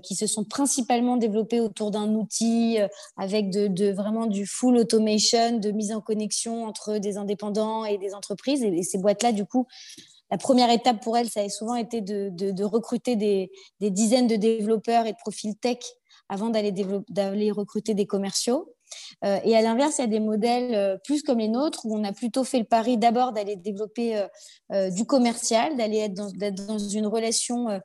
qui 0.02 0.16
se 0.16 0.26
sont 0.26 0.44
principalement 0.44 1.18
développés 1.18 1.60
autour 1.60 1.92
d'un 1.92 2.16
outil 2.16 2.80
euh, 2.80 2.88
avec 3.16 3.50
de, 3.50 3.92
vraiment 3.92 4.26
du 4.26 4.46
full 4.46 4.78
automation, 4.78 5.58
de 5.58 5.72
mise 5.72 5.92
en 5.92 6.02
connexion 6.02 6.66
entre 6.66 6.98
des 6.98 7.18
indépendants 7.18 7.86
et 7.86 7.98
des 7.98 8.14
entreprises. 8.14 8.64
Et, 8.64 8.84
ces 8.84 8.98
boîtes-là, 8.98 9.32
du 9.32 9.46
coup, 9.46 9.68
la 10.32 10.38
première 10.38 10.72
étape 10.72 11.02
pour 11.02 11.18
elles, 11.18 11.30
ça 11.30 11.42
a 11.42 11.50
souvent 11.50 11.76
été 11.76 12.02
de, 12.02 12.64
recruter 12.64 13.16
des, 13.16 13.52
dizaines 13.80 14.28
de 14.28 14.36
développeurs 14.36 15.06
et 15.06 15.12
de 15.12 15.18
profils 15.18 15.56
tech 15.56 15.78
avant 16.30 16.50
d'aller 16.50 17.52
recruter 17.52 17.94
des 17.94 18.06
commerciaux. 18.06 18.74
Euh, 19.26 19.40
et 19.44 19.56
à 19.56 19.62
l'inverse, 19.62 19.98
il 19.98 20.02
y 20.02 20.04
a 20.06 20.08
des 20.08 20.20
modèles 20.20 21.00
plus 21.04 21.22
comme 21.22 21.40
les 21.40 21.48
nôtres 21.48 21.86
où 21.86 21.98
on 21.98 22.04
a 22.04 22.14
plutôt 22.14 22.44
fait 22.44 22.60
le 22.60 22.66
pari 22.66 22.98
d'abord 22.98 23.32
d'aller 23.32 23.56
développer 23.56 24.26
du 24.92 25.06
commercial, 25.06 25.78
d'aller 25.78 26.00
être 26.00 26.14
dans, 26.14 26.32
dans, 26.52 26.80
une 26.80 27.08
relation 27.08 27.80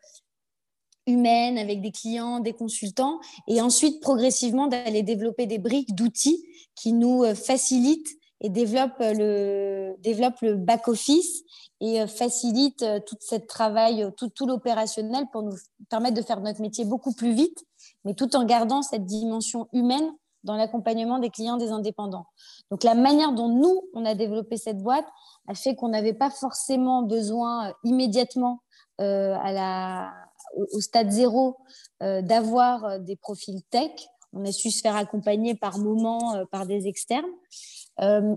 humaine 1.07 1.59
avec 1.59 1.81
des 1.81 1.91
clients, 1.91 2.41
des 2.41 2.53
consultants, 2.53 3.19
et 3.49 3.61
ensuite 3.61 4.01
progressivement 4.01 4.67
d'aller 4.67 5.03
développer 5.03 5.47
des 5.47 5.59
briques 5.59 5.95
d'outils 5.95 6.45
qui 6.75 6.93
nous 6.93 7.25
euh, 7.25 7.35
facilitent 7.35 8.17
et 8.41 8.49
développent 8.49 8.99
le, 9.01 9.95
développent 10.01 10.41
le 10.43 10.57
back-office 10.57 11.43
et 11.81 12.01
euh, 12.01 12.07
facilitent 12.07 12.83
euh, 12.83 13.01
tout 13.05 13.17
ce 13.21 13.37
travail, 13.37 14.09
tout, 14.17 14.29
tout 14.29 14.47
l'opérationnel 14.47 15.27
pour 15.33 15.43
nous 15.43 15.57
permettre 15.89 16.17
de 16.17 16.23
faire 16.23 16.41
notre 16.41 16.61
métier 16.61 16.85
beaucoup 16.85 17.13
plus 17.13 17.33
vite, 17.33 17.65
mais 18.05 18.15
tout 18.15 18.35
en 18.37 18.45
gardant 18.45 18.83
cette 18.83 19.05
dimension 19.05 19.69
humaine 19.73 20.09
dans 20.45 20.57
l'accompagnement 20.57 21.21
des 21.21 21.31
clients 21.31 21.57
des 21.57 21.71
indépendants. 21.71 22.27
Donc 22.73 22.83
la 22.83 22.97
manière 22.97 23.33
dont 23.33 23.49
nous, 23.49 23.83
on 23.95 24.05
a 24.05 24.17
développé 24.17 24.57
cette 24.57 24.79
boîte 24.79 25.07
a 25.47 25.55
fait 25.55 25.77
qu'on 25.77 25.89
n'avait 25.89 26.15
pas 26.15 26.31
forcément 26.31 27.03
besoin 27.03 27.73
immédiatement 27.85 28.61
à 28.99 29.53
la, 29.53 30.13
au, 30.55 30.81
stade 30.81 31.11
zéro 31.11 31.57
euh, 32.03 32.23
d'avoir 32.23 32.85
euh, 32.85 32.99
des 32.99 33.17
profils 33.17 33.63
tech. 33.71 33.91
On 34.33 34.45
a 34.45 34.53
su 34.53 34.71
se 34.71 34.81
faire 34.81 34.97
accompagner 34.97 35.55
par 35.55 35.79
moments 35.79 36.35
euh, 36.35 36.45
par 36.51 36.67
des 36.67 36.87
externes. 36.87 37.31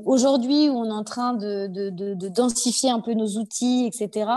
Aujourd'hui, 0.05 0.69
où 0.69 0.73
on 0.73 0.85
est 0.85 0.91
en 0.91 1.05
train 1.05 1.33
de, 1.33 1.67
de, 1.67 2.27
densifier 2.27 2.89
un 2.89 2.99
peu 2.99 3.13
nos 3.13 3.37
outils, 3.37 3.85
etc., 3.87 4.29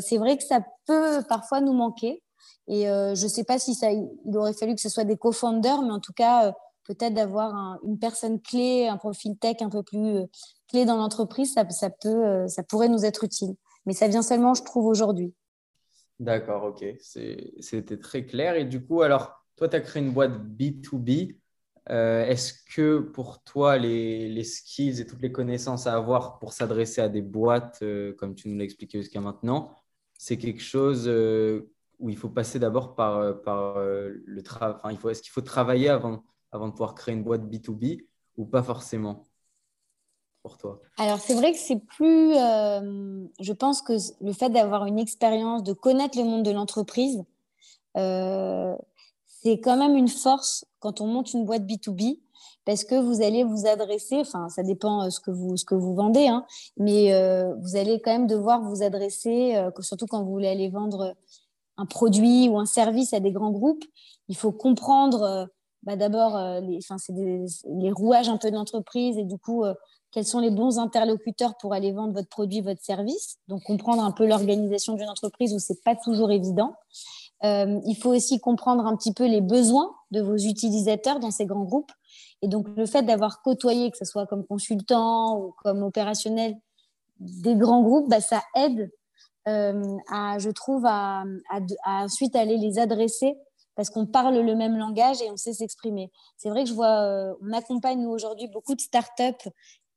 c'est 0.00 0.16
vrai 0.16 0.38
que 0.38 0.42
ça 0.42 0.60
peut 0.86 1.22
parfois 1.28 1.60
nous 1.60 1.74
manquer. 1.74 2.22
Et 2.66 2.84
je 2.86 3.22
ne 3.22 3.28
sais 3.28 3.44
pas 3.44 3.58
si 3.58 3.74
ça, 3.74 3.92
il 3.92 4.08
aurait 4.34 4.54
fallu 4.54 4.74
que 4.74 4.80
ce 4.80 4.88
soit 4.88 5.04
des 5.04 5.18
co-founders, 5.18 5.82
mais 5.82 5.92
en 5.92 6.00
tout 6.00 6.14
cas, 6.14 6.52
peut-être 6.84 7.12
d'avoir 7.12 7.78
une 7.84 7.98
personne 7.98 8.40
clé, 8.40 8.88
un 8.88 8.96
profil 8.96 9.36
tech 9.36 9.56
un 9.60 9.68
peu 9.68 9.82
plus 9.82 10.22
clé 10.68 10.86
dans 10.86 10.96
l'entreprise, 10.96 11.52
ça, 11.52 11.64
peut, 11.90 12.48
ça 12.48 12.62
pourrait 12.62 12.88
nous 12.88 13.04
être 13.04 13.22
utile. 13.22 13.54
Mais 13.84 13.92
ça 13.92 14.08
vient 14.08 14.22
seulement, 14.22 14.54
je 14.54 14.64
trouve, 14.64 14.86
aujourd'hui. 14.86 15.34
D'accord, 16.20 16.64
ok. 16.64 16.84
C'était 17.00 17.96
très 17.98 18.26
clair. 18.26 18.54
Et 18.54 18.66
du 18.66 18.84
coup, 18.84 19.00
alors, 19.00 19.42
toi, 19.56 19.68
tu 19.68 19.76
as 19.76 19.80
créé 19.80 20.02
une 20.02 20.12
boîte 20.12 20.32
B2B. 20.32 21.38
Euh, 21.88 22.26
est-ce 22.26 22.52
que 22.74 22.98
pour 22.98 23.42
toi, 23.42 23.78
les, 23.78 24.44
skills 24.44 25.00
et 25.00 25.06
toutes 25.06 25.22
les 25.22 25.32
connaissances 25.32 25.86
à 25.86 25.94
avoir 25.94 26.38
pour 26.38 26.52
s'adresser 26.52 27.00
à 27.00 27.08
des 27.08 27.22
boîtes, 27.22 27.78
euh, 27.82 28.12
comme 28.14 28.34
tu 28.34 28.50
nous 28.50 28.58
l'as 28.58 28.64
expliqué 28.64 29.00
jusqu'à 29.00 29.22
maintenant, 29.22 29.74
c'est 30.18 30.36
quelque 30.36 30.60
chose 30.62 31.04
euh, 31.08 31.72
où 31.98 32.10
il 32.10 32.18
faut 32.18 32.28
passer 32.28 32.58
d'abord 32.58 32.94
par, 32.94 33.22
le 33.22 34.40
travail 34.42 34.98
Est-ce 35.08 35.22
qu'il 35.22 35.32
faut 35.32 35.40
travailler 35.40 35.88
avant 35.88 36.22
de 36.52 36.70
pouvoir 36.70 36.94
créer 36.94 37.14
une 37.14 37.24
boîte 37.24 37.42
B2B 37.42 38.06
ou 38.36 38.44
pas 38.44 38.62
forcément? 38.62 39.29
Pour 40.42 40.56
toi 40.56 40.80
Alors, 40.98 41.18
c'est 41.18 41.34
vrai 41.34 41.52
que 41.52 41.58
c'est 41.58 41.78
plus. 41.78 42.34
Euh, 42.34 43.24
je 43.40 43.52
pense 43.52 43.82
que 43.82 43.94
le 44.20 44.32
fait 44.32 44.50
d'avoir 44.50 44.86
une 44.86 44.98
expérience, 44.98 45.62
de 45.62 45.72
connaître 45.72 46.18
le 46.18 46.24
monde 46.24 46.42
de 46.42 46.50
l'entreprise, 46.50 47.22
euh, 47.96 48.74
c'est 49.26 49.60
quand 49.60 49.76
même 49.76 49.96
une 49.96 50.08
force 50.08 50.64
quand 50.78 51.00
on 51.00 51.06
monte 51.06 51.32
une 51.32 51.44
boîte 51.44 51.62
B2B 51.62 52.18
parce 52.64 52.84
que 52.84 52.94
vous 52.94 53.22
allez 53.22 53.42
vous 53.42 53.66
adresser, 53.66 54.18
enfin, 54.18 54.48
ça 54.48 54.62
dépend 54.62 55.04
euh, 55.06 55.10
ce 55.10 55.18
que 55.20 55.30
vous, 55.30 55.56
ce 55.56 55.64
que 55.64 55.74
vous 55.74 55.94
vendez, 55.94 56.28
hein, 56.28 56.44
mais 56.76 57.10
vous 57.60 57.76
allez 57.76 58.00
quand 58.00 58.12
même 58.12 58.26
devoir 58.26 58.62
vous 58.62 58.82
adresser, 58.82 59.56
surtout 59.80 60.06
quand 60.06 60.22
vous 60.22 60.30
voulez 60.30 60.48
aller 60.48 60.68
vendre 60.68 61.16
un 61.76 61.86
produit 61.86 62.48
ou 62.48 62.58
un 62.58 62.66
service 62.66 63.12
à 63.14 63.20
des 63.20 63.32
grands 63.32 63.50
groupes, 63.50 63.84
il 64.28 64.36
faut 64.36 64.52
comprendre. 64.52 65.48
Bah, 65.82 65.96
d'abord 65.96 66.38
les, 66.60 66.78
les, 67.64 67.90
rouages 67.90 68.28
un 68.28 68.36
peu 68.36 68.50
de 68.50 68.54
l'entreprise 68.54 69.16
et 69.16 69.24
du 69.24 69.38
coup 69.38 69.64
quels 70.10 70.26
sont 70.26 70.40
les 70.40 70.50
bons 70.50 70.78
interlocuteurs 70.78 71.56
pour 71.56 71.72
aller 71.72 71.92
vendre 71.92 72.12
votre 72.12 72.28
produit, 72.28 72.60
votre 72.60 72.82
service. 72.82 73.38
Donc, 73.48 73.62
comprendre 73.62 74.02
un 74.02 74.10
peu 74.10 74.26
l'organisation 74.26 74.94
d'une 74.94 75.08
entreprise 75.08 75.54
où 75.54 75.58
ce 75.58 75.72
n'est 75.72 75.78
pas 75.84 75.94
toujours 75.94 76.32
évident. 76.32 76.74
Euh, 77.44 77.80
il 77.86 77.94
faut 77.94 78.14
aussi 78.14 78.40
comprendre 78.40 78.86
un 78.86 78.96
petit 78.96 79.14
peu 79.14 79.26
les 79.26 79.40
besoins 79.40 79.94
de 80.10 80.20
vos 80.20 80.36
utilisateurs 80.36 81.20
dans 81.20 81.30
ces 81.30 81.46
grands 81.46 81.64
groupes. 81.64 81.92
Et 82.42 82.48
donc, 82.48 82.66
le 82.76 82.86
fait 82.86 83.02
d'avoir 83.02 83.42
côtoyé, 83.42 83.90
que 83.90 83.98
ce 83.98 84.04
soit 84.04 84.26
comme 84.26 84.44
consultant 84.44 85.38
ou 85.38 85.54
comme 85.62 85.82
opérationnel, 85.82 86.56
des 87.20 87.54
grands 87.54 87.82
groupes, 87.82 88.08
bah, 88.08 88.20
ça 88.20 88.42
aide, 88.56 88.90
euh, 89.46 89.96
à, 90.10 90.38
je 90.38 90.50
trouve, 90.50 90.84
à, 90.86 91.22
ensuite 91.84 92.34
aller 92.34 92.56
les 92.56 92.78
adresser 92.78 93.36
parce 93.80 93.88
qu'on 93.88 94.04
parle 94.04 94.40
le 94.40 94.54
même 94.54 94.76
langage 94.76 95.22
et 95.22 95.30
on 95.30 95.38
sait 95.38 95.54
s'exprimer. 95.54 96.12
C'est 96.36 96.50
vrai 96.50 96.64
que 96.64 96.68
je 96.68 96.74
vois, 96.74 97.00
euh, 97.00 97.32
on 97.40 97.50
accompagne 97.54 98.04
aujourd'hui 98.04 98.46
beaucoup 98.46 98.74
de 98.74 98.80
startups 98.82 99.48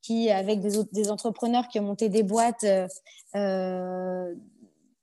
qui, 0.01 0.29
avec 0.29 0.61
des, 0.61 1.11
entrepreneurs 1.11 1.67
qui 1.67 1.81
ont 1.81 1.83
monté 1.83 2.07
des 2.07 2.23
boîtes 2.23 2.63
euh, 2.63 2.87
euh 3.35 4.33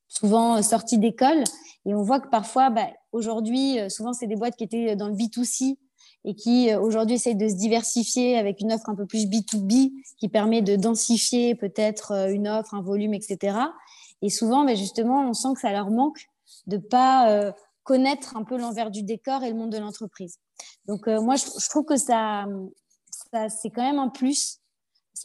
souvent 0.09 0.63
sorties 0.63 0.97
d'école. 0.97 1.45
Et 1.85 1.95
on 1.95 2.03
voit 2.03 2.21
que 2.21 2.31
parfois, 2.31 2.71
bah, 2.71 2.89
aujourd'hui, 3.13 3.79
euh, 3.79 3.91
souvent, 3.91 4.15
c'est 4.15 4.27
des 4.27 4.37
boîtes 4.37 4.57
qui 4.57 4.65
étaient 4.65 4.97
dans 4.97 5.09
le 5.09 5.15
B2C 5.15 5.77
et 6.25 6.35
qui 6.35 6.73
euh, 6.73 6.81
aujourd'hui 6.81 7.17
essayent 7.17 7.37
de 7.37 7.49
se 7.49 7.57
diversifier 7.57 8.39
avec 8.39 8.63
une 8.63 8.73
offre 8.73 8.89
un 8.89 8.95
peu 8.95 9.05
plus 9.05 9.27
B2B 9.27 9.93
qui 10.19 10.29
permet 10.31 10.63
de 10.63 10.77
densifier 10.77 11.55
peut-être 11.55 12.31
une 12.31 12.49
offre, 12.49 12.73
un 12.73 12.81
volume, 12.81 13.13
etc. 13.13 13.59
Et 14.23 14.31
souvent, 14.31 14.65
bah, 14.65 14.75
justement, 14.75 15.29
on 15.29 15.35
sent 15.35 15.53
que 15.53 15.61
ça 15.61 15.71
leur 15.71 15.91
manque 15.91 16.31
de 16.67 16.79
pas 16.79 17.53
connaître 17.91 18.37
un 18.37 18.45
peu 18.45 18.57
l'envers 18.57 18.91
du 18.91 19.03
décor 19.03 19.43
et 19.43 19.51
le 19.51 19.57
monde 19.57 19.71
de 19.71 19.79
l'entreprise. 19.79 20.37
Donc, 20.87 21.09
moi, 21.09 21.35
je, 21.35 21.69
trouve 21.69 21.85
que 21.85 21.97
ça 21.97 22.47
c'est 23.49 23.71
quand 23.71 23.83
même 23.83 23.99
un 23.99 24.09
plus 24.09 24.61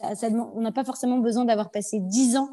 on 0.00 0.60
n'a 0.60 0.72
pas 0.72 0.84
forcément 0.84 1.18
besoin 1.18 1.44
d'avoir 1.44 1.70
passé 1.70 1.98
10 2.00 2.36
ans 2.36 2.48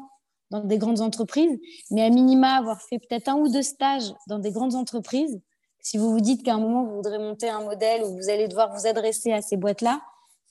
dans 0.50 0.60
des 0.60 0.78
grandes 0.78 1.00
entreprises, 1.00 1.58
mais 1.90 2.02
à 2.02 2.10
minima 2.10 2.54
avoir 2.54 2.80
fait 2.80 2.98
peut-être 2.98 3.28
un 3.28 3.36
ou 3.36 3.48
deux 3.50 3.62
stages 3.62 4.14
dans 4.28 4.38
des 4.38 4.52
grandes 4.52 4.74
entreprises. 4.74 5.40
Si 5.80 5.98
vous 5.98 6.10
vous 6.10 6.20
dites 6.20 6.42
qu'à 6.42 6.54
un 6.54 6.58
moment, 6.58 6.84
vous 6.84 6.96
voudrez 6.96 7.18
monter 7.18 7.48
un 7.48 7.62
modèle 7.62 8.04
où 8.04 8.16
vous 8.16 8.30
allez 8.30 8.48
devoir 8.48 8.74
vous 8.74 8.86
adresser 8.86 9.32
à 9.32 9.42
ces 9.42 9.56
boîtes-là, 9.56 10.00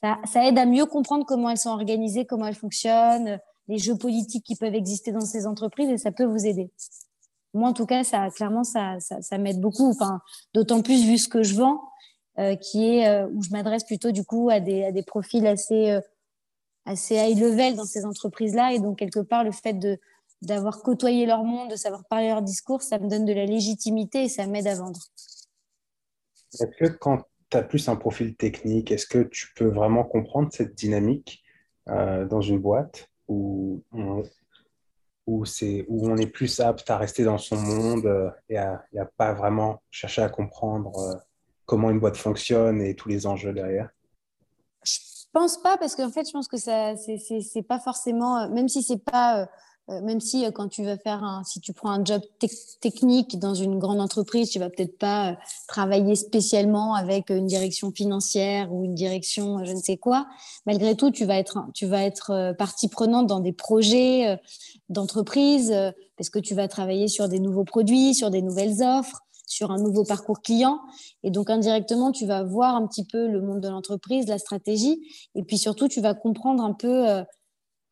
ça, 0.02 0.45
aide 0.45 0.58
à 0.58 0.65
mieux 0.65 0.86
comprendre 0.86 1.26
comment 1.26 1.49
elles 1.49 1.58
sont 1.58 1.69
organisées, 1.69 2.26
comment 2.26 2.45
elles 2.45 2.56
fonctionnent, 2.56 3.39
les 3.69 3.78
jeux 3.78 3.97
politiques 3.97 4.45
qui 4.45 4.58
peuvent 4.58 4.76
exister 4.76 5.13
dans 5.13 5.21
ces 5.21 5.47
entreprises 5.47 5.89
et 5.89 5.97
ça 5.97 6.12
peut 6.12 6.26
vous 6.26 6.45
aider. 6.45 6.69
Moi, 7.54 7.70
en 7.70 7.74
tout 7.74 7.86
cas, 7.86 8.04
ça, 8.04 8.30
clairement, 8.30 8.63
ça, 8.63 8.98
m'aide 9.38 9.62
beaucoup. 9.62 9.89
Enfin, 9.89 10.22
d'autant 10.54 10.82
plus 10.82 11.06
vu 11.06 11.18
ce 11.18 11.28
que 11.28 11.44
je 11.44 11.56
vends, 11.56 11.82
euh, 12.39 12.56
qui 12.56 12.98
est 12.98 13.08
euh, 13.08 13.28
où 13.32 13.44
je 13.44 13.52
m'adresse 13.52 13.84
plutôt 13.84 14.12
du 14.12 14.24
coup 14.24 14.50
à 14.50 14.60
des, 14.60 15.04
profils 15.06 15.46
assez 15.46 15.92
euh, 15.92 16.02
assez 16.86 17.16
high 17.16 17.38
level 17.38 17.76
dans 17.76 17.86
ces 17.86 18.06
entreprises-là. 18.06 18.74
Et 18.74 18.80
donc, 18.80 18.98
quelque 18.98 19.20
part, 19.20 19.44
le 19.44 19.52
fait 19.52 19.74
de, 19.74 20.00
d'avoir 20.42 20.82
côtoyé 20.82 21.26
leur 21.26 21.44
monde, 21.44 21.70
de 21.72 21.76
savoir 21.76 22.04
parler 22.06 22.30
leur 22.30 22.42
discours, 22.42 22.82
ça 22.82 23.00
me 23.00 23.08
donne 23.08 23.26
de 23.26 23.34
la 23.34 23.46
légitimité 23.46 24.24
et 24.24 24.30
ça 24.30 24.46
m'aide 24.48 24.68
à 24.68 24.76
vendre. 24.76 25.00
Est-ce 26.54 26.66
que 26.66 26.88
quand 26.88 27.24
tu 27.50 27.58
as 27.58 27.63
plus 27.63 27.88
un 27.88 27.96
profil 27.96 28.36
technique, 28.36 28.92
est-ce 28.92 29.08
que 29.08 29.24
tu 29.24 29.54
peux 29.56 29.68
vraiment 29.68 30.04
comprendre 30.04 30.50
cette 30.52 30.76
dynamique 30.76 31.44
euh, 31.89 32.26
dans 32.26 32.42
une 32.42 32.60
boîte 32.60 33.10
où 33.28 33.84
où, 35.26 35.46
c'est, 35.46 35.86
où 35.88 36.10
on 36.10 36.18
est 36.18 36.28
plus 36.28 36.60
apte 36.60 36.90
à 36.90 36.98
rester 36.98 37.24
dans 37.24 37.38
son 37.38 37.58
monde 37.58 38.06
euh, 38.06 38.30
et 38.50 38.58
à, 38.58 38.84
à, 38.98 39.06
pas 39.18 39.34
vraiment 39.34 39.82
chercher 39.90 40.22
à 40.22 40.30
comprendre 40.30 40.98
euh, 40.98 41.16
comment 41.66 41.90
une 41.90 42.00
boîte 42.00 42.18
fonctionne 42.18 42.82
et 42.82 42.96
tous 42.96 43.10
les 43.10 43.26
enjeux 43.26 43.54
derrière. 43.54 43.90
Pense 45.32 45.62
pas 45.62 45.78
parce 45.78 45.96
qu'en 45.96 46.12
fait, 46.12 46.28
je 46.28 46.32
pense 46.32 46.48
que 46.48 46.58
ça, 46.58 46.96
c'est 46.96 47.68
pas 47.68 47.80
forcément, 47.80 48.38
euh, 48.40 48.50
même 48.50 48.68
si 48.68 48.84
c'est 48.84 49.04
pas 49.04 49.50
même 49.89 50.22
si 50.22 50.46
quand 50.54 50.69
tu 50.69 50.84
vas 50.84 50.98
faire 50.98 51.24
un, 51.24 51.43
si 51.43 51.60
tu 51.60 51.74
prends 51.74 51.91
un 51.91 52.04
job 52.06 52.22
technique 52.80 53.38
dans 53.39 53.54
une 53.54 53.80
grande 53.80 54.00
entreprise, 54.00 54.50
tu 54.50 54.60
vas 54.60 54.69
peut-être 54.69 54.98
pas 54.98 55.38
travailler 55.67 56.15
spécialement 56.15 56.96
avec 56.96 57.29
une 57.29 57.48
direction 57.48 57.92
financière 57.92 58.71
ou 58.73 58.86
une 58.86 58.96
direction 58.96 59.63
je 59.65 59.71
ne 59.73 59.79
sais 59.79 59.98
quoi. 59.98 60.27
Malgré 60.65 60.96
tout, 60.96 61.12
tu 61.12 61.25
vas 61.25 61.38
être, 61.38 61.65
tu 61.73 61.86
vas 61.86 62.04
être 62.04 62.54
partie 62.58 62.88
prenante 62.88 63.27
dans 63.27 63.40
des 63.42 63.54
projets 63.54 64.40
d'entreprise 64.90 65.73
parce 66.17 66.29
que 66.29 66.40
tu 66.40 66.56
vas 66.56 66.67
travailler 66.67 67.08
sur 67.08 67.27
des 67.27 67.40
nouveaux 67.40 67.65
produits, 67.65 68.15
sur 68.15 68.29
des 68.29 68.42
nouvelles 68.42 68.81
offres 68.81 69.19
sur 69.54 69.71
un 69.71 69.77
nouveau 69.77 70.04
parcours 70.04 70.42
client. 70.42 70.79
Et 71.23 71.31
donc, 71.31 71.50
indirectement, 71.50 72.12
tu 72.12 72.25
vas 72.25 72.44
voir 72.44 72.75
un 72.75 72.88
petit 72.88 73.06
peu 73.06 73.27
le 73.27 73.42
monde 73.42 73.62
de 73.62 73.69
l'entreprise, 73.69 74.27
la 74.27 74.38
stratégie. 74.38 75.02
Et 75.36 75.44
puis 75.44 75.58
surtout, 75.58 75.88
tu 75.88 76.02
vas 76.02 76.13
comprendre 76.13 76.63
un 76.63 76.73
peu 76.73 77.10
euh, 77.10 77.23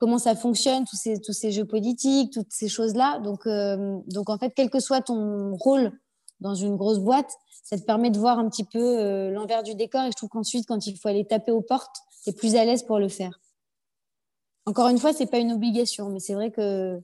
comment 0.02 0.18
ça 0.18 0.36
fonctionne, 0.36 0.84
tous 0.84 0.96
ces, 0.96 1.22
tous 1.22 1.32
ces 1.32 1.52
jeux 1.52 1.64
politiques, 1.64 2.34
toutes 2.34 2.52
ces 2.52 2.68
choses-là. 2.68 3.20
Donc, 3.20 3.46
euh, 3.46 4.00
donc, 4.08 4.32
en 4.32 4.38
fait, 4.40 4.52
quel 4.56 4.72
que 4.72 4.80
soit 4.80 5.02
ton 5.02 5.56
rôle 5.56 5.92
dans 6.40 6.56
une 6.56 6.76
grosse 6.76 6.98
boîte, 6.98 7.32
ça 7.64 7.78
te 7.78 7.84
permet 7.84 8.10
de 8.10 8.18
voir 8.18 8.40
un 8.40 8.50
petit 8.50 8.64
peu 8.64 8.80
euh, 8.80 9.30
l'envers 9.30 9.62
du 9.62 9.76
décor. 9.76 10.02
Et 10.02 10.08
je 10.08 10.18
trouve 10.18 10.30
qu'ensuite, 10.30 10.68
quand 10.68 10.88
il 10.88 10.98
faut 10.98 11.08
aller 11.08 11.24
taper 11.24 11.52
aux 11.52 11.62
portes, 11.62 11.96
tu 12.24 12.32
es 12.32 12.34
plus 12.34 12.56
à 12.56 12.66
l'aise 12.66 12.82
pour 12.82 12.98
le 12.98 13.10
faire. 13.10 13.40
Encore 14.66 14.90
une 14.90 14.98
fois, 14.98 15.14
ce 15.14 15.20
n'est 15.20 15.30
pas 15.30 15.38
une 15.38 15.52
obligation, 15.52 16.10
mais 16.10 16.20
c'est 16.20 16.34
vrai 16.34 16.52
que 16.52 17.00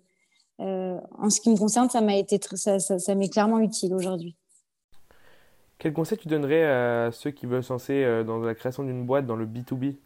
en 0.60 1.30
ce 1.30 1.40
qui 1.40 1.52
me 1.52 1.56
concerne, 1.56 1.88
ça 1.88 2.02
m'a 2.02 2.16
été 2.16 2.40
ça, 2.56 2.80
ça 2.80 3.16
m'est 3.16 3.30
clairement 3.30 3.60
utile 3.60 3.94
aujourd'hui. 3.94 4.36
Quel 5.80 5.94
conseil 5.94 6.18
tu 6.18 6.28
donnerais 6.28 6.64
à 6.64 7.12
ceux 7.12 7.30
qui 7.30 7.46
veulent 7.46 7.64
se 7.64 7.92
euh, 7.92 8.24
dans 8.24 8.40
la 8.40 8.56
création 8.56 8.84
d'une 8.84 9.06
boîte 9.06 9.28
dans 9.28 9.36
le 9.36 9.46
B2B 9.46 9.92
Je 9.92 9.98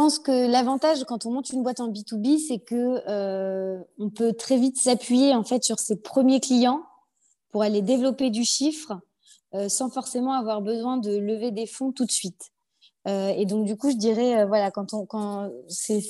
pense 0.00 0.18
que 0.18 0.50
l'avantage 0.50 1.04
quand 1.04 1.26
on 1.26 1.30
monte 1.30 1.50
une 1.50 1.62
boîte 1.62 1.80
en 1.80 1.90
B2B, 1.90 2.38
c'est 2.38 2.58
que 2.58 3.02
euh, 3.08 3.78
on 3.98 4.10
peut 4.10 4.32
très 4.34 4.58
vite 4.58 4.76
s'appuyer 4.76 5.34
en 5.34 5.42
fait 5.42 5.64
sur 5.64 5.78
ses 5.78 5.96
premiers 5.96 6.40
clients 6.40 6.82
pour 7.50 7.62
aller 7.62 7.80
développer 7.80 8.30
du 8.30 8.44
chiffre 8.44 9.00
euh, 9.54 9.68
sans 9.68 9.88
forcément 9.88 10.32
avoir 10.32 10.60
besoin 10.60 10.98
de 10.98 11.16
lever 11.16 11.50
des 11.50 11.66
fonds 11.66 11.92
tout 11.92 12.04
de 12.04 12.10
suite. 12.10 12.50
et 13.06 13.46
donc 13.46 13.64
du 13.64 13.76
coup, 13.76 13.90
je 13.90 13.96
dirais 13.96 14.44
voilà, 14.46 14.70
quand 14.70 14.92
on, 14.92 15.06
quand 15.06 15.48
c'est, 15.68 16.00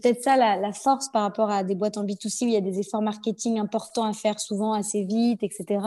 peut-être 0.00 0.22
ça 0.22 0.36
la, 0.36 0.56
la, 0.56 0.72
force 0.72 1.08
par 1.08 1.22
rapport 1.22 1.50
à 1.50 1.64
des 1.64 1.74
boîtes 1.74 1.96
en 1.96 2.04
B2C 2.04 2.44
où 2.44 2.48
il 2.48 2.52
y 2.52 2.56
a 2.56 2.60
des 2.60 2.78
efforts 2.78 3.02
marketing 3.02 3.58
importants 3.58 4.04
à 4.04 4.12
faire 4.12 4.38
souvent 4.38 4.74
assez 4.74 5.04
vite, 5.04 5.42
etc. 5.42 5.80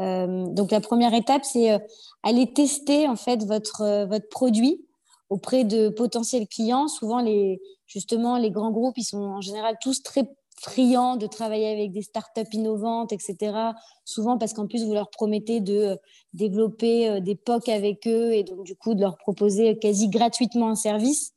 Euh, 0.00 0.46
donc 0.48 0.70
la 0.70 0.80
première 0.80 1.14
étape, 1.14 1.44
c'est 1.44 1.72
euh, 1.72 1.78
aller 2.22 2.52
tester 2.52 3.06
en 3.08 3.16
fait 3.16 3.44
votre, 3.44 3.82
euh, 3.82 4.06
votre 4.06 4.28
produit 4.28 4.84
auprès 5.32 5.64
de 5.64 5.88
potentiels 5.88 6.46
clients. 6.46 6.88
Souvent, 6.88 7.20
les, 7.20 7.60
justement, 7.86 8.36
les 8.36 8.50
grands 8.50 8.70
groupes, 8.70 8.98
ils 8.98 9.04
sont 9.04 9.18
en 9.18 9.40
général 9.40 9.76
tous 9.80 10.02
très 10.02 10.28
friands 10.60 11.16
de 11.16 11.26
travailler 11.26 11.72
avec 11.72 11.92
des 11.92 12.02
startups 12.02 12.52
innovantes, 12.52 13.12
etc. 13.12 13.72
Souvent 14.04 14.38
parce 14.38 14.52
qu'en 14.52 14.66
plus, 14.66 14.84
vous 14.84 14.92
leur 14.92 15.10
promettez 15.10 15.60
de 15.60 15.98
développer 16.34 17.20
des 17.20 17.34
POC 17.34 17.68
avec 17.70 18.06
eux 18.06 18.32
et 18.32 18.44
donc 18.44 18.64
du 18.64 18.76
coup 18.76 18.94
de 18.94 19.00
leur 19.00 19.16
proposer 19.16 19.78
quasi 19.78 20.08
gratuitement 20.08 20.68
un 20.68 20.76
service. 20.76 21.32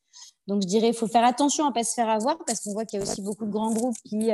Donc 0.48 0.62
je 0.62 0.68
dirais, 0.68 0.90
il 0.90 0.94
faut 0.94 1.08
faire 1.08 1.24
attention 1.24 1.66
à 1.66 1.70
ne 1.70 1.74
pas 1.74 1.84
se 1.84 1.94
faire 1.94 2.10
avoir 2.10 2.38
parce 2.46 2.60
qu'on 2.60 2.74
voit 2.74 2.86
qu'il 2.86 3.00
y 3.00 3.02
a 3.02 3.06
aussi 3.06 3.22
beaucoup 3.22 3.46
de 3.46 3.52
grands 3.52 3.74
groupes 3.74 3.98
qui, 4.06 4.30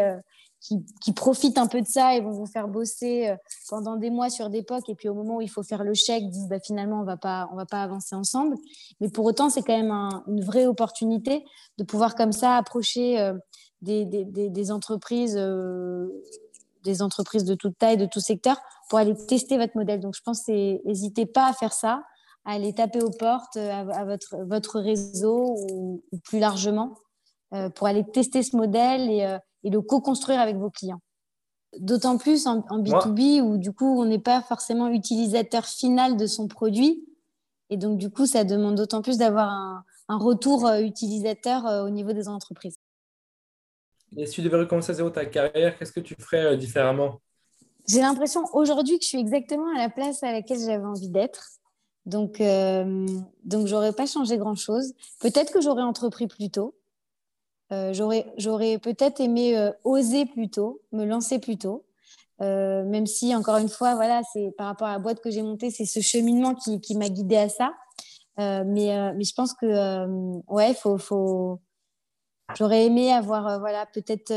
qui, 0.61 1.13
profitent 1.13 1.57
un 1.57 1.67
peu 1.67 1.81
de 1.81 1.87
ça 1.87 2.15
et 2.15 2.21
vont 2.21 2.31
vous 2.31 2.45
faire 2.45 2.67
bosser 2.67 3.29
euh, 3.29 3.35
pendant 3.67 3.95
des 3.95 4.11
mois 4.11 4.29
sur 4.29 4.49
des 4.49 4.61
POC 4.61 4.89
et 4.89 4.95
puis 4.95 5.09
au 5.09 5.15
moment 5.15 5.37
où 5.37 5.41
il 5.41 5.49
faut 5.49 5.63
faire 5.63 5.83
le 5.83 5.93
chèque, 5.93 6.29
disent 6.29 6.47
bah, 6.47 6.59
finalement 6.59 7.01
on 7.01 7.03
va 7.03 7.17
pas 7.17 7.49
on 7.51 7.55
va 7.55 7.65
pas 7.65 7.81
avancer 7.81 8.15
ensemble. 8.15 8.55
Mais 8.99 9.09
pour 9.09 9.25
autant, 9.25 9.49
c'est 9.49 9.63
quand 9.63 9.75
même 9.75 9.91
une 10.27 10.43
vraie 10.43 10.67
opportunité 10.67 11.43
de 11.77 11.83
pouvoir 11.83 12.15
comme 12.15 12.31
ça 12.31 12.57
approcher 12.57 13.19
euh, 13.19 13.33
des, 13.81 14.05
des, 14.05 14.23
des, 14.23 14.71
entreprises, 14.71 15.35
euh, 15.35 16.07
des 16.83 17.01
entreprises 17.01 17.45
de 17.45 17.55
toute 17.55 17.77
taille, 17.79 17.97
de 17.97 18.05
tout 18.05 18.19
secteur, 18.19 18.61
pour 18.89 18.99
aller 18.99 19.15
tester 19.15 19.57
votre 19.57 19.75
modèle. 19.75 19.99
Donc 19.99 20.15
je 20.15 20.21
pense 20.21 20.47
n'hésitez 20.47 21.25
pas 21.25 21.49
à 21.49 21.53
faire 21.53 21.73
ça, 21.73 22.03
à 22.45 22.53
aller 22.53 22.73
taper 22.73 23.01
aux 23.01 23.09
portes 23.09 23.57
à, 23.57 24.05
votre, 24.05 24.35
votre 24.45 24.79
réseau 24.79 25.55
ou, 25.71 26.03
plus 26.23 26.39
largement 26.39 26.93
pour 27.75 27.87
aller 27.87 28.05
tester 28.05 28.43
ce 28.43 28.55
modèle 28.55 29.41
et 29.63 29.69
le 29.69 29.81
co-construire 29.81 30.39
avec 30.39 30.55
vos 30.55 30.69
clients. 30.69 31.01
D'autant 31.77 32.17
plus 32.17 32.47
en, 32.47 32.59
B2B 32.59 33.41
où 33.41 33.57
du 33.57 33.71
coup, 33.71 34.01
on 34.01 34.05
n'est 34.05 34.19
pas 34.19 34.41
forcément 34.41 34.89
utilisateur 34.89 35.65
final 35.65 36.17
de 36.17 36.25
son 36.25 36.47
produit. 36.47 37.05
Et 37.69 37.77
donc, 37.77 37.97
du 37.97 38.09
coup, 38.09 38.25
ça 38.25 38.43
demande 38.43 38.75
d'autant 38.75 39.01
plus 39.01 39.17
d'avoir 39.17 39.49
un, 39.49 40.17
retour 40.17 40.67
euh, 40.67 40.81
utilisateur 40.81 41.65
euh, 41.65 41.85
au 41.85 41.89
niveau 41.89 42.11
des 42.11 42.27
entreprises. 42.27 42.75
Et 44.17 44.25
si 44.25 44.35
tu 44.35 44.41
devais 44.41 44.57
recommencer 44.57 44.91
à 44.91 44.95
zéro 44.95 45.09
ta 45.09 45.25
carrière, 45.25 45.77
qu'est-ce 45.77 45.93
que 45.93 46.01
tu 46.01 46.15
ferais 46.19 46.45
euh, 46.45 46.57
différemment? 46.57 47.21
J'ai 47.87 48.01
l'impression 48.01 48.43
aujourd'hui 48.53 48.97
que 48.99 49.03
je 49.03 49.09
suis 49.09 49.19
exactement 49.19 49.73
à 49.75 49.77
la 49.77 49.89
place 49.89 50.21
à 50.23 50.31
laquelle 50.31 50.59
j'avais 50.59 50.83
envie 50.83 51.09
d'être. 51.09 51.61
Donc, 52.05 52.41
euh, 52.41 53.05
donc 53.43 53.67
j'aurais 53.67 53.93
pas 53.93 54.05
changé 54.05 54.37
grand-chose. 54.37 54.93
Peut-être 55.19 55.53
que 55.53 55.61
j'aurais 55.61 55.83
entrepris 55.83 56.27
plus 56.27 56.49
tôt. 56.49 56.75
Euh, 57.71 57.93
j'aurais 58.37 58.77
peut-être 58.79 59.21
aimé 59.21 59.57
euh, 59.57 59.71
oser 59.83 60.25
plus 60.25 60.49
tôt, 60.49 60.81
me 60.91 61.05
lancer 61.05 61.39
plus 61.39 61.57
tôt. 61.57 61.85
Euh, 62.41 62.83
même 62.83 63.05
si, 63.05 63.33
encore 63.35 63.57
une 63.57 63.69
fois, 63.69 63.95
voilà, 63.95 64.21
c'est 64.33 64.51
par 64.57 64.67
rapport 64.67 64.87
à 64.87 64.93
la 64.93 64.99
boîte 64.99 65.21
que 65.21 65.29
j'ai 65.29 65.41
montée, 65.41 65.69
c'est 65.69 65.85
ce 65.85 66.01
cheminement 66.01 66.55
qui, 66.55 66.81
qui 66.81 66.97
m'a 66.97 67.07
guidée 67.07 67.37
à 67.37 67.49
ça. 67.49 67.73
mais, 68.37 69.13
mais 69.13 69.23
je 69.23 69.33
pense 69.33 69.53
que, 69.53 70.07
ouais, 70.51 70.73
faut, 70.73 70.97
faut... 70.97 71.59
j'aurais 72.57 72.85
aimé 72.87 73.13
avoir, 73.13 73.59
voilà, 73.59 73.85
peut-être 73.85 74.33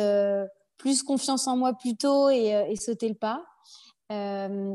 plus 0.77 1.03
confiance 1.03 1.47
en 1.47 1.57
moi 1.57 1.73
plus 1.73 1.97
tôt 1.97 2.29
et, 2.29 2.77
sauter 2.77 3.09
le 3.09 3.15
pas. 3.15 3.43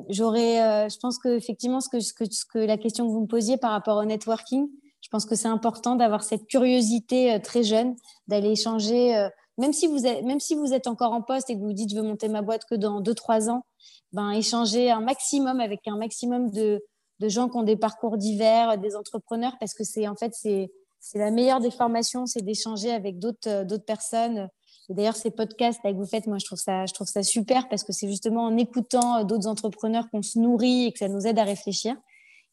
j'aurais, 0.10 0.89
je 0.89 0.97
pense 0.97 1.20
que 1.20 1.30
effectivement, 1.30 1.82
ce 1.82 1.89
que, 1.89 1.99
ce 1.99 2.14
que 2.14 2.57
la 2.57 2.78
question 2.78 3.05
que 3.05 3.12
vous 3.12 3.22
me 3.22 3.28
posiez 3.28 3.57
par 3.57 3.72
rapport 3.72 3.97
au 3.97 4.05
networking, 4.05 4.70
je 5.01 5.09
pense 5.09 5.25
que 5.25 5.35
c'est 5.35 5.47
important 5.47 5.95
d'avoir 5.95 6.23
cette 6.23 6.47
curiosité 6.47 7.33
euh, 7.33 7.39
très 7.39 7.63
jeune, 7.63 7.95
d'aller 8.27 8.51
échanger, 8.51 9.15
euh, 9.15 9.29
même, 9.57 9.73
si 9.73 9.87
vous 9.87 10.05
êtes, 10.05 10.23
même 10.23 10.39
si 10.39 10.55
vous 10.55 10.73
êtes 10.73 10.87
encore 10.87 11.13
en 11.13 11.21
poste 11.21 11.49
et 11.49 11.55
que 11.55 11.59
vous 11.59 11.73
dites 11.73 11.91
je 11.91 11.95
veux 11.95 12.03
monter 12.03 12.27
ma 12.29 12.41
boîte 12.41 12.65
que 12.65 12.75
dans 12.75 13.01
2-3 13.01 13.49
ans, 13.49 13.65
ben, 14.11 14.31
échanger 14.31 14.91
un 14.91 15.01
maximum 15.01 15.59
avec 15.59 15.87
un 15.87 15.97
maximum 15.97 16.49
de, 16.51 16.83
de 17.19 17.29
gens 17.29 17.49
qui 17.49 17.57
ont 17.57 17.63
des 17.63 17.75
parcours 17.75 18.17
divers, 18.17 18.77
des 18.77 18.95
entrepreneurs, 18.95 19.53
parce 19.59 19.73
que 19.73 19.83
c'est 19.83 20.07
en 20.07 20.15
fait 20.15 20.33
c'est 20.33 20.69
la 21.15 21.31
meilleure 21.31 21.59
des 21.59 21.71
formations, 21.71 22.25
c'est 22.25 22.41
d'échanger 22.41 22.91
avec 22.91 23.19
d'autres 23.19 23.47
euh, 23.47 23.77
personnes. 23.79 24.49
Et 24.89 24.93
d'ailleurs, 24.95 25.15
ces 25.15 25.31
podcasts 25.31 25.79
que 25.83 25.93
vous 25.93 26.05
faites, 26.05 26.25
moi, 26.25 26.39
je 26.39 26.45
trouve 26.45 26.57
ça, 26.57 26.85
je 26.87 26.93
trouve 26.93 27.07
ça 27.07 27.21
super 27.21 27.69
parce 27.69 27.83
que 27.83 27.93
c'est 27.93 28.07
justement 28.07 28.45
en 28.45 28.57
écoutant 28.57 29.23
d'autres 29.23 29.47
entrepreneurs 29.47 30.09
qu'on 30.11 30.23
se 30.23 30.39
nourrit 30.39 30.85
et 30.85 30.91
que 30.91 30.97
ça 30.97 31.07
nous 31.07 31.27
aide 31.27 31.37
à 31.37 31.43
réfléchir. 31.43 31.95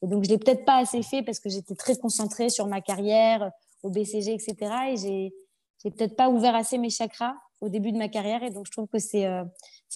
Et 0.03 0.07
donc, 0.07 0.25
je 0.25 0.31
l'ai 0.31 0.39
peut-être 0.39 0.65
pas 0.65 0.77
assez 0.77 1.03
fait 1.03 1.23
parce 1.23 1.41
que 1.41 1.49
j'étais 1.49 1.75
très 1.75 1.97
concentrée 1.97 2.51
sur 2.51 2.67
ma 2.67 2.81
carrière, 2.81 3.51
au 3.83 3.91
BCG, 3.91 4.35
etc. 4.35 4.57
Et 4.91 4.97
j'ai, 4.97 5.35
j'ai 5.83 5.91
peut-être 5.91 6.17
pas 6.17 6.29
ouvert 6.29 6.55
assez 6.55 6.79
mes 6.79 6.91
chakras 6.91 7.35
au 7.61 7.69
début 7.69 7.93
de 7.93 7.99
ma 7.99 8.09
carrière. 8.09 8.43
Et 8.43 8.51
donc, 8.51 8.67
je 8.67 8.73
trouve 8.73 8.89
que 8.89 8.99
c'est, 8.99 9.27
euh, 9.27 9.45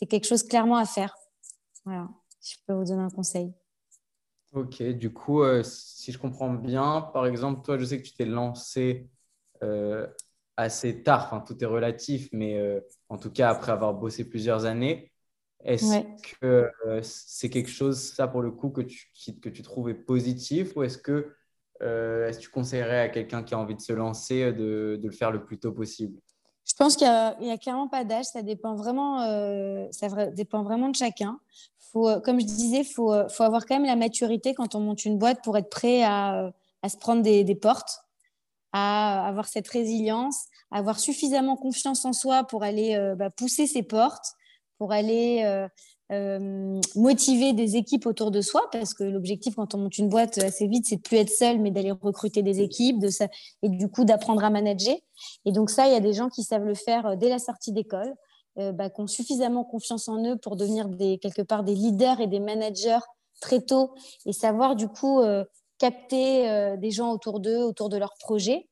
quelque 0.08 0.26
chose 0.26 0.42
clairement 0.42 0.76
à 0.76 0.86
faire. 0.86 1.14
Voilà, 1.84 2.08
je 2.42 2.54
peux 2.66 2.74
vous 2.74 2.84
donner 2.84 3.02
un 3.02 3.10
conseil. 3.10 3.52
Ok, 4.52 4.82
du 4.82 5.12
coup, 5.12 5.42
euh, 5.42 5.62
si 5.62 6.10
je 6.10 6.18
comprends 6.18 6.52
bien, 6.52 7.08
par 7.12 7.26
exemple, 7.26 7.62
toi, 7.62 7.78
je 7.78 7.84
sais 7.84 7.98
que 8.00 8.06
tu 8.06 8.14
t'es 8.14 8.24
lancé 8.24 9.08
euh, 9.62 10.06
assez 10.56 11.02
tard, 11.02 11.26
enfin, 11.26 11.40
tout 11.40 11.62
est 11.62 11.66
relatif, 11.66 12.28
mais 12.32 12.60
en 13.08 13.16
tout 13.16 13.30
cas, 13.30 13.50
après 13.50 13.72
avoir 13.72 13.94
bossé 13.94 14.28
plusieurs 14.28 14.64
années. 14.64 15.12
Est-ce 15.64 16.00
que 16.40 16.70
euh, 16.86 17.00
c'est 17.02 17.50
quelque 17.50 17.70
chose, 17.70 17.98
ça 17.98 18.26
pour 18.26 18.40
le 18.40 18.50
coup, 18.50 18.70
que 18.70 18.80
tu, 18.80 19.10
que 19.40 19.48
tu 19.48 19.62
trouvais 19.62 19.94
positif 19.94 20.74
ou 20.76 20.82
est-ce 20.82 20.98
que, 20.98 21.34
euh, 21.82 22.28
est-ce 22.28 22.38
que 22.38 22.44
tu 22.44 22.50
conseillerais 22.50 23.00
à 23.00 23.08
quelqu'un 23.08 23.42
qui 23.42 23.54
a 23.54 23.58
envie 23.58 23.74
de 23.74 23.80
se 23.80 23.92
lancer 23.92 24.42
euh, 24.42 24.52
de, 24.52 24.98
de 25.00 25.06
le 25.06 25.12
faire 25.12 25.30
le 25.30 25.44
plus 25.44 25.58
tôt 25.58 25.72
possible? 25.72 26.18
Je 26.64 26.74
pense 26.74 26.96
qu'il 26.96 27.06
n'y 27.40 27.50
a, 27.50 27.58
clairement 27.58 27.88
pas 27.88 28.04
d'âge, 28.04 28.26
ça, 28.26 28.42
dépend 28.42 28.74
vraiment, 28.74 29.20
ça 29.90 30.26
dépend 30.30 30.62
vraiment 30.62 30.88
de 30.88 30.94
chacun. 30.94 31.40
Faut, 31.90 32.20
comme 32.20 32.38
je 32.38 32.44
disais, 32.44 32.80
il 32.80 32.84
faut, 32.84 33.12
faut, 33.28 33.42
avoir 33.42 33.66
quand 33.66 33.74
même 33.74 33.86
la 33.86 33.96
maturité 33.96 34.54
quand 34.54 34.76
on 34.76 34.80
monte 34.80 35.04
une 35.04 35.18
boîte 35.18 35.42
pour 35.42 35.58
être 35.58 35.68
prêt 35.68 36.04
à, 36.04 36.52
à 36.82 36.88
se 36.88 36.96
prendre 36.96 37.22
des, 37.22 37.42
des 37.42 37.56
portes, 37.56 38.02
à 38.72 39.26
avoir 39.26 39.48
cette 39.48 39.66
résilience, 39.66 40.44
à 40.70 40.78
avoir 40.78 41.00
suffisamment 41.00 41.56
confiance 41.56 42.04
en 42.04 42.12
soi 42.12 42.44
pour 42.44 42.62
aller 42.62 43.14
bah, 43.16 43.30
pousser 43.30 43.66
ses 43.66 43.82
portes 43.82 44.36
pour 44.80 44.92
aller 44.92 45.42
euh, 45.44 45.68
euh, 46.10 46.80
motiver 46.96 47.52
des 47.52 47.76
équipes 47.76 48.06
autour 48.06 48.30
de 48.30 48.40
soi, 48.40 48.62
parce 48.72 48.94
que 48.94 49.04
l'objectif 49.04 49.56
quand 49.56 49.74
on 49.74 49.78
monte 49.78 49.98
une 49.98 50.08
boîte 50.08 50.38
assez 50.38 50.66
vite, 50.68 50.86
c'est 50.88 50.96
de 50.96 51.02
plus 51.02 51.18
être 51.18 51.28
seul, 51.28 51.60
mais 51.60 51.70
d'aller 51.70 51.90
recruter 51.90 52.42
des 52.42 52.62
équipes, 52.62 52.98
de 52.98 53.08
ça, 53.08 53.28
et 53.62 53.68
du 53.68 53.90
coup 53.90 54.06
d'apprendre 54.06 54.42
à 54.42 54.48
manager. 54.48 54.96
Et 55.44 55.52
donc 55.52 55.68
ça, 55.68 55.86
il 55.86 55.92
y 55.92 55.96
a 55.96 56.00
des 56.00 56.14
gens 56.14 56.30
qui 56.30 56.44
savent 56.44 56.64
le 56.64 56.72
faire 56.72 57.04
euh, 57.04 57.16
dès 57.16 57.28
la 57.28 57.38
sortie 57.38 57.72
d'école, 57.72 58.12
bah, 58.56 58.90
qui 58.90 59.00
ont 59.00 59.06
suffisamment 59.06 59.64
confiance 59.64 60.08
en 60.08 60.22
eux 60.26 60.36
pour 60.36 60.56
devenir 60.56 60.88
des, 60.88 61.18
quelque 61.18 61.40
part 61.40 61.62
des 61.62 61.74
leaders 61.74 62.20
et 62.20 62.26
des 62.26 62.40
managers 62.40 62.98
très 63.40 63.60
tôt, 63.60 63.94
et 64.26 64.32
savoir 64.32 64.76
du 64.76 64.88
coup 64.88 65.22
capter 65.78 66.76
des 66.76 66.90
gens 66.90 67.10
autour 67.12 67.40
d'eux, 67.40 67.62
autour 67.62 67.88
de 67.88 67.96
leur 67.96 68.12
projet. 68.18 68.68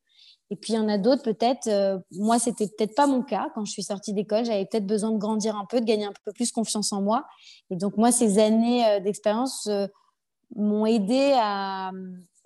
Et 0.50 0.56
puis 0.56 0.72
il 0.72 0.76
y 0.76 0.78
en 0.78 0.88
a 0.88 0.96
d'autres 0.96 1.22
peut-être. 1.22 1.66
Euh, 1.66 1.98
moi, 2.12 2.38
c'était 2.38 2.66
peut-être 2.68 2.94
pas 2.94 3.06
mon 3.06 3.22
cas 3.22 3.50
quand 3.54 3.64
je 3.64 3.72
suis 3.72 3.82
sortie 3.82 4.14
d'école. 4.14 4.44
J'avais 4.44 4.64
peut-être 4.64 4.86
besoin 4.86 5.10
de 5.10 5.18
grandir 5.18 5.56
un 5.56 5.66
peu, 5.66 5.80
de 5.80 5.84
gagner 5.84 6.06
un 6.06 6.12
peu 6.24 6.32
plus 6.32 6.52
confiance 6.52 6.92
en 6.92 7.02
moi. 7.02 7.26
Et 7.70 7.76
donc 7.76 7.96
moi, 7.96 8.12
ces 8.12 8.38
années 8.38 8.86
euh, 8.86 9.00
d'expérience 9.00 9.66
euh, 9.66 9.86
m'ont 10.56 10.86
aidé 10.86 11.32
à, 11.36 11.90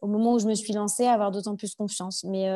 au 0.01 0.09
moment 0.09 0.33
où 0.33 0.39
je 0.41 0.47
me 0.47 0.55
suis 0.55 0.73
lancée, 0.73 1.07
à 1.07 1.13
avoir 1.13 1.31
d'autant 1.31 1.55
plus 1.55 1.75
confiance. 1.77 2.25
Mais 2.25 2.49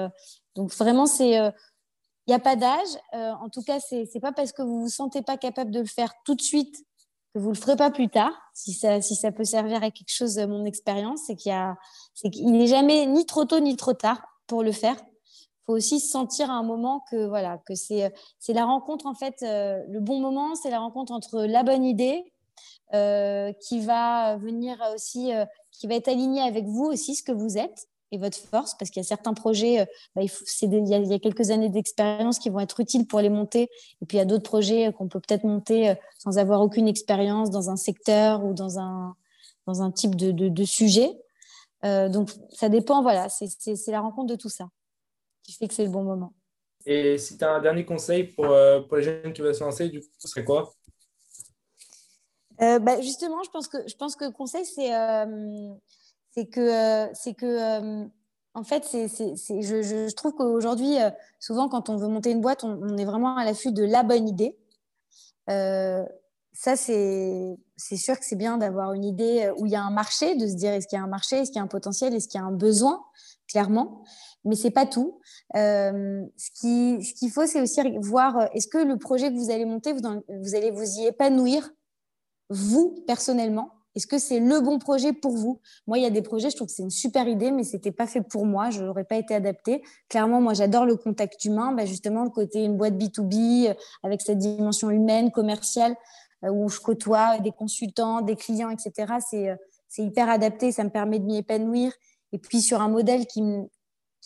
donc 0.57 0.74
vraiment, 0.74 1.07
c'est 1.07 1.34
il 1.34 2.30
n'y 2.30 2.34
a 2.34 2.40
pas 2.40 2.57
d'âge. 2.57 2.99
en 3.12 3.49
tout 3.49 3.62
cas, 3.62 3.78
c'est 3.78 4.12
n'est 4.12 4.20
pas 4.20 4.32
parce 4.32 4.51
que 4.51 4.62
vous 4.62 4.80
vous 4.80 4.88
sentez 4.88 5.22
pas 5.22 5.36
capable 5.36 5.70
de 5.70 5.78
le 5.78 5.86
faire 5.86 6.12
tout 6.24 6.34
de 6.34 6.42
suite 6.42 6.74
que 7.32 7.38
vous 7.38 7.51
le 7.51 7.55
ferez 7.55 7.76
pas 7.76 7.92
plus 7.92 8.09
tard. 8.09 8.32
Si 8.53 8.72
ça, 8.72 9.01
si 9.01 9.14
ça 9.14 9.30
peut 9.30 9.44
servir 9.44 9.84
à 9.84 9.92
quelque 9.92 10.11
chose, 10.11 10.36
mon 10.38 10.64
expérience, 10.64 11.20
c'est 11.26 11.36
qu'il 11.36 12.51
n'est 12.51 12.66
jamais 12.66 13.07
ni 13.07 13.24
trop 13.24 13.44
tôt 13.44 13.61
ni 13.61 13.76
trop 13.76 13.92
tard 13.92 14.20
pour 14.49 14.64
le 14.64 14.72
faire 14.72 14.97
faut 15.66 15.74
aussi 15.74 16.00
sentir 16.00 16.50
à 16.50 16.54
un 16.54 16.62
moment 16.62 17.04
que 17.10 17.26
voilà 17.26 17.58
que 17.66 17.74
c'est 17.74 18.04
euh, 18.04 18.10
c'est 18.38 18.52
la 18.52 18.64
rencontre 18.64 19.06
en 19.06 19.14
fait 19.14 19.42
euh, 19.42 19.82
le 19.88 20.00
bon 20.00 20.20
moment 20.20 20.54
c'est 20.54 20.70
la 20.70 20.78
rencontre 20.78 21.12
entre 21.12 21.42
la 21.42 21.62
bonne 21.62 21.84
idée 21.84 22.32
euh, 22.94 23.52
qui 23.60 23.80
va 23.80 24.36
venir 24.36 24.78
aussi 24.94 25.32
qui 25.72 25.86
va 25.86 25.96
être 25.96 26.08
alignée 26.08 26.42
avec 26.42 26.66
vous 26.66 26.84
aussi 26.84 27.16
ce 27.16 27.22
que 27.22 27.32
vous 27.32 27.58
êtes 27.58 27.88
et 28.12 28.18
votre 28.18 28.38
force 28.38 28.74
parce 28.78 28.92
qu'il 28.92 29.02
y 29.02 29.04
a 29.04 29.08
certains 29.08 29.34
projets 29.34 29.84
bah, 30.14 30.22
il, 30.22 30.28
faut, 30.28 30.44
a, 30.44 30.66
il, 30.66 30.88
y 30.88 31.14
a, 31.14 31.18
quelques 31.18 31.50
années 31.50 31.68
d'expérience 31.68 32.38
qui 32.38 32.48
vont 32.48 32.60
être 32.60 32.78
utiles 32.78 33.06
pour 33.06 33.20
les 33.20 33.28
monter 33.28 33.62
et 34.00 34.06
puis 34.06 34.16
il 34.16 34.20
y 34.20 34.22
a 34.22 34.24
d'autres 34.24 34.48
projets 34.48 34.92
qu'on 34.92 35.08
peut 35.08 35.18
peut-être 35.18 35.42
monter 35.42 35.94
sans 36.18 36.38
avoir 36.38 36.60
aucune 36.60 36.86
expérience 36.86 37.50
dans 37.50 37.68
un 37.68 37.76
secteur 37.76 38.44
ou 38.44 38.54
dans 38.54 38.78
un 38.78 39.16
dans 39.66 39.82
un 39.82 39.90
type 39.90 40.14
de, 40.14 40.30
de, 40.30 40.48
de 40.48 40.64
sujet. 40.64 41.10
Donc 41.82 42.30
ça 42.50 42.68
dépend 42.68 43.02
voilà 43.02 43.28
c'est 43.28 43.48
la 43.88 44.00
rencontre 44.00 44.28
de 44.28 44.36
tout 44.36 44.48
ça 44.48 44.68
qui 45.47 45.53
fait 45.53 45.68
que 45.68 45.74
c'est 45.74 45.84
le 45.84 45.90
bon 45.90 46.03
moment. 46.03 46.32
Et 46.84 47.18
si 47.18 47.36
tu 47.36 47.44
as 47.44 47.53
un 47.53 47.61
dernier 47.61 47.84
conseil 47.84 48.24
pour, 48.24 48.47
euh, 48.47 48.80
pour, 48.80 48.97
les 48.97 49.03
jeunes 49.03 49.32
qui 49.32 49.42
veulent 49.42 49.55
se 49.55 49.64
lancer, 49.64 49.88
du 49.88 50.01
coup, 50.01 50.07
ce 50.18 50.28
serait 50.28 50.44
quoi? 50.44 50.72
Euh, 52.61 52.78
bah, 52.78 53.01
Justement, 53.01 53.42
je 53.44 53.51
pense 53.51 53.68
que, 53.68 53.78
je 53.88 53.97
pense 53.97 54.16
que 54.16 54.24
le 54.24 54.30
conseil, 54.30 54.64
c'est 54.64 54.94
euh, 54.94 55.74
c'est 56.30 56.47
que, 56.47 57.09
c'est 57.14 57.34
que 57.34 58.07
en 58.55 58.64
fait, 58.64 58.84
c'est, 58.84 59.09
c'est, 59.09 59.34
je, 59.36 59.82
je, 59.82 60.14
trouve 60.14 60.32
qu'aujourd'hui, 60.32 60.97
souvent, 61.40 61.68
quand 61.68 61.90
on 61.90 61.97
veut 61.97 62.09
monter 62.09 62.30
une 62.30 62.40
boîte, 62.40 62.64
on, 62.64 62.80
on 62.82 62.97
est 62.97 63.05
vraiment 63.05 63.36
à 63.36 63.44
l'affût 63.44 63.72
de 63.72 63.84
la 63.84 64.03
bonne 64.03 64.28
idée. 64.28 64.57
ça, 65.47 66.76
c'est, 66.76 67.57
c'est 67.76 67.97
sûr 67.97 68.18
que 68.18 68.24
c'est 68.24 68.36
bien 68.36 68.57
d'avoir 68.57 68.94
une 68.94 69.05
idée 69.05 69.53
où 69.59 69.66
il 69.66 69.72
y 69.72 69.76
a 69.76 69.82
un 69.82 69.90
marché, 69.90 70.36
de 70.36 70.47
se 70.47 70.55
dire 70.55 70.72
est-ce 70.72 70.86
qu'il 70.86 70.97
y 70.97 71.01
a 71.01 71.05
un 71.05 71.09
marché, 71.09 71.36
est-ce 71.36 71.51
qu'il 71.51 71.59
y 71.59 71.61
a 71.61 71.64
un 71.64 71.68
potentiel, 71.68 72.14
est-ce 72.14 72.28
qu'il 72.28 72.40
y 72.40 72.42
a 72.42 72.47
un 72.47 72.53
besoin, 72.53 73.05
clairement 73.49 74.05
mais 74.47 74.55
c'est 74.55 74.70
pas 74.70 74.86
tout. 74.86 75.20
Euh, 75.57 76.24
ce 76.36 76.51
qu'il 76.53 77.30
faut, 77.30 77.47
c'est 77.47 77.61
aussi 77.61 77.80
voir 77.99 78.38
euh, 78.38 78.47
est-ce 78.55 78.68
que 78.68 78.78
le 78.78 78.97
projet 78.97 79.30
que 79.30 79.36
vous 79.36 79.51
allez 79.51 79.64
monter, 79.64 79.92
vous, 79.92 80.01
vous 80.28 80.55
allez 80.55 80.70
vous 80.70 80.99
y 80.99 81.07
épanouir, 81.07 81.68
vous, 82.49 83.03
personnellement? 83.07 83.72
Est-ce 83.97 84.07
que 84.07 84.18
c'est 84.18 84.40
le 84.40 84.61
bon 84.61 84.78
projet 84.78 85.12
pour 85.12 85.32
vous? 85.32 85.61
Moi, 85.86 85.99
il 85.99 86.05
y 86.05 86.07
a 86.07 86.11
des 86.11 86.22
projets, 86.22 86.51
je 86.51 86.57
trouve 86.57 86.68
que 86.68 86.74
c'est 86.74 86.82
une 86.82 86.90
super 86.90 87.26
idée, 87.26 87.51
mais 87.51 87.64
c'était 87.64 87.92
pas 87.92 88.07
fait 88.07 88.20
pour 88.20 88.47
moi, 88.47 88.70
je 88.70 88.84
n'aurais 88.84 89.05
pas 89.05 89.16
été 89.16 89.34
adapté. 89.34 89.82
Clairement, 90.09 90.40
moi, 90.40 90.55
j'adore 90.55 90.84
le 90.84 90.97
contact 90.97 91.44
humain, 91.44 91.72
bah, 91.72 91.86
justement, 91.86 92.22
le 92.22 92.30
côté 92.30 92.62
une 92.62 92.76
boîte 92.76 92.94
B2B, 92.94 93.70
euh, 93.70 93.74
avec 94.05 94.20
cette 94.20 94.38
dimension 94.38 94.90
humaine, 94.90 95.30
commerciale, 95.30 95.97
où 96.42 96.68
je 96.68 96.78
côtoie 96.78 97.38
des 97.38 97.51
consultants, 97.51 98.20
des 98.20 98.36
clients, 98.36 98.68
etc. 98.70 99.14
C'est 99.88 100.03
hyper 100.03 100.28
adapté, 100.28 100.70
ça 100.70 100.84
me 100.84 100.90
permet 100.90 101.18
de 101.18 101.24
m'y 101.24 101.38
épanouir. 101.38 101.92
Et 102.32 102.38
puis 102.38 102.60
sur 102.60 102.80
un 102.80 102.88
modèle 102.88 103.26
qui, 103.26 103.42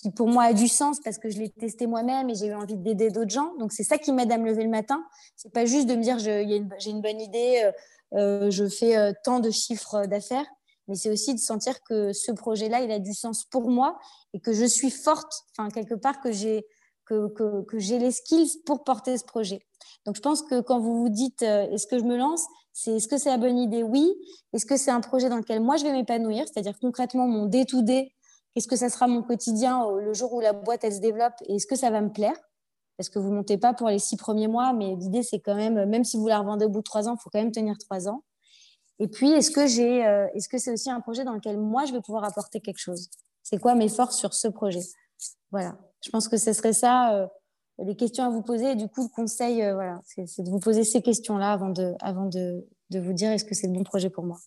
qui 0.01 0.11
pour 0.11 0.28
moi 0.28 0.44
a 0.44 0.53
du 0.53 0.68
sens 0.68 0.98
parce 1.01 1.18
que 1.18 1.28
je 1.28 1.38
l'ai 1.38 1.51
testé 1.51 1.86
moi-même 1.86 2.30
et 2.30 2.34
j'ai 2.34 2.46
eu 2.46 2.55
envie 2.55 2.76
d'aider 2.76 3.11
d'autres 3.11 3.30
gens. 3.30 3.55
Donc 3.59 3.72
c'est 3.72 3.84
ça 3.84 3.98
qui 3.98 4.12
m'aide 4.12 4.32
à 4.32 4.38
me 4.38 4.46
lever 4.46 4.64
le 4.64 4.70
matin. 4.70 5.05
C'est 5.36 5.53
pas 5.53 5.66
juste 5.66 5.86
de 5.86 5.94
me 5.94 6.03
dire 6.03 6.18
j'ai 6.18 6.42
une, 6.42 7.01
bonne 7.01 7.20
idée, 7.20 7.62
euh, 7.64 7.72
euh, 8.18 8.51
je 8.51 8.68
fais 8.68 8.96
euh, 8.96 9.12
tant 9.24 9.40
de 9.40 9.51
chiffres 9.51 10.07
d'affaires, 10.07 10.46
mais 10.88 10.94
c'est 10.94 11.11
aussi 11.11 11.34
de 11.34 11.40
sentir 11.40 11.82
que 11.82 12.12
ce 12.12 12.32
projet-là 12.32 12.80
il 12.80 12.90
a 12.90 12.98
du 12.98 13.12
sens 13.12 13.44
pour 13.44 13.70
moi 13.70 13.98
et 14.32 14.40
que 14.40 14.53
je 14.53 14.64
suis 14.64 14.90
forte, 14.90 15.44
enfin 15.57 15.70
quelque 15.70 15.94
part 15.94 16.20
que 16.20 16.32
j'ai 16.32 16.66
que, 17.05 17.28
que, 17.28 17.62
que 17.64 17.78
j'ai 17.78 17.98
les 17.98 18.12
skills 18.12 18.62
pour 18.64 18.84
porter 18.84 19.18
ce 19.18 19.24
projet. 19.24 19.61
Donc 20.07 20.16
je 20.16 20.20
pense 20.20 20.42
que 20.42 20.61
quand 20.61 20.78
vous 20.78 21.03
vous 21.03 21.09
dites 21.09 21.42
est-ce 21.42 21.86
que 21.86 21.98
je 21.98 22.05
me 22.05 22.16
lance, 22.16 22.46
c'est 22.73 22.97
est-ce 22.97 23.09
que 23.09 23.18
c'est 23.18 23.31
la 23.31 23.39
bonne 23.39 23.59
idée? 23.59 23.83
Oui. 23.83 24.14
Est-ce 24.53 24.66
que 24.66 24.77
c'est 24.77 24.91
un 24.91 25.01
projet 25.01 25.29
dans 25.29 25.37
lequel 25.37 25.61
moi 25.61 25.77
je 25.77 25.85
vais 25.85 25.93
m'épanouir, 25.93 26.45
c'est-à-dire 26.47 26.79
concrètement 26.81 27.27
mon 27.27 27.47
day-to-day 27.47 28.12
Qu'est-ce 28.55 28.66
que 28.66 28.77
ça 28.77 28.89
sera 28.89 29.07
mon 29.07 29.23
quotidien 29.23 29.87
le 29.97 30.12
jour 30.12 30.33
où 30.33 30.41
la 30.41 30.53
boîte 30.53 30.83
elle 30.83 30.95
se 30.95 31.01
développe? 31.01 31.35
Et 31.47 31.57
est-ce 31.57 31.66
que 31.66 31.77
ça 31.77 31.91
va 31.91 32.01
me 32.01 32.11
plaire? 32.11 32.37
Parce 32.97 33.09
que 33.09 33.18
vous 33.18 33.31
montez 33.31 33.59
pas 33.59 33.75
pour 33.75 33.89
les 33.89 33.99
six 33.99 34.16
premiers 34.16 34.49
mois, 34.49 34.73
mais 34.73 34.97
l'idée 34.97 35.23
c'est 35.23 35.39
quand 35.39 35.55
même, 35.55 35.85
même 35.87 36.05
si 36.05 36.16
vous 36.16 36.27
la 36.27 36.41
revendez 36.41 36.66
au 36.66 36.68
bout 36.68 36.81
de 36.81 36.85
trois 36.85 37.09
ans, 37.09 37.14
il 37.16 37.23
faut 37.23 37.31
quand 37.31 37.39
même 37.39 37.53
tenir 37.53 37.79
trois 37.79 38.09
ans. 38.09 38.25
Et 38.99 39.09
puis 39.09 39.31
est-ce 39.31 39.51
que 39.51 39.66
j'ai, 39.66 40.05
euh, 40.05 40.27
est-ce 40.35 40.49
que 40.49 40.59
c'est 40.59 40.73
aussi 40.73 40.91
un 40.91 41.01
projet 41.01 41.25
dans 41.25 41.33
lequel 41.33 41.59
moi 41.59 41.85
je 41.87 41.93
vais 41.93 42.01
pouvoir 42.01 42.25
apporter 42.25 42.61
quelque 42.61 42.79
chose? 42.79 43.09
C'est 43.43 43.59
quoi 43.59 43.75
mes 43.75 43.89
forces 43.89 44.18
sur 44.18 44.35
ce 44.35 44.49
projet? 44.49 44.83
Voilà. 45.51 45.79
Je 46.05 46.11
pense 46.11 46.29
que 46.29 46.37
ce 46.37 46.53
serait 46.53 46.73
ça 46.73 47.14
euh, 47.14 47.27
les 47.85 47.97
questions 47.97 48.24
à 48.24 48.31
vous 48.31 48.43
poser. 48.43 48.76
Du 48.76 48.89
coup, 48.89 49.03
le 49.03 49.14
conseil, 49.14 49.62
euh, 49.62 49.74
voilà, 49.74 50.01
c'est 50.05 50.43
de 50.43 50.51
vous 50.51 50.61
poser 50.61 50.85
ces 50.85 51.03
questions-là 51.03 51.53
avant 51.53 51.70
de, 51.70 51.95
avant 52.01 52.26
de, 52.26 52.66
de 52.91 52.99
vous 53.01 53.12
dire 53.12 53.31
est-ce 53.31 53.45
que 53.45 53.55
c'est 53.55 53.66
le 53.66 53.72
bon 53.72 53.85
projet 53.85 54.11
pour 54.11 54.24
moi. 54.24 54.39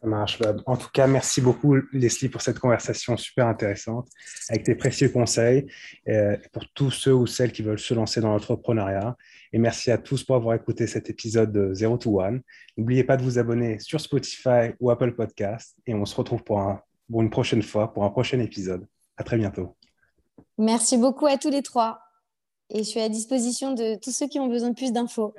Ça 0.00 0.08
marche. 0.08 0.38
Bah, 0.38 0.54
en 0.66 0.76
tout 0.76 0.90
cas, 0.92 1.06
merci 1.06 1.40
beaucoup, 1.40 1.76
Leslie, 1.92 2.28
pour 2.28 2.42
cette 2.42 2.58
conversation 2.58 3.16
super 3.16 3.46
intéressante, 3.46 4.08
avec 4.50 4.64
tes 4.64 4.74
précieux 4.74 5.08
conseils 5.08 5.66
euh, 6.08 6.36
pour 6.52 6.68
tous 6.74 6.90
ceux 6.90 7.14
ou 7.14 7.26
celles 7.26 7.52
qui 7.52 7.62
veulent 7.62 7.78
se 7.78 7.94
lancer 7.94 8.20
dans 8.20 8.30
l'entrepreneuriat. 8.30 9.16
Et 9.52 9.58
merci 9.58 9.90
à 9.90 9.96
tous 9.96 10.22
pour 10.22 10.36
avoir 10.36 10.54
écouté 10.56 10.86
cet 10.86 11.08
épisode 11.08 11.52
de 11.52 11.72
Zero 11.72 11.96
to 11.96 12.20
One. 12.20 12.42
N'oubliez 12.76 13.04
pas 13.04 13.16
de 13.16 13.22
vous 13.22 13.38
abonner 13.38 13.78
sur 13.78 14.00
Spotify 14.00 14.72
ou 14.78 14.90
Apple 14.90 15.14
Podcast. 15.14 15.74
Et 15.86 15.94
on 15.94 16.04
se 16.04 16.14
retrouve 16.16 16.44
pour, 16.44 16.60
pour 17.10 17.22
une 17.22 17.30
prochaine 17.30 17.62
fois, 17.62 17.92
pour 17.92 18.04
un 18.04 18.10
prochain 18.10 18.40
épisode. 18.40 18.86
À 19.16 19.22
très 19.22 19.38
bientôt. 19.38 19.74
Merci 20.58 20.96
beaucoup 20.98 21.26
à 21.26 21.36
tous 21.36 21.50
les 21.50 21.62
trois. 21.62 22.00
Et 22.70 22.78
je 22.78 22.82
suis 22.84 23.00
à 23.00 23.08
disposition 23.08 23.72
de 23.72 23.96
tous 24.00 24.10
ceux 24.10 24.26
qui 24.26 24.40
ont 24.40 24.46
besoin 24.46 24.70
de 24.70 24.74
plus 24.74 24.92
d'infos. 24.92 25.34